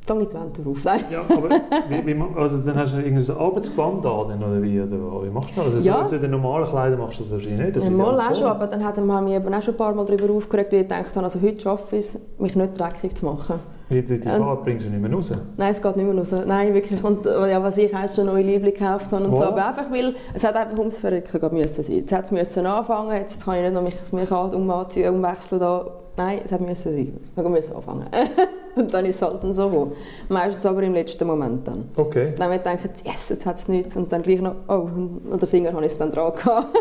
gehe 0.05 0.21
ich 0.23 0.29
die 0.29 0.35
Wände 0.35 0.63
drauf. 0.63 0.79
Nein. 0.85 1.01
Ja, 1.11 1.21
aber 1.21 1.49
wie, 1.89 2.07
wie, 2.07 2.23
also 2.37 2.59
dann 2.59 2.77
hast 2.77 2.93
du 2.95 2.99
irgendein 2.99 3.37
Arbeitsgewand 3.37 4.05
an 4.05 4.43
oder 4.43 4.63
wie? 4.63 4.81
Oder 4.81 5.25
wie 5.25 5.31
machst 5.31 5.51
du 5.51 5.55
das? 5.63 5.75
Also 5.75 5.79
Ja. 5.89 6.07
so, 6.07 6.17
in 6.17 6.23
den 6.23 6.31
normalen 6.33 6.65
Kleidern 6.67 6.99
machst 7.01 7.21
du 7.21 7.25
das 7.25 7.33
wahrscheinlich 7.33 7.61
nicht. 7.61 7.77
Das 7.77 7.85
Ja, 7.85 7.89
wird 7.91 7.99
mal 7.99 8.19
alles 8.21 8.37
auch 8.37 8.41
schon, 8.41 8.49
aber 8.49 8.67
dann 8.67 8.85
hat 8.85 8.97
man 9.05 9.25
mich 9.25 9.35
eben 9.35 9.55
auch 9.55 9.63
schon 9.63 9.75
ein 9.75 9.77
paar 9.79 9.95
Mal 9.95 10.05
darüber 10.07 10.35
aufgeregt, 10.35 10.73
weil 10.73 10.81
ich 10.83 10.89
gedacht 10.89 11.17
habe, 11.17 11.25
also 11.25 11.41
heute 11.41 11.61
schaffe 11.61 11.97
ich 11.97 12.05
es, 12.05 12.21
mich 12.39 12.55
nicht 12.57 12.79
dreckig 12.79 13.17
zu 13.17 13.25
machen. 13.27 13.61
Die, 13.91 14.03
die, 14.03 14.21
die 14.21 14.29
Farbe 14.29 14.65
bringst 14.65 14.87
du 14.87 14.91
nicht 14.91 15.03
mehr 15.03 15.13
raus. 15.13 15.33
Nein, 15.57 15.71
es 15.71 15.83
geht 15.83 15.97
nicht 15.97 16.07
mehr 16.07 16.17
raus. 16.17 16.35
Nein, 16.47 16.75
wirklich. 16.75 17.03
Und 17.03 17.27
äh, 17.27 17.51
ja, 17.51 17.63
was 17.63 17.77
ich 17.77 17.93
erst 17.93 18.17
schon 18.17 18.27
neue 18.27 18.43
Liebling 18.43 18.73
gekauft 18.75 19.13
habe 19.13 19.25
und 19.25 19.37
so. 19.37 19.45
Aber 19.45 19.67
einfach, 19.67 19.91
weil 19.91 20.15
es 20.33 20.45
hat 20.45 20.57
einfach 20.57 20.79
ums 20.79 20.99
Verrecken 20.99 21.41
gehen 21.41 21.55
müssen 21.55 21.85
sein. 21.85 21.97
Jetzt 21.97 22.13
hat 22.13 22.25
es 22.25 22.31
müssen 22.31 22.67
anfangen, 22.67 23.17
jetzt 23.17 23.45
kann 23.45 23.57
ich 23.57 23.63
nicht 23.63 23.75
noch 23.75 23.83
mich, 23.83 23.95
mich 24.13 24.31
umanziehen, 24.31 25.15
umwechseln 25.15 25.61
da. 25.61 25.87
Nein, 26.17 26.41
es 26.45 26.53
hat 26.53 26.61
müssen 26.61 26.93
sein. 26.93 27.21
Ich 27.37 27.43
musste 27.43 27.77
anfangen. 27.77 28.07
und 28.77 28.93
dann 28.93 29.05
ist 29.05 29.17
es 29.17 29.23
halt 29.23 29.43
dann 29.43 29.55
so 29.55 29.69
gekommen. 29.69 29.93
Meistens 30.29 30.67
aber 30.67 30.83
im 30.83 30.95
letzten 30.95 31.27
Moment 31.27 31.67
dann. 31.67 31.89
Okay. 31.97 32.33
Dann 32.37 32.53
ich 32.53 32.63
gedacht, 32.63 32.91
yes, 33.05 33.29
jetzt 33.31 33.47
hat 33.47 33.57
es 33.57 33.69
nichts. 33.69 33.97
Und 33.97 34.13
dann 34.13 34.23
gleich 34.23 34.41
noch, 34.41 34.55
oh, 34.69 34.89
und 35.31 35.41
den 35.41 35.49
Finger 35.49 35.73
habe 35.73 35.85
ich 35.85 35.93
es 35.93 35.99
dann 35.99 36.13
dran 36.13 36.33
gehabt. 36.33 36.67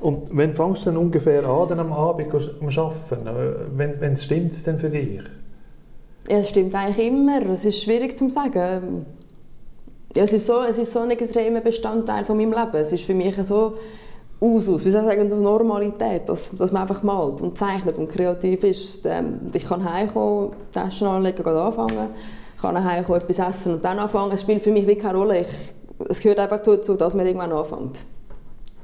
Und 0.00 0.26
wann 0.30 0.54
fängst 0.54 0.82
du 0.82 0.86
dann 0.86 0.96
ungefähr 0.96 1.44
an, 1.44 1.68
dann 1.68 1.78
am 1.78 1.92
Abend 1.92 2.34
am 2.34 2.68
Arbeiten? 2.68 3.26
Äh, 3.26 3.54
Wenn, 3.76 4.00
wenn 4.00 4.16
stimmt 4.16 4.50
es 4.50 4.64
denn 4.64 4.80
für 4.80 4.90
dich? 4.90 5.20
Ja, 6.28 6.38
es 6.38 6.48
stimmt 6.48 6.74
eigentlich 6.74 7.06
immer. 7.06 7.44
Es 7.50 7.64
ist 7.64 7.82
schwierig 7.82 8.16
zu 8.16 8.30
sagen. 8.30 9.06
Ja, 10.14 10.24
es 10.24 10.32
ist 10.32 10.46
so, 10.46 10.62
es 10.62 10.78
ist 10.78 10.92
so 10.92 11.00
ein 11.00 11.10
extremer 11.10 11.60
Bestandteil 11.60 12.24
von 12.24 12.36
meinem 12.36 12.52
Leben. 12.52 12.74
Es 12.74 12.92
ist 12.92 13.04
für 13.04 13.14
mich 13.14 13.34
so 13.42 13.74
Usus, 14.42 14.84
wie 14.84 14.90
soll 14.90 15.02
ich 15.02 15.08
sagen, 15.08 15.42
Normalität, 15.42 16.28
dass, 16.28 16.50
dass 16.56 16.72
man 16.72 16.82
einfach 16.82 17.02
malt 17.04 17.40
und 17.40 17.56
zeichnet 17.56 17.96
und 17.96 18.08
kreativ 18.08 18.64
ist. 18.64 19.06
Ähm, 19.06 19.40
ich 19.52 19.66
kann 19.66 19.84
heimkommen, 19.90 20.50
Taschen 20.72 21.06
anlegen, 21.06 21.46
anfangen, 21.46 22.08
ich 22.54 22.60
kann 22.60 22.84
heimkommen, 22.84 23.22
etwas 23.22 23.38
essen 23.38 23.74
und 23.74 23.84
dann 23.84 24.00
anfangen. 24.00 24.32
Es 24.32 24.40
spielt 24.40 24.62
für 24.62 24.72
mich 24.72 24.86
wie 24.86 24.96
keine 24.96 25.16
Rolle. 25.16 25.42
Ich, 25.42 25.46
es 26.08 26.20
gehört 26.20 26.40
einfach 26.40 26.60
dazu, 26.60 26.94
dass 26.96 27.14
man 27.14 27.24
irgendwann 27.24 27.52
anfängt. 27.52 28.00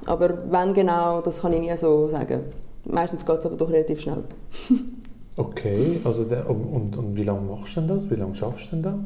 Aber 0.06 0.38
wenn 0.48 0.72
genau, 0.72 1.20
das 1.20 1.42
kann 1.42 1.52
ich 1.52 1.60
nie 1.60 1.76
so 1.76 2.08
sagen. 2.08 2.44
Meistens 2.84 3.26
geht 3.26 3.38
es 3.38 3.46
aber 3.46 3.56
doch 3.56 3.68
relativ 3.68 4.00
schnell. 4.00 4.22
okay, 5.38 6.00
also 6.04 6.24
der, 6.24 6.48
und, 6.48 6.96
und, 6.96 7.16
wie 7.16 7.22
lange 7.22 7.40
machst 7.40 7.76
du 7.76 7.80
denn 7.80 7.88
das? 7.88 8.10
Wie 8.10 8.14
lange 8.14 8.34
schaffst 8.34 8.66
du 8.66 8.76
denn 8.76 8.82
da? 8.82 8.98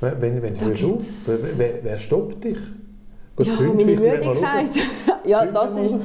Wenn, 0.00 0.42
wenn 0.42 0.60
hörst 0.60 0.82
du 0.82 0.94
auf? 0.94 1.58
Wer, 1.58 1.82
wer 1.82 1.98
stoppt 1.98 2.44
dich? 2.44 2.56
Gut, 3.34 3.46
ja, 3.46 3.54
meine 3.54 3.84
Müdigkeit. 3.84 4.70
ja, 5.24 5.46
das 5.46 5.76
ist, 5.76 5.96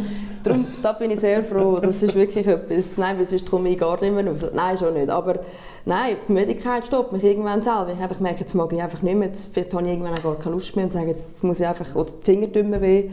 darum, 0.43 0.68
da 0.82 0.93
bin 0.93 1.11
ich 1.11 1.20
sehr 1.20 1.43
froh. 1.43 1.80
Das 1.82 2.01
ist 2.01 2.16
wirklich 2.16 2.45
etwas. 2.47 2.97
Nein, 2.97 3.18
weil 3.18 3.26
sonst 3.26 3.49
komme 3.49 3.70
ich 3.70 3.80
gar 3.80 3.99
nicht 4.01 4.14
mehr 4.14 4.28
raus. 4.28 4.45
Nein, 4.53 4.78
schon 4.78 4.93
nicht. 4.93 5.09
Aber 5.09 5.39
nein, 5.86 6.16
die 6.28 6.32
Müdigkeit 6.32 6.86
stoppt 6.86 7.11
mich 7.11 7.24
irgendwann 7.24 7.61
selber. 7.61 7.91
Ich 7.95 8.01
einfach 8.01 8.20
merke, 8.20 8.41
jetzt 8.41 8.53
mag 8.53 8.72
ich 8.74 8.82
einfach 8.82 9.01
nicht 9.01 9.16
mehr. 9.16 9.28
Jetzt 9.28 9.55
habe 9.55 9.86
ich 9.86 9.91
irgendwann 9.91 10.18
auch 10.18 10.24
gar 10.24 10.39
keine 10.39 10.55
Lust 10.55 10.76
mehr 10.76 10.86
und 10.86 10.91
sage, 10.91 11.07
jetzt 11.07 11.43
muss 11.43 11.59
ich 11.59 11.68
einfach, 11.68 11.95
oder 11.95 12.11
die 12.11 12.24
Finger 12.24 12.51
tun 12.51 12.82
weh. 12.82 13.09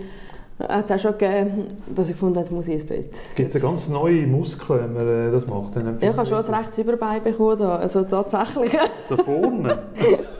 Hat 0.68 0.90
es 0.90 0.96
auch 0.96 0.98
schon 0.98 1.18
gegeben, 1.18 1.68
dass 1.94 2.08
ich 2.08 2.14
gefunden 2.14 2.36
habe, 2.36 2.44
jetzt 2.44 2.52
muss 2.52 2.68
ich 2.68 2.74
ins 2.74 2.86
Bett. 2.86 3.16
Gibt 3.34 3.48
es 3.48 3.56
eine 3.56 3.64
ganz 3.64 3.88
neue 3.88 4.26
Muskel, 4.26 4.80
wenn 4.80 4.92
man 4.92 5.28
äh, 5.28 5.30
das 5.30 5.46
macht? 5.46 5.76
Dann 5.76 5.96
ich 6.00 6.08
habe 6.08 6.26
schon 6.26 6.44
ein 6.44 6.54
rechtes 6.54 6.78
Überbein 6.78 7.22
bekommen, 7.22 7.62
also 7.62 8.02
tatsächlich. 8.02 8.72
So 9.08 9.16
vorne? 9.16 9.78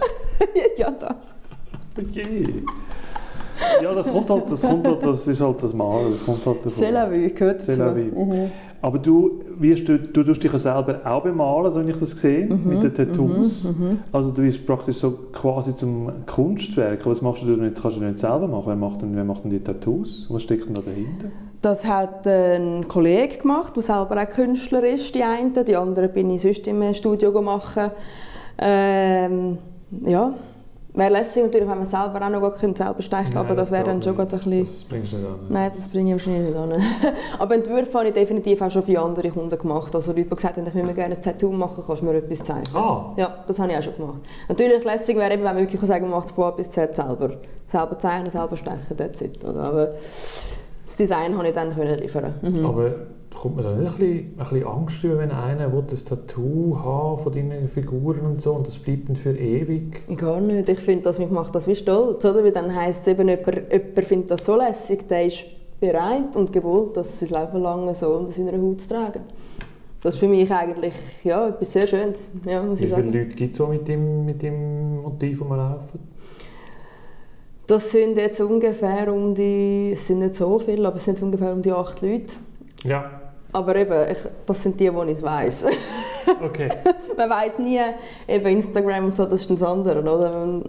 ja, 0.77 0.91
da. 0.91 1.16
Okay. 1.99 2.62
Ja, 3.83 3.93
das 3.93 4.11
kommt 4.11 4.31
halt, 4.31 4.45
das 4.51 4.61
kommt 4.62 4.87
halt, 4.87 5.05
das 5.05 5.27
ist 5.27 5.41
halt 5.41 5.62
das 5.62 5.73
Mal. 5.73 6.05
Das 6.11 6.25
kommt 6.25 6.47
halt 6.47 6.66
davon. 6.66 6.85
C'est 6.85 6.91
la 6.91 7.11
vie, 7.11 7.33
gehört 7.33 7.61
dazu. 7.61 7.83
Mhm. 7.83 8.51
Aber 8.83 8.99
du, 8.99 9.41
wirst 9.59 9.89
du, 9.89 9.99
du 9.99 10.22
tust 10.22 10.43
dich 10.43 10.53
ja 10.53 10.59
selber 10.59 11.01
auch 11.05 11.22
bemalen, 11.22 11.70
so 11.72 11.81
habe 11.81 11.91
ich 11.91 11.99
das 11.99 12.12
gesehen, 12.12 12.49
mhm. 12.49 12.70
mit 12.70 12.83
den 12.83 12.95
Tattoos. 12.95 13.64
Mhm. 13.64 13.70
mhm. 13.87 13.99
Also 14.11 14.31
du 14.31 14.43
bist 14.43 14.66
praktisch 14.66 14.97
so 14.97 15.12
quasi 15.33 15.76
zum 15.76 16.11
Kunstwerk. 16.26 17.05
Was 17.05 17.20
machst 17.20 17.43
du 17.43 17.49
nicht, 17.49 17.81
kannst 17.81 17.99
du 17.99 18.05
nicht 18.05 18.18
selber 18.18 18.49
machen? 18.49 18.64
Wer 18.66 18.76
macht 18.76 19.03
denn, 19.03 19.14
wer 19.14 19.24
macht 19.24 19.45
denn 19.45 19.51
die 19.51 19.61
Tattoos? 19.61 20.26
Was 20.31 20.43
steckt 20.43 20.66
denn 20.66 20.74
da 20.74 20.83
dahinter? 20.83 21.26
Das 21.61 21.87
hat 21.87 22.26
ein 22.26 22.89
Kollege 22.89 23.37
gemacht, 23.37 23.76
der 23.76 23.83
selber 23.83 24.22
auch 24.22 24.28
Künstler 24.28 24.83
ist, 24.83 25.14
die 25.14 25.22
eine. 25.22 25.62
Die 25.62 25.76
andere 25.76 26.09
bin 26.09 26.31
ich 26.31 26.41
sonst 26.41 26.66
im 26.66 26.95
Studio 26.95 27.33
gemacht. 27.33 27.78
Ähm, 28.59 29.59
ja, 30.07 30.33
Wäre 30.93 31.12
lässig 31.12 31.45
natürlich, 31.45 31.68
wenn 31.68 31.78
man 31.78 31.86
selber 31.86 32.20
auch 32.20 32.30
noch 32.30 32.57
selber 32.57 33.01
stechen 33.01 33.36
aber 33.36 33.55
das 33.55 33.70
wäre 33.70 33.84
dann 33.84 34.03
schon 34.03 34.18
ein 34.18 34.26
bisschen... 34.26 34.64
Das 34.64 34.84
bringst 34.84 35.12
du 35.12 35.16
nicht 35.18 35.26
an. 35.26 35.38
Nein, 35.49 35.70
das 35.72 35.88
bringe 35.88 36.11
ich 36.11 36.12
wahrscheinlich 36.14 36.49
nicht 36.49 36.57
an. 36.57 36.72
aber 37.38 37.55
Entwürfe 37.55 37.99
habe 37.99 38.09
ich 38.09 38.14
definitiv 38.14 38.61
auch 38.61 38.70
schon 38.70 38.82
für 38.82 39.01
andere 39.01 39.30
Kunden 39.30 39.57
gemacht. 39.57 39.95
Also 39.95 40.11
Leute, 40.11 40.24
die 40.24 40.34
gesagt 40.34 40.57
haben, 40.57 40.66
ich 40.66 40.74
würde 40.74 40.88
mir 40.88 40.95
gerne 40.95 41.14
ein 41.14 41.22
Tattoo 41.22 41.53
machen, 41.53 41.84
kannst 41.86 42.03
du 42.03 42.07
mir 42.07 42.14
etwas 42.14 42.43
zeigen. 42.43 42.64
Ah. 42.74 43.12
Ja, 43.16 43.45
das 43.47 43.59
habe 43.61 43.70
ich 43.70 43.78
auch 43.78 43.82
schon 43.82 43.97
gemacht. 43.97 44.20
Natürlich 44.49 44.84
lässig 44.84 45.16
wäre 45.16 45.32
eben, 45.32 45.45
wenn 45.45 45.55
man 45.55 45.59
wirklich 45.59 45.80
sagen 45.80 46.09
man 46.09 46.18
macht 46.18 46.28
es 46.28 46.34
von 46.34 46.45
A 46.45 46.51
bis 46.51 46.70
Z 46.70 46.97
selber. 46.97 47.30
Selber 47.68 47.99
zeichnen, 47.99 48.30
selber 48.30 48.57
stechen, 48.57 48.97
that's 48.97 49.20
it. 49.20 49.45
Aber 49.45 49.95
das 50.84 50.97
Design 50.97 51.34
konnte 51.34 51.49
ich 51.49 51.55
dann 51.55 51.72
liefern. 52.01 52.34
Mhm. 52.43 52.66
Aber 52.66 52.93
kommt 53.35 53.57
man 53.57 53.64
da 53.64 53.74
nicht 53.74 53.93
ein 53.93 53.99
bisschen, 53.99 54.18
ein 54.18 54.37
bisschen 54.37 54.66
Angst 54.66 55.05
über, 55.05 55.18
wenn 55.18 55.31
einer 55.31 55.72
will, 55.72 55.85
ein 55.89 56.05
Tattoo 56.05 56.78
haben 56.78 57.22
von 57.22 57.33
deinen 57.33 57.68
Figuren 57.68 58.26
und 58.26 58.43
so 58.43 58.53
und 58.53 58.66
das 58.66 58.78
bleibt 58.78 59.09
dann 59.09 59.16
für 59.16 59.37
ewig? 59.37 60.16
Gar 60.16 60.41
nicht. 60.41 60.68
Ich 60.68 60.78
finde, 60.78 61.05
das 61.05 61.18
macht 61.18 61.55
das 61.55 61.66
wie 61.66 61.74
stolz. 61.74 62.24
Oder? 62.24 62.45
Weil 62.45 62.53
dann 62.53 62.74
heisst 62.74 63.03
es 63.03 63.09
eben, 63.09 63.28
jemand, 63.28 63.72
jemand 63.72 64.07
findet 64.07 64.31
das 64.31 64.45
so 64.45 64.57
lässig, 64.57 65.07
der 65.09 65.26
ist 65.26 65.45
bereit 65.81 66.37
und 66.37 66.53
gewollt, 66.53 66.97
das 66.97 67.20
sein 67.20 67.31
Leben 67.31 67.62
lang 67.62 67.95
so 67.95 68.09
unter 68.09 68.33
seiner 68.33 68.61
Haut 68.61 68.81
zu 68.81 68.89
tragen. 68.89 69.20
Das 70.03 70.14
ist 70.14 70.20
für 70.20 70.28
mich 70.28 70.51
eigentlich 70.51 70.95
ja, 71.24 71.49
etwas 71.49 71.72
sehr 71.72 71.87
Schönes. 71.87 72.37
Ja, 72.47 72.62
Wie 72.72 72.87
viele 72.87 73.03
Leute 73.03 73.37
gibt 73.37 73.53
es 73.53 73.57
so 73.57 73.66
mit 73.66 73.87
dem, 73.87 74.24
mit 74.24 74.43
dem 74.43 75.03
Motiv 75.03 75.43
rumlaufen? 75.43 76.01
Das 77.66 77.91
sind 77.91 78.16
jetzt 78.16 78.41
ungefähr 78.41 79.12
um 79.12 79.35
die, 79.35 79.91
es 79.93 80.07
sind 80.07 80.20
nicht 80.20 80.35
so 80.35 80.59
viele, 80.59 80.89
aber 80.89 80.97
es 80.97 81.05
sind 81.05 81.22
ungefähr 81.22 81.53
um 81.53 81.62
die 81.62 81.70
acht 81.70 82.01
Leute. 82.03 82.33
Ja. 82.83 83.20
Aber 83.53 83.77
eben, 83.77 84.11
ich, 84.11 84.19
das 84.47 84.63
sind 84.63 84.79
die, 84.79 84.91
die 84.91 85.11
ich 85.11 85.23
weiß. 85.23 85.67
Okay. 86.45 86.69
Man 87.17 87.31
weiß 87.31 87.59
nie, 87.59 87.81
eben 88.29 88.47
Instagram 88.47 89.07
und 89.07 89.17
so, 89.17 89.25
das 89.25 89.41
ist 89.41 89.51
das 89.51 89.63
andere, 89.63 90.01
oder? 90.01 90.31
Man, 90.31 90.65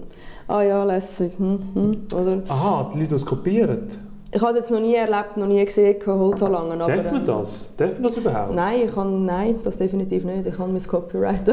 ah 0.48 0.62
ja, 0.62 0.84
lässig, 0.84 1.38
hm, 1.38 1.60
hm, 1.74 2.08
oder? 2.14 2.42
Aha, 2.48 2.90
die 2.94 3.00
Leute, 3.00 3.10
die 3.10 3.16
es 3.16 3.26
kopieren? 3.26 3.88
Ich 4.34 4.42
habe 4.42 4.52
es 4.52 4.58
jetzt 4.58 4.72
noch 4.72 4.80
nie 4.80 4.96
erlebt, 4.96 5.36
noch 5.36 5.48
nie 5.48 5.64
gesehen, 5.64 5.98
Holzanlangen. 6.06 6.80
Darf 6.80 6.92
aber, 6.92 7.12
man 7.12 7.26
das? 7.26 7.76
Darf 7.76 7.94
man 7.94 8.04
das 8.04 8.18
überhaupt? 8.18 8.56
Nein, 8.56 8.82
ich 8.86 8.94
kann, 8.94 9.26
nein, 9.26 9.56
das 9.64 9.78
definitiv 9.78 10.24
nicht. 10.24 10.48
Ich 10.48 10.58
habe 10.58 10.72
mein 10.72 10.82
Copyright 10.82 11.44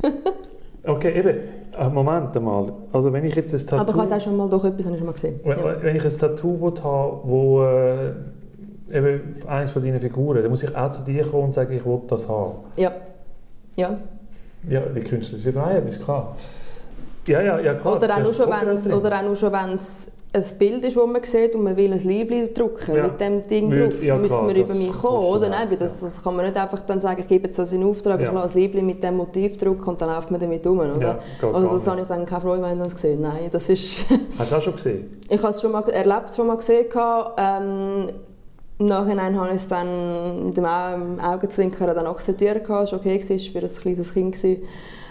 okay, 0.84 1.18
eben. 1.18 1.36
Äh, 1.76 1.88
Moment 1.88 2.36
einmal. 2.36 2.72
Also 2.92 3.12
wenn 3.12 3.24
ich 3.24 3.34
jetzt 3.34 3.52
ein 3.52 3.60
Tattoo... 3.60 3.78
Aber 3.78 3.90
ich 3.90 3.96
habe 3.96 4.16
auch 4.16 4.20
schon 4.20 4.36
mal, 4.36 4.48
doch 4.48 4.64
etwas 4.64 4.86
habe 4.86 4.94
ich 4.94 4.98
schon 4.98 5.06
mal 5.06 5.12
gesehen. 5.12 5.40
Wenn, 5.44 5.58
ja. 5.58 5.82
wenn 5.82 5.96
ich 5.96 6.04
ein 6.04 6.18
Tattoo 6.18 6.74
habe, 6.82 7.20
wo... 7.24 7.62
Äh, 7.62 8.12
eben 8.92 9.36
eines 9.46 9.70
von 9.70 9.82
deinen 9.82 10.00
Figuren, 10.00 10.42
dann 10.42 10.50
muss 10.50 10.62
ich 10.62 10.76
auch 10.76 10.90
zu 10.90 11.02
dir 11.02 11.24
kommen 11.24 11.44
und 11.44 11.54
sagen, 11.54 11.74
ich 11.74 11.84
will 11.84 12.00
das 12.06 12.28
haben. 12.28 12.54
Ja. 12.76 12.92
Ja. 13.76 13.96
Ja, 14.68 14.80
die 14.80 15.00
künstlerische 15.00 15.52
Freiheit 15.52 15.86
ist 15.86 16.02
klar. 16.02 16.36
Ja, 17.26 17.40
ja, 17.42 17.60
ja 17.60 17.74
klar. 17.74 17.96
Oder 17.96 18.16
auch 18.16 18.22
nur 18.22 18.34
schon, 19.36 19.52
wenn 19.52 19.76
es 19.76 20.12
ein 20.32 20.58
Bild 20.58 20.84
ist, 20.84 20.96
das 20.96 21.06
man 21.06 21.24
sieht 21.24 21.54
und 21.54 21.64
man 21.64 21.76
will 21.76 21.92
ein 21.92 22.06
Liebling 22.06 22.52
drucken 22.52 22.94
ja. 22.94 23.04
mit 23.04 23.20
dem 23.20 23.42
Ding 23.44 23.68
Müd, 23.68 23.92
drauf, 23.92 24.02
ja, 24.02 24.16
müssen 24.16 24.48
wir 24.48 24.56
über 24.56 24.74
mich 24.74 24.92
kommen, 24.92 25.24
oder? 25.24 25.48
Nein, 25.48 25.68
das, 25.78 26.00
das, 26.00 26.22
kann 26.22 26.36
man 26.36 26.44
nicht 26.44 26.56
einfach 26.56 26.80
dann 26.80 27.00
sagen, 27.00 27.20
ich 27.20 27.28
gebe 27.28 27.44
jetzt 27.44 27.58
das 27.58 27.72
in 27.72 27.82
Auftrag, 27.82 28.20
ja. 28.20 28.28
ich 28.28 28.32
lasse 28.32 28.58
ein 28.58 28.60
Liebling 28.60 28.86
mit 28.86 29.02
dem 29.02 29.16
Motiv 29.16 29.56
drucken 29.56 29.88
und 29.88 30.02
dann 30.02 30.10
läuft 30.10 30.30
man 30.30 30.40
damit 30.40 30.66
um, 30.66 30.80
oder? 30.80 31.00
Ja, 31.00 31.18
also 31.50 31.78
das 31.78 31.86
habe 31.86 32.02
ich 32.02 32.06
dann 32.06 32.26
keine 32.26 32.40
Freude, 32.42 32.62
wenn 32.62 32.76
ich 32.76 32.84
das 32.84 32.94
gesehen 32.94 33.20
Nein, 33.22 33.48
das 33.50 33.68
ist... 33.68 34.04
Hast 34.38 34.52
du 34.52 34.56
auch 34.56 34.62
schon 34.62 34.76
gesehen? 34.76 35.20
Ich 35.30 35.42
habe 35.42 35.50
es 35.50 35.60
schon 35.60 35.72
mal 35.72 35.86
erlebt, 35.90 36.34
schon 36.34 36.46
mal 36.46 36.56
gesehen. 36.56 36.86
Ähm, 37.36 38.08
im 38.78 38.86
Nachhinein 38.86 39.38
habe 39.38 39.48
ich 39.48 39.56
es 39.56 39.68
dann 39.68 40.46
mit 40.46 40.56
dem 40.56 40.64
Augenzwinkern 40.64 41.94
dann 41.94 42.06
akzeptiert, 42.06 42.62
es 42.62 42.68
war 42.68 42.92
okay, 42.92 43.18
es 43.18 43.54
war 43.54 43.62
ein 43.62 43.68
kleines 43.68 44.12
Kind. 44.12 44.34
Gewesen. 44.34 44.62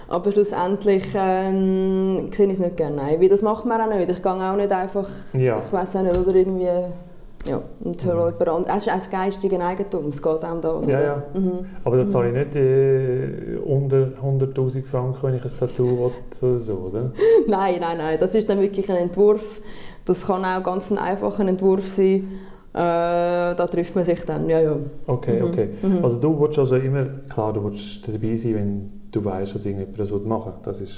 Aber 0.09 0.32
schlussendlich 0.32 1.03
ähm, 1.15 2.32
sehe 2.32 2.45
ich 2.45 2.53
es 2.53 2.59
nicht 2.59 2.78
gerne. 2.78 2.95
Nein, 2.95 3.20
weil 3.20 3.28
das 3.28 3.41
macht 3.41 3.65
man 3.65 3.82
auch 3.82 3.93
nicht. 3.93 4.09
Ich 4.09 4.24
gehe 4.24 4.32
auch 4.32 4.55
nicht 4.55 4.72
einfach, 4.72 5.09
ja. 5.34 5.59
ich 5.59 5.74
weiß 5.74 5.97
auch 5.97 6.03
nicht, 6.03 6.18
oder 6.18 6.34
irgendwie, 6.34 6.70
ja, 7.45 7.61
und 7.82 8.05
höre 8.05 8.32
mhm. 8.32 8.38
jemand 8.39 8.68
Es 8.70 8.88
ist 8.88 8.93
auch 8.93 9.11
geistiges 9.11 9.59
Eigentum, 9.59 10.07
es 10.07 10.22
geht 10.22 10.45
auch 10.45 10.61
da. 10.61 10.82
Ja, 10.88 11.01
ja. 11.01 11.24
Mhm. 11.34 11.65
Aber 11.84 11.97
da 11.97 12.07
zahle 12.07 12.30
ich 12.30 12.34
nicht 12.36 12.55
äh, 12.55 13.57
unter 13.65 14.11
100'000 14.24 14.86
Franken, 14.86 15.18
wenn 15.24 15.36
ich 15.36 15.43
ein 15.43 15.51
Tattoo 15.59 15.86
will 15.86 16.11
oder 16.41 16.59
so, 16.59 16.74
oder? 16.74 17.11
nein, 17.47 17.76
nein, 17.82 17.97
nein, 17.97 18.18
das 18.18 18.34
ist 18.34 18.49
dann 18.49 18.61
wirklich 18.61 18.89
ein 18.89 18.97
Entwurf. 18.97 19.61
Das 20.05 20.26
kann 20.26 20.45
auch 20.45 20.63
ganz 20.63 20.89
ein 20.89 20.97
einfacher 20.97 21.45
Entwurf 21.45 21.86
sein 21.86 22.30
äh, 22.74 23.55
da 23.55 23.68
trifft 23.68 23.95
man 23.95 24.05
sich 24.05 24.20
dann, 24.26 24.49
ja, 24.49 24.59
ja. 24.59 24.76
Okay, 25.07 25.41
mhm. 25.41 25.47
okay. 25.47 25.70
Mhm. 25.82 26.03
Also 26.03 26.18
du 26.18 26.39
willst 26.39 26.59
also 26.59 26.76
immer, 26.76 27.03
klar, 27.30 27.53
du 27.53 27.63
willst 27.63 28.07
dabei 28.07 28.36
sein, 28.36 28.55
wenn 28.55 28.91
du 29.11 29.24
weißt, 29.24 29.55
dass 29.55 29.65
irgendjemand 29.65 29.99
das 29.99 30.11
machen 30.11 30.53
Das 30.63 30.82
ist... 30.82 30.93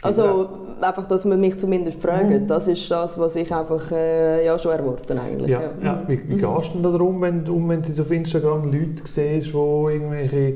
Also 0.00 0.48
einfach, 0.80 1.06
dass 1.06 1.24
man 1.24 1.40
mich 1.40 1.58
zumindest 1.58 2.00
fragt, 2.00 2.30
mhm. 2.30 2.46
das 2.46 2.68
ist 2.68 2.88
das, 2.88 3.18
was 3.18 3.34
ich 3.34 3.52
einfach 3.52 3.90
äh, 3.90 4.46
ja, 4.46 4.56
schon 4.56 4.72
erwarte 4.72 5.20
eigentlich. 5.20 5.50
Ja, 5.50 5.60
ja. 5.60 5.70
ja. 5.82 6.02
Wie, 6.06 6.20
wie 6.28 6.34
mhm. 6.34 6.38
gehst 6.38 6.74
du 6.74 6.74
denn 6.74 6.82
darum, 6.82 7.20
wenn, 7.20 7.48
um, 7.48 7.68
wenn 7.68 7.82
du 7.82 8.02
auf 8.02 8.10
Instagram 8.10 8.72
Leute 8.72 9.02
siehst, 9.04 9.48
die 9.48 9.52
irgendwelche 9.52 10.54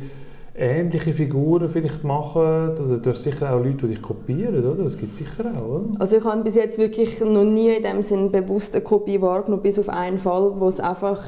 ähnliche 0.55 1.13
Figuren 1.13 1.69
vielleicht 1.69 2.05
machen. 2.05 2.71
Oder 2.71 2.99
du 2.99 3.11
hast 3.11 3.23
sicher 3.23 3.55
auch 3.55 3.59
Leute, 3.59 3.87
die 3.87 3.95
dich 3.95 4.03
kopieren, 4.03 4.65
oder? 4.65 4.85
Das 4.85 4.97
gibt 4.97 5.13
es 5.13 5.19
sicher 5.19 5.45
auch, 5.57 5.67
oder? 5.67 6.01
Also 6.01 6.17
ich 6.17 6.25
habe 6.25 6.43
bis 6.43 6.55
jetzt 6.55 6.79
wirklich 6.79 7.21
noch 7.21 7.45
nie 7.45 7.71
in 7.71 7.83
dem 7.83 8.03
Sinn 8.03 8.31
bewusst 8.31 8.75
eine 8.75 8.85
Kopie 8.85 9.21
wahrgenommen, 9.21 9.63
bis 9.63 9.79
auf 9.79 9.89
einen 9.89 10.19
Fall, 10.19 10.53
wo 10.59 10.69
es 10.69 10.81
einfach 10.81 11.23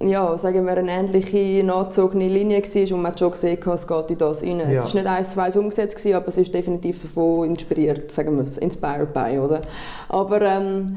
ja, 0.00 0.38
sagen 0.38 0.64
wir, 0.64 0.76
eine 0.76 0.92
ähnliche 0.92 1.64
nachgezogene 1.64 2.28
Linie 2.28 2.62
war 2.62 2.96
und 2.96 3.02
man 3.02 3.12
hat 3.12 3.18
schon 3.18 3.32
gesehen, 3.32 3.58
es 3.66 3.86
geht 3.86 4.10
in 4.10 4.18
das 4.18 4.42
rein. 4.42 4.58
Ja. 4.60 4.66
Es 4.66 4.84
war 4.84 4.94
nicht 4.94 5.06
eins, 5.06 5.30
zwei 5.32 5.50
umgesetzt, 5.58 6.06
aber 6.14 6.28
es 6.28 6.38
ist 6.38 6.54
definitiv 6.54 7.02
davon 7.02 7.48
inspiriert, 7.48 8.10
sagen 8.10 8.36
wir 8.36 8.44
es, 8.44 8.58
inspired 8.58 9.12
by, 9.12 9.40
oder? 9.40 9.60
Aber 10.08 10.40
ähm, 10.42 10.96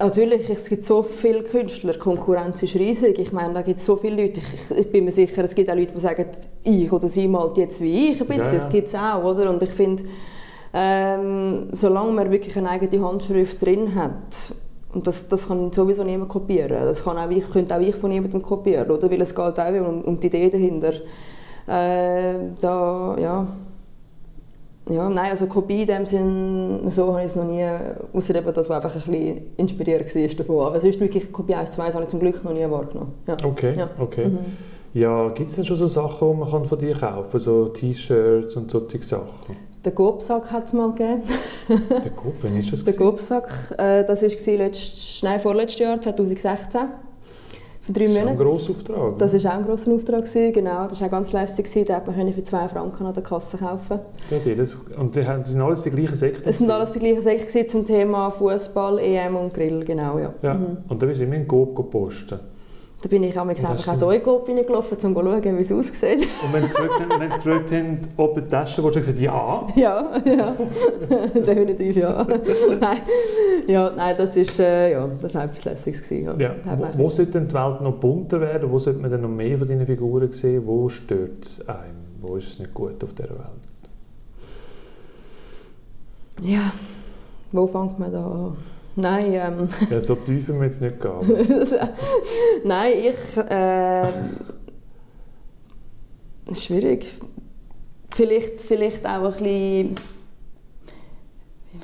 Natürlich, 0.00 0.48
es 0.48 0.68
gibt 0.68 0.84
so 0.84 1.02
viele 1.02 1.42
Künstler, 1.42 1.92
die 1.92 1.98
Konkurrenz 1.98 2.62
ist 2.62 2.76
riesig. 2.76 3.18
Ich 3.18 3.32
meine, 3.32 3.54
da 3.54 3.62
gibt 3.62 3.80
es 3.80 3.86
so 3.86 3.96
viele 3.96 4.22
Leute. 4.22 4.40
Ich, 4.40 4.78
ich, 4.78 4.92
bin 4.92 5.04
mir 5.04 5.10
sicher, 5.10 5.42
es 5.42 5.54
gibt 5.54 5.68
auch 5.68 5.74
Leute, 5.74 5.92
die 5.92 6.00
sagen, 6.00 6.26
ich 6.62 6.92
oder 6.92 7.08
sie 7.08 7.26
malt 7.26 7.56
jetzt 7.56 7.80
wie 7.80 8.12
ich 8.12 8.20
ein 8.20 8.26
bisschen. 8.28 8.44
Ja, 8.44 8.52
ja. 8.52 8.58
Das 8.60 8.70
gibt 8.70 8.88
es 8.88 8.94
auch, 8.94 9.24
oder? 9.24 9.50
Und 9.50 9.60
ich 9.60 9.70
finde, 9.70 10.04
ähm, 10.72 11.68
solange 11.72 12.12
man 12.12 12.30
wirklich 12.30 12.56
eine 12.56 12.70
eigene 12.70 13.04
Handschrift 13.04 13.60
drin 13.64 13.94
hat, 13.96 14.12
und 14.92 15.06
das, 15.06 15.28
das 15.28 15.48
kann 15.48 15.72
sowieso 15.72 16.04
niemand 16.04 16.30
kopieren. 16.30 16.80
Das 16.84 17.04
kann 17.04 17.18
auch 17.18 17.30
ich, 17.30 17.50
könnte 17.50 17.74
auch 17.76 17.80
ich 17.80 17.94
von 17.94 18.10
jemandem 18.10 18.42
kopieren, 18.42 18.90
oder? 18.90 19.10
Weil 19.10 19.20
es 19.20 19.34
geht 19.34 19.58
auch 19.58 19.86
um, 19.86 20.02
um 20.02 20.20
die 20.20 20.28
Idee 20.28 20.48
dahinter. 20.48 20.92
Äh, 21.66 22.52
da, 22.60 23.16
ja, 23.18 23.46
ja, 24.90 25.08
nein, 25.08 25.30
also 25.30 25.46
Kopie 25.46 25.82
in 25.82 25.86
dem 25.86 26.06
Sinn, 26.06 26.90
so 26.90 27.08
habe 27.12 27.20
ich 27.20 27.26
es 27.26 27.36
noch 27.36 27.44
nie, 27.44 27.64
außer 28.12 28.34
eben 28.34 28.52
das, 28.52 28.68
was 28.68 28.76
einfach 28.84 28.94
ein 29.06 29.12
bisschen 29.12 29.40
inspiriert 29.56 30.14
war 30.14 30.28
davon. 30.36 30.66
Aber 30.66 30.80
sonst 30.80 31.00
wirklich 31.00 31.30
Kopie 31.32 31.54
1 31.54 31.72
2 31.72 31.90
habe 31.92 32.02
ich 32.02 32.08
zum 32.08 32.20
Glück 32.20 32.42
noch 32.44 32.52
nie 32.52 32.68
wahrgenommen. 32.70 33.12
Ja. 33.26 33.36
Okay, 33.44 33.74
Ja. 33.76 33.90
okay. 33.98 34.26
Mhm. 34.28 34.38
Ja, 34.94 35.28
gibt 35.28 35.50
es 35.50 35.56
denn 35.56 35.64
schon 35.66 35.76
so 35.76 35.86
Sachen, 35.86 36.30
die 36.32 36.36
man 36.38 36.50
kann 36.50 36.64
von 36.64 36.78
dir 36.78 36.94
kaufen 36.96 37.30
kann? 37.30 37.40
So 37.40 37.66
T-Shirts 37.68 38.56
und 38.56 38.70
solche 38.70 39.02
Sachen? 39.02 39.56
Den 39.84 39.94
Gobsack 39.94 40.50
hat 40.50 40.64
es 40.64 40.72
mal 40.72 40.90
gegeben. 40.92 41.22
Der 41.68 42.10
Gruppe, 42.10 42.36
wann 42.42 42.56
ist 42.58 42.72
das? 42.72 42.84
Der? 42.84 42.94
Gobsack, 42.94 43.48
äh, 43.78 44.04
das 44.04 44.22
war 44.22 44.54
letzt, 44.56 45.22
nein, 45.22 45.38
vorletztes 45.38 45.80
Jahr, 45.80 46.00
2016. 46.00 46.80
Für 47.88 47.92
drei 47.94 48.04
Das 48.04 48.12
ist 48.12 48.18
ein 48.18 48.24
Monate. 48.26 48.44
grosser 48.44 48.70
Auftrag. 48.72 49.18
Das 49.18 49.44
war 49.44 49.50
auch 49.52 49.56
ein 49.56 49.64
grosser 49.64 49.92
Auftrag, 49.92 50.20
gewesen, 50.26 50.52
genau. 50.52 50.84
Das 50.86 51.00
war 51.00 51.06
auch 51.08 51.10
ganz 51.12 51.32
lässig. 51.32 51.72
Den 51.72 51.86
konnte 51.86 52.10
man 52.12 52.32
für 52.34 52.42
2 52.44 52.68
Franken 52.68 53.06
an 53.06 53.14
der 53.14 53.22
Kasse 53.22 53.56
kaufen. 53.56 53.98
Ja, 54.30 54.54
das, 54.54 54.76
und 54.98 55.16
das 55.16 55.48
sind 55.50 55.62
alles 55.62 55.82
die 55.82 55.90
gleichen 55.90 56.14
Sekten? 56.14 56.46
Es 56.48 56.58
sind 56.58 56.70
alles 56.70 56.92
die 56.92 56.98
gleichen 56.98 57.20
gewesen 57.22 57.68
zum 57.68 57.86
Thema 57.86 58.30
Fußball, 58.30 58.98
EM 58.98 59.36
und 59.36 59.54
Grill, 59.54 59.84
genau, 59.86 60.18
ja. 60.18 60.34
Ja, 60.42 60.54
Mhm. 60.54 60.76
und 60.86 61.02
da 61.02 61.06
bist 61.06 61.20
du 61.20 61.24
immer 61.24 61.36
in 61.36 61.48
Coop 61.48 61.90
posten. 61.90 62.38
Da 63.00 63.08
bin 63.08 63.22
ich 63.22 63.38
auch 63.38 63.46
einfach 63.46 63.94
so 63.94 64.10
in 64.10 64.22
Coop 64.24 64.48
reingelaufen, 64.48 64.94
um 64.94 64.98
zu 64.98 65.14
schauen, 65.14 65.56
wie 65.56 65.60
es 65.60 65.70
aussieht. 65.70 66.26
Und 66.42 66.52
wenn 66.52 66.64
sie 66.64 66.72
gefragt 66.72 67.70
haben, 67.70 68.00
ob 68.16 68.34
die 68.34 68.40
Tasche 68.40 68.82
hast 68.82 68.96
du 68.96 69.00
gesagt, 69.00 69.20
ja. 69.20 69.66
ja, 69.76 70.20
ja. 70.24 70.56
Definitiv 71.34 71.96
ja. 71.96 72.26
nein. 72.80 72.98
Ja, 73.68 73.92
nein, 73.94 74.16
das 74.18 74.36
ist, 74.36 74.58
äh, 74.58 74.92
ja, 74.92 75.08
das 75.20 75.32
war 75.36 75.44
etwas 75.44 75.64
Lässiges. 75.64 76.10
Ja. 76.10 76.56
Hat 76.66 76.96
Wo, 76.96 77.04
wo 77.04 77.10
sollte 77.10 77.32
denn 77.32 77.46
die 77.46 77.54
Welt 77.54 77.80
noch 77.82 77.94
bunter 77.94 78.40
werden? 78.40 78.68
Wo 78.68 78.80
sollte 78.80 78.98
man 78.98 79.12
denn 79.12 79.20
noch 79.20 79.28
mehr 79.28 79.56
von 79.58 79.68
deinen 79.68 79.86
Figuren 79.86 80.32
sehen? 80.32 80.66
Wo 80.66 80.88
stört 80.88 81.44
es 81.44 81.68
einem? 81.68 81.98
Wo 82.20 82.34
ist 82.34 82.48
es 82.48 82.58
nicht 82.58 82.74
gut 82.74 83.04
auf 83.04 83.14
dieser 83.14 83.30
Welt? 83.30 83.68
Ja, 86.42 86.72
wo 87.52 87.66
fängt 87.68 87.98
man 88.00 88.10
da 88.10 88.26
an? 88.26 88.56
Nein, 89.00 89.32
ähm, 89.32 89.68
Ja, 89.90 90.00
so 90.00 90.16
tief 90.16 90.48
müssen 90.48 90.58
wir 90.60 90.66
jetzt 90.66 90.80
nicht 90.80 91.00
gehen. 91.00 91.20
nein, 92.64 92.92
ich. 92.98 93.36
Äh, 93.36 94.08
schwierig. 96.52 97.06
Vielleicht, 98.14 98.60
vielleicht 98.60 99.06
auch 99.06 99.36
ein 99.36 99.42
bisschen. 99.42 99.94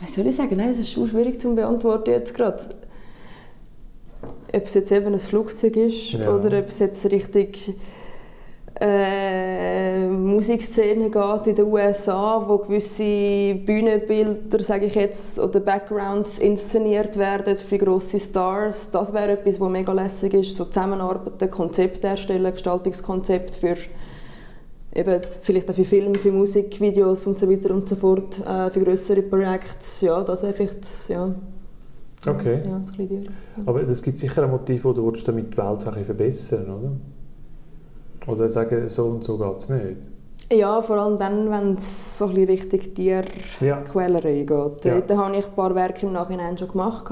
Was 0.00 0.14
soll 0.14 0.26
ich 0.26 0.34
sagen? 0.34 0.56
Nein, 0.56 0.70
es 0.72 0.80
ist 0.80 0.90
schon 0.90 1.06
schwierig 1.06 1.40
zu 1.40 1.54
beantworten 1.54 2.10
jetzt 2.10 2.34
gerade. 2.34 2.60
Ob 4.52 4.64
es 4.66 4.74
jetzt 4.74 4.90
eben 4.90 5.12
ein 5.12 5.18
Flugzeug 5.20 5.76
ist 5.76 6.12
Ja. 6.14 6.34
oder 6.34 6.58
ob 6.58 6.66
es 6.68 6.80
jetzt 6.80 7.04
richtig 7.12 7.74
äh, 8.80 10.08
Musikszene 10.08 11.08
geht 11.08 11.46
in 11.46 11.54
den 11.54 11.64
USA, 11.66 12.44
wo 12.46 12.58
gewisse 12.58 13.54
Bühnenbilder, 13.54 14.62
sage 14.64 14.86
ich 14.86 14.94
jetzt, 14.96 15.38
oder 15.38 15.60
Backgrounds 15.60 16.38
inszeniert 16.38 17.16
werden 17.16 17.56
für 17.56 17.78
grosse 17.78 18.18
Stars. 18.18 18.90
Das 18.90 19.12
wäre 19.12 19.32
etwas, 19.32 19.60
was 19.60 19.70
mega 19.70 19.92
lässig 19.92 20.34
ist. 20.34 20.56
So 20.56 20.64
Zusammenarbeiten, 20.64 21.50
Konzept 21.50 22.02
erstellen, 22.02 22.50
Gestaltungskonzept 22.50 23.54
für 23.56 23.76
eben 24.94 25.20
vielleicht 25.40 25.70
auch 25.70 25.74
für 25.74 25.84
Filme, 25.84 26.18
für 26.18 26.30
Musikvideos 26.32 27.26
und 27.26 27.38
so 27.38 27.50
weiter 27.50 27.74
und 27.74 27.88
so 27.88 27.96
fort, 27.96 28.40
äh, 28.46 28.70
für 28.70 28.80
größere 28.80 29.22
Projekte. 29.22 30.06
Ja, 30.06 30.22
das 30.22 30.40
vielleicht, 30.40 31.08
ja. 31.08 31.34
Okay. 32.26 32.60
Ja, 32.64 32.80
das 32.84 32.98
Richtung. 32.98 33.26
Aber 33.66 33.82
es 33.82 34.02
gibt 34.02 34.18
sicher 34.18 34.44
ein 34.44 34.50
Motiv, 34.50 34.84
wo 34.84 34.92
du 34.92 35.06
willst, 35.06 35.28
damit 35.28 35.52
die 35.52 35.56
Welt 35.58 35.82
verbessern 35.82 36.64
oder? 36.64 36.92
Oder 38.26 38.48
sagen, 38.48 38.88
so 38.88 39.04
und 39.06 39.24
so 39.24 39.36
geht 39.38 39.58
es 39.58 39.68
nicht. 39.68 39.96
Ja, 40.52 40.80
vor 40.82 40.96
allem 40.96 41.18
dann, 41.18 41.50
wenn 41.50 41.74
es 41.74 42.18
so 42.18 42.26
ein 42.26 42.34
bisschen 42.34 42.70
Richtung 42.70 42.94
Tierquälerei 42.94 44.44
Ja. 44.48 44.68
geht. 44.68 44.84
Ja. 44.84 45.00
Dort 45.00 45.16
habe 45.18 45.36
ich 45.36 45.46
ein 45.46 45.52
paar 45.54 45.74
Werke 45.74 46.06
im 46.06 46.12
Nachhinein 46.12 46.56
schon 46.56 46.68
gemacht. 46.68 47.04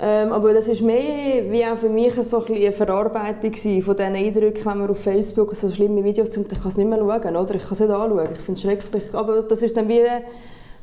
Ähm, 0.00 0.32
aber 0.32 0.52
das 0.52 0.66
ist 0.66 0.82
mehr 0.82 1.50
wie 1.50 1.64
auch 1.64 1.76
für 1.76 1.88
mich 1.88 2.14
so 2.22 2.44
ein 2.44 2.52
eine 2.54 2.72
Verarbeitung 2.72 3.54
von 3.54 3.96
diesen 3.96 4.14
Eindrücken, 4.16 4.64
wenn 4.64 4.78
man 4.78 4.90
auf 4.90 4.98
Facebook 4.98 5.54
so 5.54 5.70
schlimme 5.70 6.02
Videos 6.02 6.32
zum 6.32 6.44
ich 6.50 6.58
kann 6.60 6.68
es 6.68 6.76
nicht 6.76 6.88
mehr 6.90 6.98
schauen, 6.98 7.36
oder? 7.36 7.54
ich 7.54 7.62
kann 7.62 7.72
es 7.72 7.80
nicht 7.80 7.90
anschauen, 7.90 8.28
ich 8.32 8.40
finde 8.40 8.58
es 8.58 8.62
schrecklich. 8.62 9.04
Aber 9.14 9.42
das 9.42 9.62
ist 9.62 9.76
dann 9.76 9.88
wie, 9.88 10.00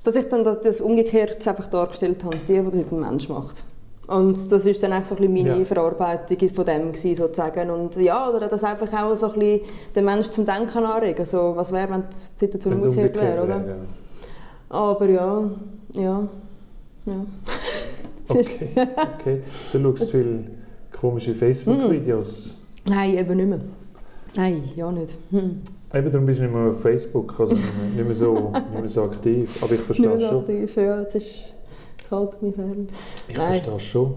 dass 0.03 0.15
ich 0.15 0.29
dann 0.29 0.45
das, 0.45 0.61
das 0.61 0.79
umgekehrt 0.79 1.45
einfach 1.45 1.67
dargestellt 1.67 2.23
habe, 2.23 2.35
als 2.35 2.45
die, 2.45 2.53
die 2.53 2.63
das 2.63 2.87
dem 2.87 2.99
Mensch 3.01 3.27
macht. 3.27 3.63
Und 4.07 4.51
das 4.51 4.65
ist 4.65 4.81
dann 4.83 4.93
auch 4.93 5.05
so 5.05 5.15
ein 5.15 5.21
bisschen 5.21 5.33
meine 5.33 5.59
Ja. 5.59 5.65
Verarbeitung 5.65 6.49
von 6.49 6.65
dem 6.65 6.91
gewesen, 6.91 7.15
sozusagen. 7.15 7.69
Und 7.69 7.95
ja, 7.95 8.29
oder 8.29 8.47
das 8.47 8.63
einfach 8.63 8.91
auch 8.93 9.15
so 9.15 9.31
ein 9.31 9.39
bisschen 9.39 9.61
den 9.95 10.05
Menschen 10.05 10.33
zum 10.33 10.45
Denken 10.45 10.83
anregen. 10.83 11.25
So, 11.25 11.53
was 11.55 11.71
wäre, 11.71 11.89
wenn 11.91 12.01
die 12.09 12.15
Situation 12.15 12.73
Wenn's 12.75 12.85
umgekehrt 12.85 13.15
wäre, 13.15 13.43
oder? 13.43 13.65
wäre, 13.65 13.75
Aber 14.69 15.09
ja, 15.09 15.43
ja, 15.93 16.01
ja. 16.01 16.27
ja. 17.05 17.25
Okay, 18.29 18.69
okay. 19.19 19.41
Du 19.73 19.79
schaust 19.97 20.09
viele 20.11 20.43
komische 20.97 21.33
Facebook-Videos. 21.35 22.51
Nein, 22.87 23.17
eben 23.17 23.35
nicht 23.35 23.49
mehr. 23.49 23.59
Nein, 24.37 24.63
ja 24.73 24.89
nicht. 24.89 25.17
Hm. 25.31 25.61
Eben 25.93 26.11
darum 26.11 26.25
bist 26.25 26.39
du 26.39 26.43
nicht 26.45 26.53
mehr 26.53 26.71
auf 26.71 26.81
Facebook, 26.81 27.37
also 27.37 27.53
nicht 27.53 27.65
mehr, 27.77 28.05
nicht 28.05 28.07
mehr, 28.07 28.15
so, 28.15 28.51
nicht 28.53 28.79
mehr 28.79 28.89
so 28.89 29.03
aktiv. 29.03 29.57
Aber 29.61 29.71
ich 29.73 29.79
Nicht 29.79 29.85
verstehe 29.85 30.15
mehr 30.15 30.29
schon. 30.29 30.39
aktiv, 30.39 30.75
ja, 30.77 31.01
es 31.01 31.15
ist 31.15 31.53
kalt 32.11 32.41
mir 32.41 32.51
fern. 32.51 32.89
Ich 33.29 33.37
Nein. 33.37 33.61
verstehe 33.61 33.79
schon. 33.79 34.13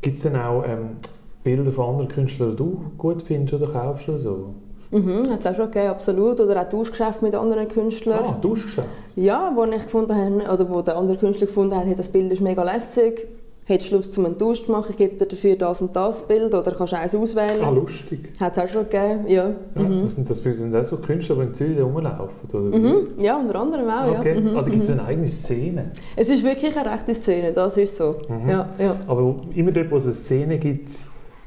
Gibt 0.00 0.16
es 0.16 0.22
denn 0.22 0.36
auch 0.36 0.64
ähm, 0.66 0.96
Bilder 1.44 1.70
von 1.70 1.90
anderen 1.90 2.08
Künstlern, 2.08 2.52
die 2.52 2.56
du 2.56 2.80
gut 2.96 3.22
findest 3.22 3.54
oder 3.54 3.70
kaufst 3.70 4.08
oder 4.08 4.18
so? 4.18 4.54
Mhm, 4.90 5.30
hat 5.30 5.40
es 5.40 5.46
auch 5.46 5.54
schon 5.54 5.70
gegeben, 5.70 5.88
absolut. 5.88 6.40
Oder 6.40 6.62
auch 6.62 6.68
Tauschgeschäfte 6.70 7.24
mit 7.24 7.34
anderen 7.34 7.68
Künstlern. 7.68 8.24
Ah, 8.24 8.38
Tauschgeschäft. 8.40 8.88
Ja, 9.16 9.52
wo 9.54 9.64
ich 9.64 9.84
gefunden 9.84 10.14
habe, 10.14 10.52
oder 10.52 10.70
wo 10.70 10.80
der 10.82 10.96
andere 10.96 11.18
Künstler 11.18 11.46
gefunden 11.46 11.76
hat, 11.76 11.84
hey, 11.84 11.94
das 11.94 12.08
Bild 12.08 12.32
ist 12.32 12.40
mega 12.40 12.62
lässig, 12.62 13.26
hättest 13.66 13.90
du 13.92 13.96
Lust, 13.96 14.12
zum 14.14 14.26
einen 14.26 14.36
Tausch 14.38 14.64
zu 14.64 14.70
machen, 14.72 14.88
ich 14.90 14.96
gebe 14.96 15.14
dir 15.16 15.26
dafür 15.26 15.56
das 15.56 15.80
und 15.80 15.96
das 15.96 16.26
Bild, 16.28 16.54
oder 16.54 16.70
kannst 16.72 16.92
du 16.92 16.98
eins 16.98 17.14
auswählen. 17.14 17.62
Ah, 17.64 17.70
lustig. 17.70 18.30
Hat 18.38 18.56
es 18.56 18.62
auch 18.62 18.68
schon 18.68 18.84
gegeben, 18.84 19.26
ja. 19.28 19.48
Ja, 19.74 19.82
Mhm. 19.82 20.04
Was 20.04 20.14
sind 20.16 20.28
das 20.28 20.40
für 20.40 20.54
sind 20.54 20.72
das 20.72 20.90
so 20.90 20.98
Künstler, 20.98 21.36
die 21.36 21.42
in 21.42 21.54
Zürich 21.54 21.80
rumlaufen? 21.80 22.48
Oder? 22.52 22.78
Mhm. 22.78 23.08
Ja, 23.18 23.38
unter 23.38 23.58
anderem 23.60 23.88
auch, 23.88 24.18
Okay, 24.18 24.34
ja. 24.34 24.40
Mhm. 24.40 24.56
ah, 24.56 24.62
da 24.62 24.70
gibt 24.70 24.82
es 24.84 24.90
eine 24.90 25.04
eigene 25.04 25.26
Szene. 25.28 25.90
Es 26.16 26.28
ist 26.28 26.44
wirklich 26.44 26.76
eine 26.76 26.90
rechte 26.90 27.14
Szene, 27.14 27.52
das 27.52 27.76
ist 27.78 27.96
so. 27.96 28.16
Mhm. 28.28 28.48
Ja, 28.50 28.68
ja. 28.78 28.96
Aber 29.06 29.36
immer 29.54 29.72
dort, 29.72 29.90
wo 29.90 29.96
es 29.96 30.04
eine 30.04 30.12
Szene 30.12 30.58
gibt, 30.58 30.90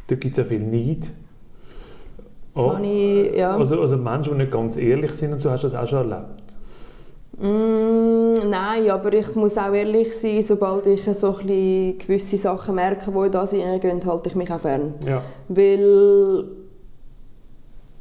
dort 0.08 0.20
gibt 0.22 0.34
es 0.34 0.38
ja 0.38 0.44
viel 0.44 0.60
Neid. 0.62 1.06
Oh. 2.56 2.74
Ich, 2.82 3.36
ja. 3.38 3.56
Also, 3.56 3.80
also 3.80 3.98
Menschen, 3.98 4.34
die 4.34 4.40
nicht 4.40 4.52
ganz 4.52 4.78
ehrlich 4.78 5.12
sind 5.14 5.34
und 5.34 5.40
so, 5.40 5.52
hast 5.52 5.64
du 5.64 5.68
das 5.68 5.76
auch 5.76 5.88
schon 5.88 6.10
erlebt? 6.12 6.37
Mm, 7.40 8.50
nein, 8.50 8.90
aber 8.90 9.14
ich 9.14 9.36
muss 9.36 9.60
auch 9.60 9.72
ehrlich 9.72 10.18
sein, 10.18 10.42
sobald 10.42 10.88
ich 10.88 11.04
so 11.16 11.36
ein 11.38 11.98
gewisse 11.98 12.36
Sachen 12.36 12.76
merke, 12.76 13.12
die 13.12 13.26
in 13.26 13.32
das 13.32 13.52
hineingehen, 13.52 14.06
halte 14.06 14.30
ich 14.30 14.36
mich 14.36 14.52
auch 14.52 14.60
fern. 14.60 14.96
Ja. 15.06 15.22
Weil, 15.48 16.46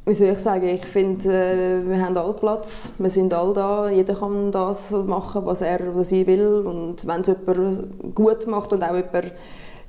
wie 0.05 0.13
soll 0.15 0.29
ich 0.29 0.39
sagen, 0.39 0.67
ich 0.67 0.85
finde, 0.85 1.29
äh, 1.29 1.87
wir 1.87 2.03
haben 2.03 2.17
alle 2.17 2.33
Platz, 2.33 2.91
wir 2.97 3.11
sind 3.11 3.31
alle 3.31 3.53
da, 3.53 3.89
jeder 3.91 4.15
kann 4.15 4.51
das 4.51 4.89
machen, 4.91 5.45
was 5.45 5.61
er 5.61 5.81
oder 5.93 6.03
sie 6.03 6.25
will 6.25 6.63
und 6.65 7.05
wenn 7.05 7.21
es 7.21 7.27
jemand 7.27 8.15
gut 8.15 8.47
macht 8.47 8.73
und 8.73 8.83
auch 8.83 8.95
jemand 8.95 9.33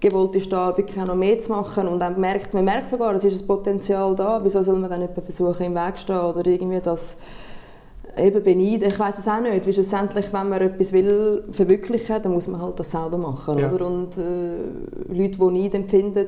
gewollt 0.00 0.36
ist, 0.36 0.52
da 0.52 0.76
wirklich 0.76 1.00
auch 1.00 1.06
noch 1.06 1.14
mehr 1.14 1.38
zu 1.38 1.52
machen 1.52 1.88
und 1.88 2.00
dann 2.00 2.20
merkt, 2.20 2.52
man 2.52 2.66
merkt 2.66 2.88
sogar, 2.88 3.14
es 3.14 3.24
ist 3.24 3.42
ein 3.42 3.46
Potenzial 3.46 4.14
da, 4.14 4.40
wieso 4.44 4.62
soll 4.62 4.78
man 4.78 4.90
dann 4.90 5.00
nicht 5.00 5.14
versuchen, 5.14 5.64
im 5.64 5.74
Weg 5.74 5.96
zu 5.96 6.02
stehen 6.02 6.20
oder 6.20 6.46
irgendwie 6.46 6.80
das 6.80 7.16
eben 8.16 8.42
beneiden, 8.42 8.88
ich 8.88 8.98
weiß 8.98 9.18
es 9.18 9.28
auch 9.28 9.40
nicht, 9.40 9.66
weil 9.66 9.72
schlussendlich, 9.72 10.32
wenn 10.32 10.48
man 10.48 10.60
etwas 10.60 10.92
will 10.92 11.44
verwirklichen, 11.50 12.22
dann 12.22 12.32
muss 12.32 12.48
man 12.48 12.60
halt 12.62 12.78
das 12.78 12.90
selber 12.90 13.18
machen, 13.18 13.58
Ja. 13.58 13.70
oder? 13.70 13.86
Und 13.86 14.16
äh, 14.16 14.56
Leute, 15.08 15.38
die 15.38 15.62
Neid 15.62 15.74
empfinden, 15.74 16.26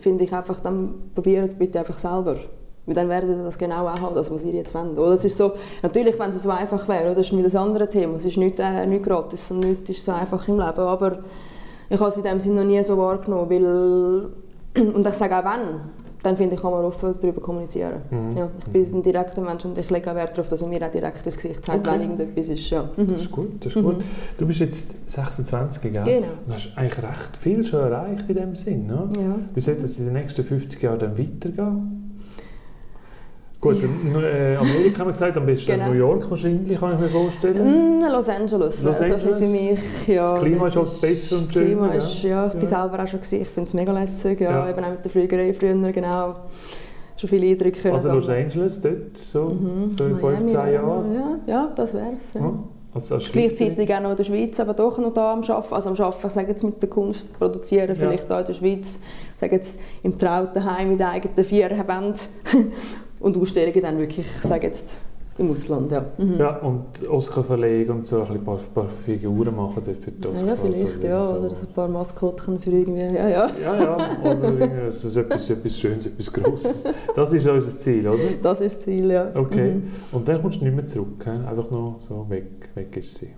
finde 0.00 0.24
ich 0.24 0.32
einfach, 0.32 0.60
dann 0.60 0.94
probieren 1.14 1.46
es 1.46 1.54
bitte 1.54 1.78
einfach 1.80 1.98
selber. 1.98 2.36
Weil 2.84 2.94
dann 2.96 3.08
werden 3.08 3.36
sie 3.36 3.42
das 3.44 3.56
genau 3.58 3.86
auch 3.86 4.00
haben, 4.00 4.14
das, 4.14 4.30
was 4.30 4.44
ihr 4.44 4.54
jetzt 4.54 4.74
wollt. 4.74 4.98
Oder? 4.98 5.12
Es 5.14 5.24
ist 5.24 5.36
so, 5.36 5.52
natürlich, 5.82 6.18
wenn 6.18 6.30
es 6.30 6.42
so 6.42 6.50
einfach 6.50 6.86
wäre, 6.88 7.04
oder? 7.06 7.14
das 7.14 7.26
ist 7.26 7.32
nicht 7.32 7.54
ein 7.54 7.56
anderes 7.62 7.90
Thema, 7.90 8.16
es 8.16 8.24
ist 8.24 8.36
nicht, 8.38 8.58
äh, 8.58 8.86
nicht 8.86 9.04
gratis 9.04 9.50
und 9.52 9.60
nichts 9.60 9.90
ist 9.90 10.04
so 10.04 10.12
einfach 10.12 10.46
im 10.48 10.58
Leben, 10.58 10.80
aber 10.80 11.18
ich 11.88 12.00
habe 12.00 12.10
es 12.10 12.16
in 12.16 12.24
dem 12.24 12.40
Sinne 12.40 12.62
noch 12.62 12.66
nie 12.70 12.82
so 12.82 12.96
wahrgenommen, 12.98 13.50
weil, 13.50 14.28
und 14.94 15.06
ich 15.06 15.14
sage 15.14 15.36
auch 15.38 15.44
wenn, 15.44 15.80
dann 16.22 16.36
finde 16.36 16.54
ich, 16.54 16.60
kann 16.62 16.70
man 16.70 16.84
offen 16.84 17.14
darüber 17.20 17.40
kommunizieren. 17.40 17.94
Mhm. 18.10 18.36
Ja, 18.36 18.48
ich 18.58 18.64
bin 18.72 18.98
ein 18.98 19.02
direkter 19.02 19.40
Mensch 19.40 19.64
und 19.64 19.76
ich 19.78 19.90
lege 19.90 20.10
auch 20.10 20.14
Wert 20.14 20.30
darauf, 20.36 20.48
dass 20.48 20.60
man 20.60 20.70
mir 20.70 20.86
auch 20.86 20.90
direkt 20.90 21.24
ins 21.26 21.36
Gesicht 21.36 21.64
zeigt, 21.64 21.86
Okay. 21.86 21.98
wenn 21.98 22.10
irgendetwas 22.10 22.48
ist. 22.48 22.70
Ja. 22.70 22.88
Das 22.96 23.06
Mhm. 23.06 23.14
ist 23.14 23.30
gut, 23.30 23.64
das 23.66 23.74
ist 23.76 23.82
gut. 23.82 23.96
Du 24.38 24.46
bist 24.46 24.60
jetzt 24.60 25.10
26, 25.10 25.92
gell? 25.92 26.02
Genau. 26.04 26.26
Und 26.46 26.54
hast 26.54 26.72
eigentlich 26.76 27.02
recht 27.02 27.36
viel 27.38 27.64
schon 27.64 27.80
erreicht 27.80 28.28
in 28.28 28.34
dem 28.36 28.56
Sinn, 28.56 28.86
ne? 28.86 29.08
Ja. 29.16 29.36
Wie 29.54 29.60
sollte 29.60 29.84
es 29.84 29.98
in 29.98 30.04
den 30.06 30.14
nächsten 30.14 30.44
50 30.44 30.82
Jahren 30.82 30.98
dann 30.98 31.18
weitergehen? 31.18 32.01
Gut, 33.62 33.76
in 33.80 34.12
äh, 34.16 34.56
Amerika 34.56 34.98
haben 34.98 35.06
wir 35.06 35.12
gesagt, 35.12 35.36
am 35.36 35.46
besten 35.46 35.70
Genau. 35.70 35.86
New 35.90 35.92
York 35.94 36.28
wahrscheinlich, 36.28 36.80
kann 36.80 36.94
ich 36.94 36.98
mir 36.98 37.08
vorstellen. 37.08 38.00
Mm, 38.00 38.10
Los 38.10 38.28
Angeles. 38.28 38.82
Los 38.82 38.98
wäre 39.00 39.08
so 39.08 39.14
ein 39.14 39.20
bisschen 39.20 39.34
Angeles. 39.34 39.38
für 39.38 39.46
mich. 40.02 40.08
Ja, 40.08 40.32
Das 40.32 40.40
Klima 40.40 40.66
ist 40.66 40.76
auch 40.76 41.00
besser 41.00 41.36
und 41.36 41.44
Das 41.44 41.50
Klima 41.52 41.84
schöner, 41.86 41.94
ist, 41.94 42.22
ja, 42.24 42.46
ich 42.48 42.52
bin 42.54 42.62
Ja. 42.62 42.66
selber 42.66 43.02
auch 43.04 43.06
schon 43.06 43.20
gewesen. 43.20 43.40
Ich 43.42 43.48
finde 43.48 43.68
es 43.68 43.74
mega 43.74 43.92
lässig. 43.92 44.40
Ja, 44.40 44.50
Ja. 44.50 44.68
Eben 44.70 44.84
auch 44.84 44.90
mit 44.90 45.04
der 45.04 45.10
Flügerei 45.12 45.54
früher, 45.54 45.92
genau. 45.92 46.34
schon 47.16 47.28
viele 47.30 47.46
Eindrücke 47.52 47.80
können 47.80 47.94
Also 47.94 48.12
Los. 48.14 48.28
Angeles 48.28 48.80
dort, 48.80 49.16
so, 49.16 49.44
Mhm. 49.50 49.92
so 49.96 50.04
in 50.06 50.12
Miami, 50.20 50.36
15 50.38 50.72
Jahren. 50.72 51.14
Ja, 51.14 51.38
ja 51.46 51.72
das 51.76 51.94
wäre 51.94 52.12
es. 52.18 52.34
Ja. 52.34 52.40
Ja. 52.40 52.52
Also. 52.94 53.18
Gleichzeitig 53.32 53.94
auch 53.94 54.00
noch 54.02 54.10
in 54.10 54.16
der 54.16 54.24
Schweiz, 54.24 54.58
aber 54.58 54.74
doch 54.74 54.98
noch 54.98 55.14
da 55.14 55.34
am 55.34 55.38
Arbeiten. 55.42 55.72
Also 55.74 55.88
am 55.90 55.94
Arbeiten, 55.96 56.26
ich 56.26 56.32
sage 56.32 56.48
jetzt 56.48 56.64
mit 56.64 56.82
der 56.82 56.90
Kunst 56.90 57.38
produzieren, 57.38 57.94
vielleicht 57.94 58.28
da 58.28 58.40
in 58.40 58.46
der 58.46 58.52
Schweiz. 58.54 58.98
Ich 59.36 59.40
sage 59.40 59.54
jetzt 59.54 59.78
im 60.02 60.18
trauten 60.18 60.64
Heim 60.64 60.90
mit 60.90 61.00
eigenen 61.00 61.44
vier 61.44 61.70
Wänden. 61.70 62.14
Und 63.22 63.36
Ausstellungen 63.38 63.80
dann 63.80 63.98
wirklich, 63.98 64.26
ich 64.26 64.48
sage 64.48 64.66
jetzt 64.66 65.00
im 65.38 65.50
Ausland, 65.50 65.90
ja. 65.90 66.04
Mhm. 66.18 66.38
Ja, 66.38 66.56
und 66.58 67.08
Oscar 67.08 67.42
verlegen 67.42 67.90
und 67.92 68.06
so 68.06 68.22
ein 68.22 68.44
paar, 68.44 68.58
paar 68.74 68.88
Figuren 69.04 69.56
machen 69.56 69.82
dort 69.84 69.96
für 69.98 70.10
die 70.10 70.22
Ja, 70.22 70.30
Oscars. 70.30 70.46
ja, 70.46 70.56
vielleicht, 70.56 71.04
also 71.04 71.06
ja. 71.06 71.24
so. 71.24 71.34
Oder 71.36 71.54
so 71.54 71.66
ein 71.66 71.72
paar 71.72 71.88
Maskottchen 71.88 72.58
für 72.60 72.70
irgendwie, 72.70 73.00
ja, 73.00 73.28
ja. 73.28 73.50
Ja, 73.62 73.82
ja, 73.82 73.96
oder 74.22 74.92
so 74.92 75.08
so 75.08 75.20
etwas, 75.20 75.48
etwas 75.48 75.78
Schönes, 75.78 76.06
etwas 76.06 76.32
Grosses. 76.32 76.84
Das 77.16 77.32
ist 77.32 77.46
unser 77.48 77.78
Ziel, 77.78 78.06
oder? 78.06 78.18
Das 78.42 78.60
ist 78.60 78.76
das 78.76 78.84
Ziel, 78.84 79.10
ja. 79.10 79.30
Okay. 79.34 79.72
Mhm. 79.72 79.90
Und 80.12 80.28
dann 80.28 80.42
kommst 80.42 80.60
du 80.60 80.64
nicht 80.64 80.74
mehr 80.76 80.86
zurück, 80.86 81.24
he? 81.24 81.30
einfach 81.30 81.70
noch 81.70 82.00
so 82.06 82.26
weg, 82.28 82.68
weg 82.74 82.94
ist 82.98 83.14
sie. 83.14 83.30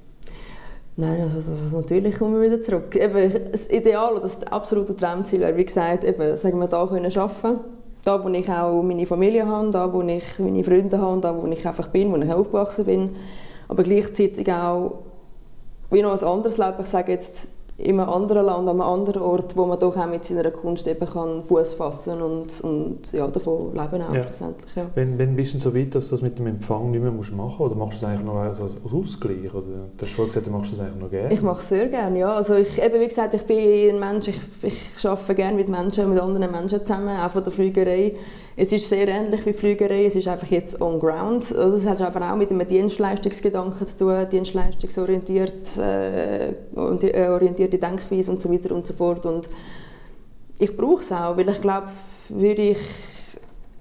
Nein, 0.96 1.22
also, 1.22 1.36
also 1.36 1.76
natürlich 1.76 2.18
kommen 2.18 2.40
wir 2.40 2.42
wieder 2.50 2.62
zurück. 2.62 2.94
Eben, 2.96 3.32
das 3.52 3.68
Ideal 3.68 4.12
oder 4.12 4.22
das 4.22 4.42
absolute 4.44 4.94
Traumziel 4.94 5.40
wäre, 5.40 5.56
wie 5.56 5.64
gesagt, 5.64 6.04
eben, 6.04 6.36
sagen 6.36 6.58
wir, 6.58 6.68
da 6.68 6.86
können 6.86 7.16
arbeiten. 7.16 7.60
Da, 8.04 8.22
wo 8.22 8.28
ich 8.28 8.50
auch 8.50 8.82
meine 8.82 9.06
Familie 9.06 9.46
habe, 9.46 9.70
da, 9.70 9.92
wo 9.92 10.02
ich 10.02 10.38
meine 10.38 10.62
Freunde 10.62 10.98
habe, 10.98 11.20
da, 11.20 11.34
wo 11.34 11.46
ich 11.46 11.66
einfach 11.66 11.88
bin, 11.88 12.12
wo 12.12 12.16
ich 12.16 12.30
aufgewachsen 12.30 12.84
bin. 12.84 13.16
Aber 13.68 13.82
gleichzeitig 13.82 14.50
auch 14.52 14.98
wie 15.90 16.02
noch 16.02 16.12
ein 16.12 16.28
anderes 16.28 16.58
Leben. 16.58 16.74
Ich 16.80 16.86
sage 16.86 17.12
jetzt 17.12 17.48
in 17.76 17.98
einem 17.98 18.08
anderen 18.08 18.46
Land, 18.46 18.68
an 18.68 18.68
einem 18.68 18.80
anderen 18.82 19.20
Ort, 19.22 19.56
wo 19.56 19.66
man 19.66 19.78
doch 19.80 19.96
auch 19.96 20.06
mit 20.06 20.24
seiner 20.24 20.48
Kunst 20.52 20.86
eben 20.86 21.06
kann 21.06 21.42
Fuß 21.42 21.74
fassen 21.74 22.22
und, 22.22 22.60
und 22.62 23.00
ja, 23.12 23.26
davon 23.26 23.72
leben 23.72 24.02
auch 24.02 24.14
Ja. 24.14 24.22
schlussendlich. 24.22 24.70
Ja. 24.76 24.86
Wenn, 24.94 25.18
wenn 25.18 25.34
bist 25.34 25.54
du 25.54 25.58
so 25.58 25.74
weit, 25.74 25.92
dass 25.94 26.06
du 26.08 26.12
das 26.12 26.22
mit 26.22 26.38
dem 26.38 26.46
Empfang 26.46 26.92
nicht 26.92 27.02
mehr 27.02 27.10
musst 27.10 27.32
machen 27.32 27.56
musst? 27.58 27.60
Oder 27.60 27.74
machst 27.74 27.98
du 28.00 28.02
das 28.02 28.10
eigentlich 28.10 28.26
noch 28.26 28.36
als, 28.36 28.60
als 28.60 28.76
Ausgleich? 28.84 29.52
Oder? 29.52 29.62
Du 29.96 30.02
hast 30.06 30.12
vorhin 30.12 30.28
gesagt, 30.28 30.46
du 30.46 30.50
machst 30.52 30.72
das 30.72 30.80
eigentlich 30.80 31.02
noch 31.02 31.10
gerne. 31.10 31.34
Ich 31.34 31.42
mache 31.42 31.58
es 31.58 31.68
sehr 31.68 31.86
gerne, 31.88 32.18
ja. 32.18 32.32
Also 32.34 32.54
ich, 32.54 32.80
eben, 32.80 33.00
wie 33.00 33.08
gesagt, 33.08 33.34
ich 33.34 33.42
bin 33.42 33.56
ein 33.96 33.98
Mensch, 33.98 34.28
ich, 34.28 34.38
ich 34.62 35.06
arbeite 35.08 35.34
gerne 35.34 35.56
mit 35.56 35.68
Menschen, 35.68 36.08
mit 36.10 36.20
anderen 36.20 36.52
Menschen 36.52 36.86
zusammen, 36.86 37.18
auch 37.18 37.30
von 37.30 37.42
der 37.42 37.52
Flügerei. 37.52 38.14
Es 38.56 38.72
ist 38.72 38.88
sehr 38.88 39.08
ähnlich 39.08 39.44
wie 39.46 39.52
Flügerei, 39.52 40.06
es 40.06 40.14
ist 40.14 40.28
einfach 40.28 40.46
jetzt 40.46 40.80
on 40.80 41.00
ground. 41.00 41.50
Das 41.50 41.84
hat 41.86 42.00
aber 42.00 42.32
auch 42.32 42.36
mit 42.36 42.50
einem 42.50 42.66
Dienstleistungsgedanken 42.66 43.84
zu 43.84 43.98
tun, 43.98 44.26
dienstleistungsorientiert, 44.30 45.76
äh, 45.78 46.50
äh, 46.50 47.28
orientierte 47.28 47.78
Denkweise 47.78 48.30
und 48.30 48.40
so 48.40 48.52
weiter 48.52 48.72
und 48.74 48.86
so 48.86 48.94
fort. 48.94 49.26
Und 49.26 49.48
ich 50.58 50.76
brauche 50.76 51.00
es 51.00 51.10
auch, 51.10 51.36
weil 51.36 51.48
ich 51.48 51.60
glaube, 51.60 51.88
würde 52.28 52.62
ich 52.62 52.78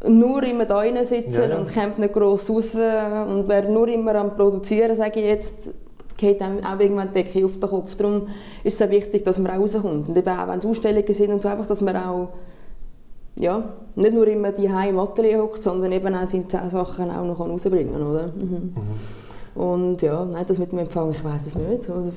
nur 0.07 0.43
immer 0.43 0.65
da 0.65 0.79
rein 0.79 1.05
sitzen 1.05 1.43
Ja, 1.43 1.49
ja. 1.49 1.57
und 1.57 1.73
kommt 1.73 1.99
nicht 1.99 2.13
gross 2.13 2.49
raus 2.49 2.73
und 2.73 3.47
wäre 3.47 3.71
nur 3.71 3.87
immer 3.87 4.15
am 4.15 4.35
Produzieren, 4.35 4.95
sage 4.95 5.19
ich 5.19 5.27
jetzt, 5.27 5.71
geht 6.17 6.41
einem 6.41 6.63
auch 6.65 6.79
irgendwann 6.79 7.09
die 7.13 7.23
Decke 7.23 7.45
auf 7.45 7.59
den 7.59 7.69
Kopf. 7.69 7.95
Darum 7.95 8.27
ist 8.63 8.81
es 8.81 8.87
auch 8.87 8.91
wichtig, 8.91 9.23
dass 9.23 9.37
man 9.37 9.51
auch 9.51 9.61
rauskommt. 9.61 10.09
Und 10.09 10.17
eben 10.17 10.29
auch, 10.29 10.47
wenn 10.47 10.59
es 10.59 10.65
Ausstellungen 10.65 11.13
sind 11.13 11.31
und 11.31 11.41
so, 11.41 11.47
einfach, 11.47 11.67
dass 11.67 11.81
man 11.81 11.95
auch 11.95 12.29
ja, 13.35 13.63
nicht 13.95 14.13
nur 14.13 14.27
immer 14.27 14.51
die 14.51 14.65
im 14.65 14.99
Atelier 14.99 15.41
hockt, 15.41 15.61
sondern 15.61 15.91
eben 15.91 16.13
auch 16.15 16.27
seine 16.27 16.69
Sachen 16.69 17.09
auch 17.09 17.25
noch 17.25 17.39
rausbringen 17.39 17.93
kann, 17.93 18.03
oder? 18.03 18.27
Mhm. 18.27 18.73
Mhm. 19.55 19.61
Und 19.61 20.01
ja, 20.01 20.25
nein, 20.25 20.45
das 20.47 20.57
mit 20.57 20.71
dem 20.71 20.79
Empfang, 20.79 21.11
ich 21.11 21.23
weiß 21.23 21.47
es 21.47 21.55
nicht. 21.55 21.89
Oder? 21.89 22.11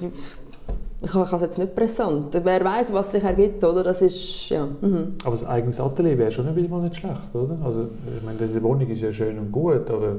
Ich 1.03 1.13
habe 1.15 1.37
es 1.37 1.41
jetzt 1.43 1.59
nicht 1.59 1.75
präsent. 1.75 2.39
Wer 2.43 2.65
weiß, 2.65 2.93
was 2.95 3.13
sich 3.13 3.23
ergibt, 3.23 3.63
oder? 3.63 3.85
Das 3.85 4.01
ist, 4.01 4.49
ja. 4.49 4.67
Mhm. 4.81 5.15
Aber 5.23 5.33
das 5.33 5.45
eigenes 5.45 5.79
Atelier 5.79 6.17
wäre 6.17 6.31
schon 6.31 6.55
wieder 6.57 6.69
mal 6.69 6.81
nicht 6.83 6.97
schlecht, 6.97 7.35
oder? 7.35 7.59
Also, 7.65 7.83
ich 8.17 8.23
meine, 8.25 8.39
diese 8.39 8.63
Wohnung 8.63 8.89
ist 8.89 9.03
ja 9.03 9.13
schön 9.13 9.39
und 9.39 9.53
gut, 9.53 9.91
aber 9.91 10.17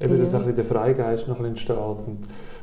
eben, 0.00 0.20
dass 0.20 0.32
Ja. 0.32 0.38
ein 0.38 0.44
bisschen 0.44 0.56
der 0.56 0.64
Freigeist 0.64 1.28
noch 1.28 1.38
ein 1.38 1.52
bisschen 1.52 1.74
entsteht 1.74 1.76
und, 1.76 2.18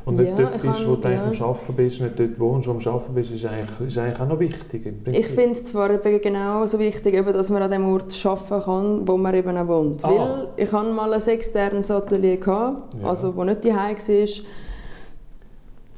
und 0.06 0.18
nicht 0.18 0.30
Ja, 0.30 0.36
dort 0.46 0.62
bist, 0.62 0.88
wo 0.88 0.96
du 0.96 1.08
eigentlich 1.08 1.40
ja. 1.40 1.46
am 1.46 1.52
Arbeiten 1.52 1.74
bist, 1.76 2.02
nicht 2.02 2.20
dort 2.20 2.40
wohnst, 2.40 2.68
wo 2.68 2.74
du 2.74 2.90
am 2.90 2.96
Arbeiten 2.96 3.14
bist, 3.14 3.32
ist 3.32 3.46
eigentlich, 3.46 3.88
ist 3.88 3.98
eigentlich 3.98 4.20
auch 4.20 4.28
noch 4.28 4.40
wichtig. 4.40 4.94
Ich 5.12 5.28
finde 5.28 5.52
es 5.52 5.66
zwar 5.66 5.92
eben 5.92 6.22
genauso 6.22 6.80
wichtig, 6.80 7.14
eben, 7.16 7.34
dass 7.34 7.50
man 7.50 7.62
an 7.62 7.72
dem 7.72 7.86
Ort 7.86 8.14
arbeiten 8.26 8.64
kann, 8.66 9.08
wo 9.08 9.18
man 9.18 9.34
eben 9.36 9.58
auch 9.58 9.68
wohnt. 9.68 10.04
Ah. 10.04 10.10
Weil 10.10 10.48
ich 10.58 10.72
hatte 10.72 10.92
mal 10.92 11.14
ein 11.14 11.22
externes 11.22 11.92
Atelier, 11.92 12.38
gehabt, 12.38 12.96
Ja. 13.02 13.10
also 13.10 13.36
wo 13.36 13.44
nicht 13.44 13.64
die 13.64 13.70
war. 13.70 13.90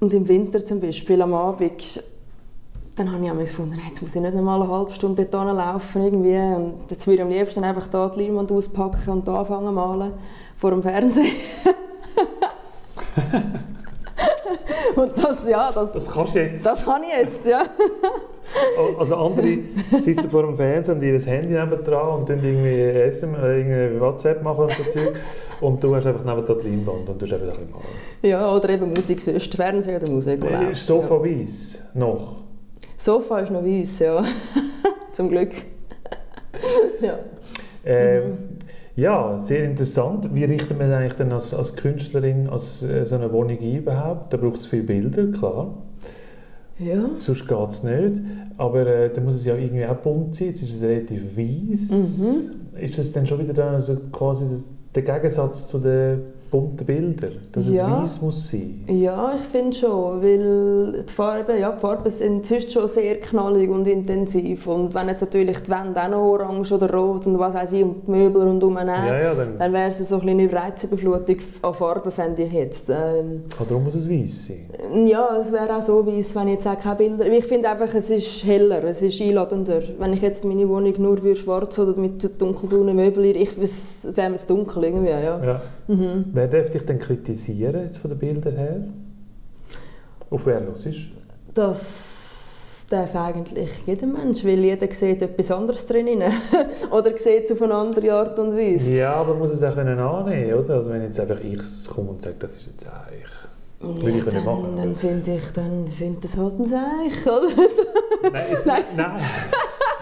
Und 0.02 0.14
im 0.14 0.28
Winter 0.28 0.64
zum 0.66 0.82
Beispiel 0.82 1.22
am 1.22 1.34
Abend, 1.34 2.04
dann 2.96 3.12
habe 3.12 3.24
ich 3.24 3.30
einmal 3.30 3.46
gefunden, 3.46 3.80
jetzt 3.88 4.02
muss 4.02 4.16
ich 4.16 4.22
nicht 4.22 4.36
noch 4.36 4.44
mal 4.44 4.62
eine 4.62 4.70
halbe 4.72 4.92
Stunde 4.92 5.26
dort 5.26 5.56
laufen 5.56 6.04
irgendwie. 6.04 6.38
Und 6.38 6.74
jetzt 6.90 7.08
würde 7.08 7.18
ich 7.18 7.22
am 7.24 7.30
liebsten 7.30 7.64
einfach 7.64 7.88
da 7.88 8.10
die 8.10 8.24
Leinwand 8.24 8.52
auspacken 8.52 9.10
und 9.12 9.28
da 9.28 9.40
anfangen 9.40 9.68
zu 9.68 9.72
malen, 9.72 10.12
vor 10.58 10.72
dem 10.72 10.84
Fernsehen. 10.84 11.32
und 14.96 15.18
das, 15.18 15.48
ja, 15.48 15.72
das, 15.72 15.94
Das 15.94 16.12
kannst 16.12 16.36
du 16.36 16.40
jetzt. 16.40 16.66
das 16.66 16.86
kann 16.86 17.02
ich 17.04 17.18
jetzt, 17.18 17.46
ja. 17.46 17.64
Also 19.00 19.16
andere 19.16 19.58
sitzen 20.04 20.30
vor 20.30 20.44
dem 20.44 20.56
Fernsehen 20.56 20.98
und 20.98 21.04
ihr 21.04 21.18
Handy 21.20 21.54
nebendran 21.54 22.20
und 22.20 22.30
dann 22.30 22.44
irgendwie 22.44 23.12
SM, 23.12 23.34
äh, 23.36 23.60
irgendwie 23.60 24.00
WhatsApp 24.00 24.44
machen 24.44 24.66
und 24.66 24.72
so 24.72 24.84
Zeug. 24.84 25.14
Und 25.62 25.84
du 25.84 25.96
hast 25.96 26.06
einfach 26.06 26.24
neben 26.24 26.46
der 26.46 26.56
Leinwand 26.58 27.10
und 27.10 27.22
du 27.22 27.26
hast 27.26 27.34
einfach 27.34 27.48
ein 27.48 27.52
bisschen 27.54 27.72
malen. 27.72 27.86
Ja, 28.22 28.52
oder 28.54 28.70
eben 28.70 28.94
Musik 28.94 29.22
sonst, 29.22 29.56
Fernsehen 29.56 29.96
oder 29.96 30.10
Musik. 30.12 30.44
läuft, 30.44 30.72
Ist 30.72 30.86
Sofa 30.86 31.24
weiß 31.24 31.80
noch? 31.96 32.20
Ja. 32.20 32.88
Sofa 32.98 33.40
ist 33.40 33.52
noch 33.52 33.64
weiss, 33.64 34.00
ja. 34.00 34.22
Zum 35.14 35.30
Glück. 35.30 35.52
ja. 37.02 37.18
Ähm, 37.86 38.53
Ja, 38.96 39.40
sehr 39.40 39.66
interessant. 39.66 40.34
Wie 40.34 40.44
richtet 40.44 40.78
man 40.78 40.94
eigentlich 40.94 41.14
denn 41.14 41.32
als, 41.32 41.54
als 41.54 41.76
Künstlerin 41.76 42.48
als, 42.48 42.84
äh, 42.84 43.06
so 43.06 43.16
eine 43.16 43.32
Wohnung 43.32 43.58
ein 43.60 43.76
überhaupt? 43.76 44.32
Da 44.34 44.38
braucht 44.38 44.58
es 44.58 44.68
viele 44.68 44.84
Bilder, 44.84 45.28
klar. 45.28 45.74
Ja. 46.78 47.10
Sonst 47.20 47.48
geht 47.48 47.70
es 47.70 47.84
nicht. 47.84 48.22
Aber 48.58 48.86
äh, 48.86 49.12
da 49.12 49.22
muss 49.22 49.36
es 49.36 49.46
ja 49.46 49.56
irgendwie 49.56 49.86
auch 49.86 49.96
bunt 49.96 50.36
sein. 50.36 50.50
Jetzt 50.50 50.62
ist 50.62 50.76
es 50.76 50.82
relativ 50.82 51.38
weiß. 51.38 51.92
Mhm. 51.92 52.80
Ist 52.80 52.98
das 52.98 53.12
dann 53.12 53.26
schon 53.26 53.40
wieder 53.40 53.54
dann 53.54 53.76
also 53.76 53.96
quasi 54.12 54.46
der 54.94 55.04
Gegensatz 55.04 55.68
zu 55.68 55.80
den 55.80 56.22
bunten 56.54 56.86
Bildern? 56.86 57.32
Dass 57.52 57.66
Ja. 57.68 58.04
es 58.04 58.16
weiß 58.16 58.22
muss 58.22 58.52
sein? 58.52 58.86
Ja, 58.88 59.34
ich 59.36 59.42
finde 59.42 59.76
schon, 59.76 60.22
weil 60.22 61.04
die 61.04 61.12
Farben, 61.14 61.60
ja, 61.60 61.72
die 61.72 61.80
Farben 61.80 62.10
sind 62.10 62.46
sonst 62.46 62.72
schon 62.72 62.88
sehr 62.88 63.20
knallig 63.20 63.70
und 63.70 63.88
intensiv 63.88 64.68
und 64.68 64.94
wenn 64.94 65.08
jetzt 65.08 65.22
natürlich 65.22 65.58
die 65.60 65.72
Wände 65.72 66.02
auch 66.04 66.10
noch 66.10 66.22
orange 66.22 66.72
oder 66.74 66.94
rot 66.94 67.26
und 67.26 67.40
was 67.40 67.54
weiß 67.56 67.72
ich 67.74 67.84
und 67.84 68.04
die 68.08 68.12
Möbel 68.12 68.44
rundum 68.44 68.76
nehmen, 68.76 68.88
Ja, 68.88 69.20
ja, 69.20 69.34
dann, 69.34 69.58
dann 69.58 69.74
wäre 69.74 69.90
es 69.90 69.98
so 70.08 70.16
ein 70.20 70.22
bisschen 70.22 70.40
eine 70.40 70.54
Reizüberflutung 70.54 71.38
an 71.64 71.74
Farben, 71.74 72.12
fände 72.12 72.44
ich 72.44 72.54
jetzt. 72.54 72.90
Ähm, 72.90 73.42
ah, 73.60 73.64
darum 73.68 73.86
muss 73.86 73.96
es 73.96 74.08
weiß 74.08 74.48
sein. 74.48 75.08
Ja, 75.08 75.38
es 75.42 75.52
wäre 75.52 75.76
auch 75.78 75.82
so 75.82 76.06
weiss, 76.06 76.36
wenn 76.36 76.50
ich 76.50 76.54
jetzt 76.56 76.68
auch 76.68 76.80
keine 76.80 76.96
Bilder... 76.98 77.26
Ich 77.26 77.46
finde 77.46 77.70
einfach, 77.70 77.92
es 77.96 78.10
ist 78.12 78.44
heller, 78.46 78.84
es 78.84 79.02
ist 79.02 79.20
einladender. 79.22 79.82
Wenn 79.98 80.14
ich 80.14 80.22
jetzt 80.22 80.46
meine 80.46 80.70
Wohnung 80.70 80.94
nur 81.00 81.24
würde 81.24 81.36
schwarz 81.36 81.80
oder 81.80 82.00
mit 82.00 82.40
dunkelbraunen 82.40 82.96
Möbeln, 82.96 83.36
ich 83.36 83.58
es 83.58 84.08
wäre 84.16 84.30
mir 84.30 84.38
dunkel 84.48 84.84
irgendwie, 84.84 85.10
ja. 85.10 85.44
Ja. 85.44 85.62
Mhm. 85.88 86.26
Wer 86.44 86.62
darf 86.62 86.72
dich 86.72 86.84
denn 86.84 87.00
kritisieren, 87.00 87.84
jetzt 87.84 88.00
von 88.00 88.10
den 88.10 88.20
Bildern 88.20 88.58
her? 88.58 88.84
Auf 90.30 90.46
wer 90.46 90.60
los 90.60 90.86
ist? 90.86 91.04
Das 91.54 92.86
darf 92.90 93.16
eigentlich 93.16 93.70
jeder 93.86 94.08
Mensch, 94.08 94.44
weil 94.44 94.60
jeder 94.60 94.94
sieht 94.94 95.22
etwas 95.22 95.52
anderes 95.52 95.86
drin. 95.86 96.22
oder 96.92 97.18
sieht 97.18 97.46
es 97.46 97.52
auf 97.54 97.62
eine 97.62 97.76
andere 97.76 98.14
Art 98.14 98.38
und 98.40 98.58
Weise. 98.58 98.92
Ja, 98.92 99.14
aber 99.14 99.30
man 99.30 99.40
muss 99.40 99.52
es 99.52 99.64
auch 99.64 99.78
annehmen, 99.78 100.54
oder? 100.54 100.74
Also 100.76 100.90
wenn 100.90 101.04
jetzt 101.04 101.18
einfach 101.18 101.40
ich 101.40 101.62
komme 101.90 102.10
und 102.10 102.22
sage, 102.22 102.36
das 102.40 102.58
ist 102.58 102.72
jetzt 102.74 102.88
eigentlich... 102.88 104.04
Will 104.04 104.18
ich 104.18 104.26
dann 104.26 104.34
nicht 104.34 104.46
machen, 104.46 104.74
dann 104.76 104.96
finde 104.98 105.36
ich, 105.36 105.52
dann 105.54 105.88
finde 105.88 106.20
das 106.24 106.36
halt 106.36 106.60
ein 106.60 106.66
Seich, 106.66 107.26
oder? 107.26 108.32
Nein, 108.34 108.44
es, 108.52 108.66
nein. 108.66 108.84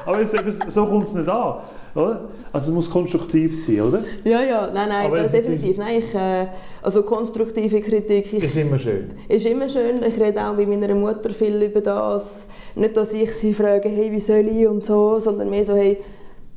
Aber 0.05 0.19
es, 0.19 0.31
so 0.69 0.85
kommt 0.85 1.07
es 1.07 1.13
nicht 1.13 1.27
an, 1.29 1.55
oder? 1.95 2.29
Also 2.53 2.71
es 2.71 2.75
muss 2.75 2.89
konstruktiv 2.89 3.63
sein, 3.65 3.81
oder? 3.81 3.99
ja, 4.23 4.41
ja, 4.41 4.69
nein, 4.73 4.89
nein, 4.89 5.07
Aber 5.07 5.17
das 5.23 5.31
definitiv. 5.31 5.77
Nein, 5.77 5.99
ich, 5.99 6.13
äh, 6.15 6.47
also 6.81 7.03
konstruktive 7.03 7.81
Kritik, 7.81 8.33
ich 8.33 8.43
Ist 8.43 8.57
immer 8.57 8.79
schön. 8.79 9.11
Ist 9.27 9.45
immer 9.45 9.69
schön. 9.69 10.01
Ich 10.07 10.19
rede 10.19 10.41
auch 10.47 10.55
mit 10.55 10.67
meiner 10.67 10.95
Mutter 10.95 11.29
viel 11.31 11.61
über 11.63 11.81
das. 11.81 12.47
Nicht, 12.75 12.95
dass 12.97 13.13
ich 13.13 13.31
sie 13.33 13.53
frage, 13.53 13.89
hey, 13.89 14.11
wie 14.11 14.19
soll 14.19 14.47
ich 14.47 14.67
und 14.67 14.83
so, 14.83 15.19
sondern 15.19 15.49
mehr 15.49 15.65
so, 15.65 15.75
hey, 15.75 15.97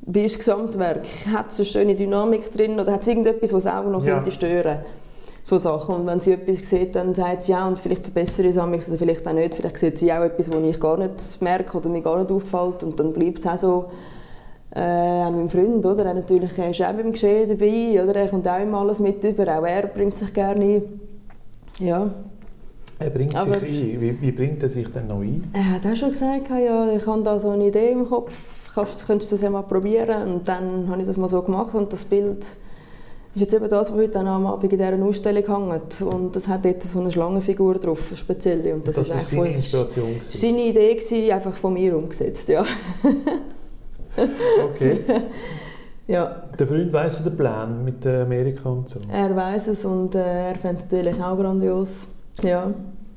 wie 0.06 0.24
ist 0.24 0.36
das 0.36 0.46
Gesamtwerk? 0.46 1.02
Hat 1.32 1.50
es 1.50 1.58
eine 1.58 1.66
schöne 1.66 1.94
Dynamik 1.94 2.52
drin 2.52 2.78
oder 2.78 2.92
hat 2.92 3.02
es 3.02 3.08
irgendetwas, 3.08 3.52
was 3.52 3.66
auch 3.66 3.84
noch 3.84 4.04
Ja. 4.04 4.14
könnte 4.14 4.30
stören 4.30 4.78
so 5.44 5.58
Sachen. 5.58 5.94
Und 5.96 6.06
wenn 6.06 6.20
sie 6.20 6.32
etwas 6.32 6.68
sieht, 6.68 6.94
dann 6.96 7.14
sagt 7.14 7.42
sie 7.44 7.52
ja 7.52 7.68
und 7.68 7.78
vielleicht 7.78 8.02
verbessere 8.04 8.46
ich 8.48 8.56
es 8.56 8.88
oder 8.88 8.98
vielleicht 8.98 9.28
auch 9.28 9.32
nicht. 9.34 9.54
Vielleicht 9.54 9.78
sieht 9.78 9.98
sie 9.98 10.12
auch 10.12 10.22
etwas, 10.22 10.50
was 10.50 10.62
ich 10.62 10.80
gar 10.80 10.96
nicht 10.98 11.42
merke 11.42 11.76
oder 11.76 11.88
mir 11.90 12.00
gar 12.00 12.18
nicht 12.18 12.30
auffällt 12.32 12.82
und 12.82 12.98
dann 12.98 13.12
bleibt 13.12 13.40
es 13.40 13.46
auch 13.46 13.58
so. 13.58 13.84
Äh, 14.74 14.80
auch 15.24 15.30
mein 15.30 15.48
Freund, 15.48 15.86
oder? 15.86 16.04
Er 16.06 16.14
natürlich 16.14 16.50
ist 16.58 16.82
auch 16.82 16.92
beim 16.94 17.12
Geschehen 17.12 17.48
dabei, 17.48 18.02
oder? 18.02 18.16
Er 18.16 18.26
kommt 18.28 18.48
auch 18.48 18.58
immer 18.60 18.80
alles 18.80 18.98
mit 18.98 19.22
über, 19.22 19.44
auch 19.58 19.64
er 19.64 19.86
bringt 19.86 20.16
sich 20.18 20.32
gerne 20.34 20.64
ein. 20.64 20.82
Ja, 21.78 22.10
Er 22.98 23.10
bringt 23.10 23.36
Aber- 23.36 23.54
sich 23.60 23.62
ein. 23.68 24.00
Wie, 24.00 24.20
wie 24.20 24.32
bringt 24.32 24.62
er 24.64 24.68
sich 24.68 24.88
denn 24.90 25.06
noch 25.08 25.20
ein? 25.20 25.48
Er 25.52 25.70
hat 25.72 25.86
auch 25.86 25.94
schon 25.96 26.08
gesagt, 26.10 26.48
ja, 26.50 26.90
ich 26.90 27.06
habe 27.06 27.22
da 27.22 27.38
so 27.38 27.50
eine 27.50 27.66
Idee 27.68 27.92
im 27.92 28.08
Kopf, 28.08 28.34
kannst, 28.74 29.06
könntest 29.06 29.30
du 29.30 29.36
das 29.36 29.42
ja 29.42 29.50
mal 29.50 29.62
probieren. 29.62 30.32
Und 30.32 30.48
dann 30.48 30.88
habe 30.88 31.02
ich 31.02 31.06
das 31.06 31.18
mal 31.18 31.28
so 31.28 31.42
gemacht 31.42 31.72
und 31.74 31.92
das 31.92 32.04
Bild 32.04 32.44
ist 33.34 33.40
jetzt 33.40 33.54
eben 33.54 33.68
das, 33.68 33.90
was 33.90 33.98
heute 33.98 34.20
am 34.20 34.46
Abend 34.46 34.72
in 34.72 34.78
dieser 34.78 35.02
Ausstellung 35.04 35.70
hängt. 35.70 36.02
Und 36.02 36.36
das 36.36 36.46
hat 36.48 36.64
dort 36.64 36.82
so 36.82 37.00
eine 37.00 37.10
Schlangenfigur 37.10 37.74
drauf, 37.74 38.06
eine 38.08 38.16
spezielle. 38.16 38.74
Und 38.74 38.86
das, 38.86 38.96
das, 38.96 39.08
ist 39.08 39.14
war 39.14 39.20
seine 39.44 39.54
Inspiration? 39.56 40.12
von- 40.12 40.20
seine 40.22 40.60
Idee 40.66 40.94
gewesen, 40.94 41.30
einfach 41.32 41.54
von 41.54 41.74
mir 41.74 41.96
umgesetzt, 41.96 42.48
ja. 42.48 42.64
Okay. 44.64 44.98
ja. 46.06 46.42
Der 46.58 46.66
Freund 46.66 46.92
weiss 46.92 47.22
den 47.22 47.36
Plänen 47.36 47.84
mit 47.84 48.06
äh, 48.06 48.22
Amerika 48.22 48.68
und 48.68 48.88
so. 48.88 49.00
Er 49.10 49.34
weiß 49.34 49.68
es 49.68 49.84
und 49.84 50.14
äh, 50.14 50.48
er 50.50 50.54
findet 50.54 50.86
es 50.86 50.92
natürlich 50.92 51.22
auch 51.22 51.36
grandios. 51.36 52.06
Ja. 52.42 52.72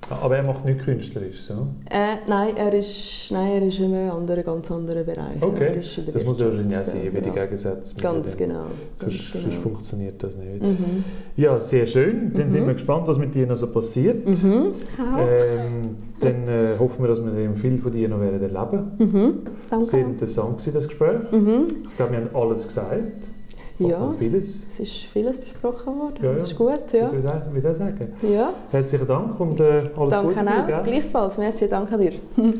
Aber 0.09 0.37
er 0.37 0.45
macht 0.45 0.63
nicht 0.65 0.79
künstlerisch, 0.79 1.41
so? 1.41 1.67
Äh, 1.89 2.17
nein, 2.27 2.55
er 2.55 2.73
ist, 2.73 3.29
nein, 3.31 3.51
er 3.61 3.67
ist 3.67 3.77
in 3.79 3.93
einem 3.93 4.11
anderen, 4.11 4.43
ganz 4.43 4.71
anderen 4.71 5.05
Bereich. 5.05 5.41
Okay. 5.41 5.65
Er 5.65 5.75
ist 5.75 5.97
in 5.97 6.05
der 6.05 6.13
Das 6.13 6.23
muss 6.23 6.39
ja 6.39 6.45
wahrscheinlich 6.47 6.77
auch 6.77 6.85
sein, 6.85 7.01
wie 7.03 7.09
die 7.17 7.21
genau. 7.21 7.33
Gegensätze. 7.33 7.95
Ganz 8.01 8.37
genau. 8.37 8.53
Ganz 8.99 9.13
Sonst, 9.13 9.31
genau. 9.33 9.43
sonst 9.49 9.61
funktioniert 9.63 10.23
das 10.23 10.35
nicht. 10.35 10.63
Mhm. 10.63 11.03
Ja, 11.35 11.59
sehr 11.59 11.85
schön. 11.85 12.31
Dann 12.33 12.45
Mhm. 12.47 12.51
sind 12.51 12.67
wir 12.67 12.73
gespannt, 12.73 13.07
was 13.07 13.17
mit 13.17 13.35
dir 13.35 13.45
noch 13.47 13.57
so 13.57 13.67
passiert. 13.67 14.25
Mhm. 14.27 14.73
Ähm, 14.97 15.95
dann 16.19 16.47
äh, 16.47 16.77
hoffen 16.79 17.03
wir, 17.03 17.09
dass 17.09 17.23
wir 17.23 17.53
viel 17.55 17.77
von 17.77 17.91
dir 17.91 18.09
noch 18.09 18.19
werden 18.19 18.41
erleben 18.41 18.91
Mhm. 18.97 19.39
Sehr 19.69 19.69
Danke. 19.69 19.97
interessant 19.99 20.65
war 20.65 20.73
das 20.73 20.87
Gespräch. 20.87 21.31
Mhm. 21.31 21.65
Ich 21.89 21.97
glaube, 21.97 22.11
wir 22.13 22.19
haben 22.19 22.29
alles 22.35 22.67
gesagt. 22.67 23.27
Ja. 23.79 24.11
Vieles. 24.17 24.65
Es 24.69 24.79
ist 24.79 25.05
vieles 25.05 25.37
besprochen 25.39 25.99
worden. 25.99 26.17
Ja, 26.21 26.31
ja. 26.31 26.37
Das 26.39 26.47
ist 26.51 26.57
gut, 26.57 26.91
ja. 26.93 27.07
Ich 27.07 27.13
würde 27.53 27.69
auch 27.71 27.75
sagen. 27.75 28.13
ja. 28.23 28.49
Herzlichen 28.71 29.07
Dank 29.07 29.39
und 29.39 29.59
äh, 29.59 29.83
alles 29.95 30.09
Danke 30.09 30.33
Gute. 30.33 30.45
dir, 30.45 30.63
auch. 30.63 30.67
gell? 30.67 30.81
Gleichfalls. 30.83 31.37
Merci, 31.37 31.67
danke 31.69 31.97
dir. 31.97 32.13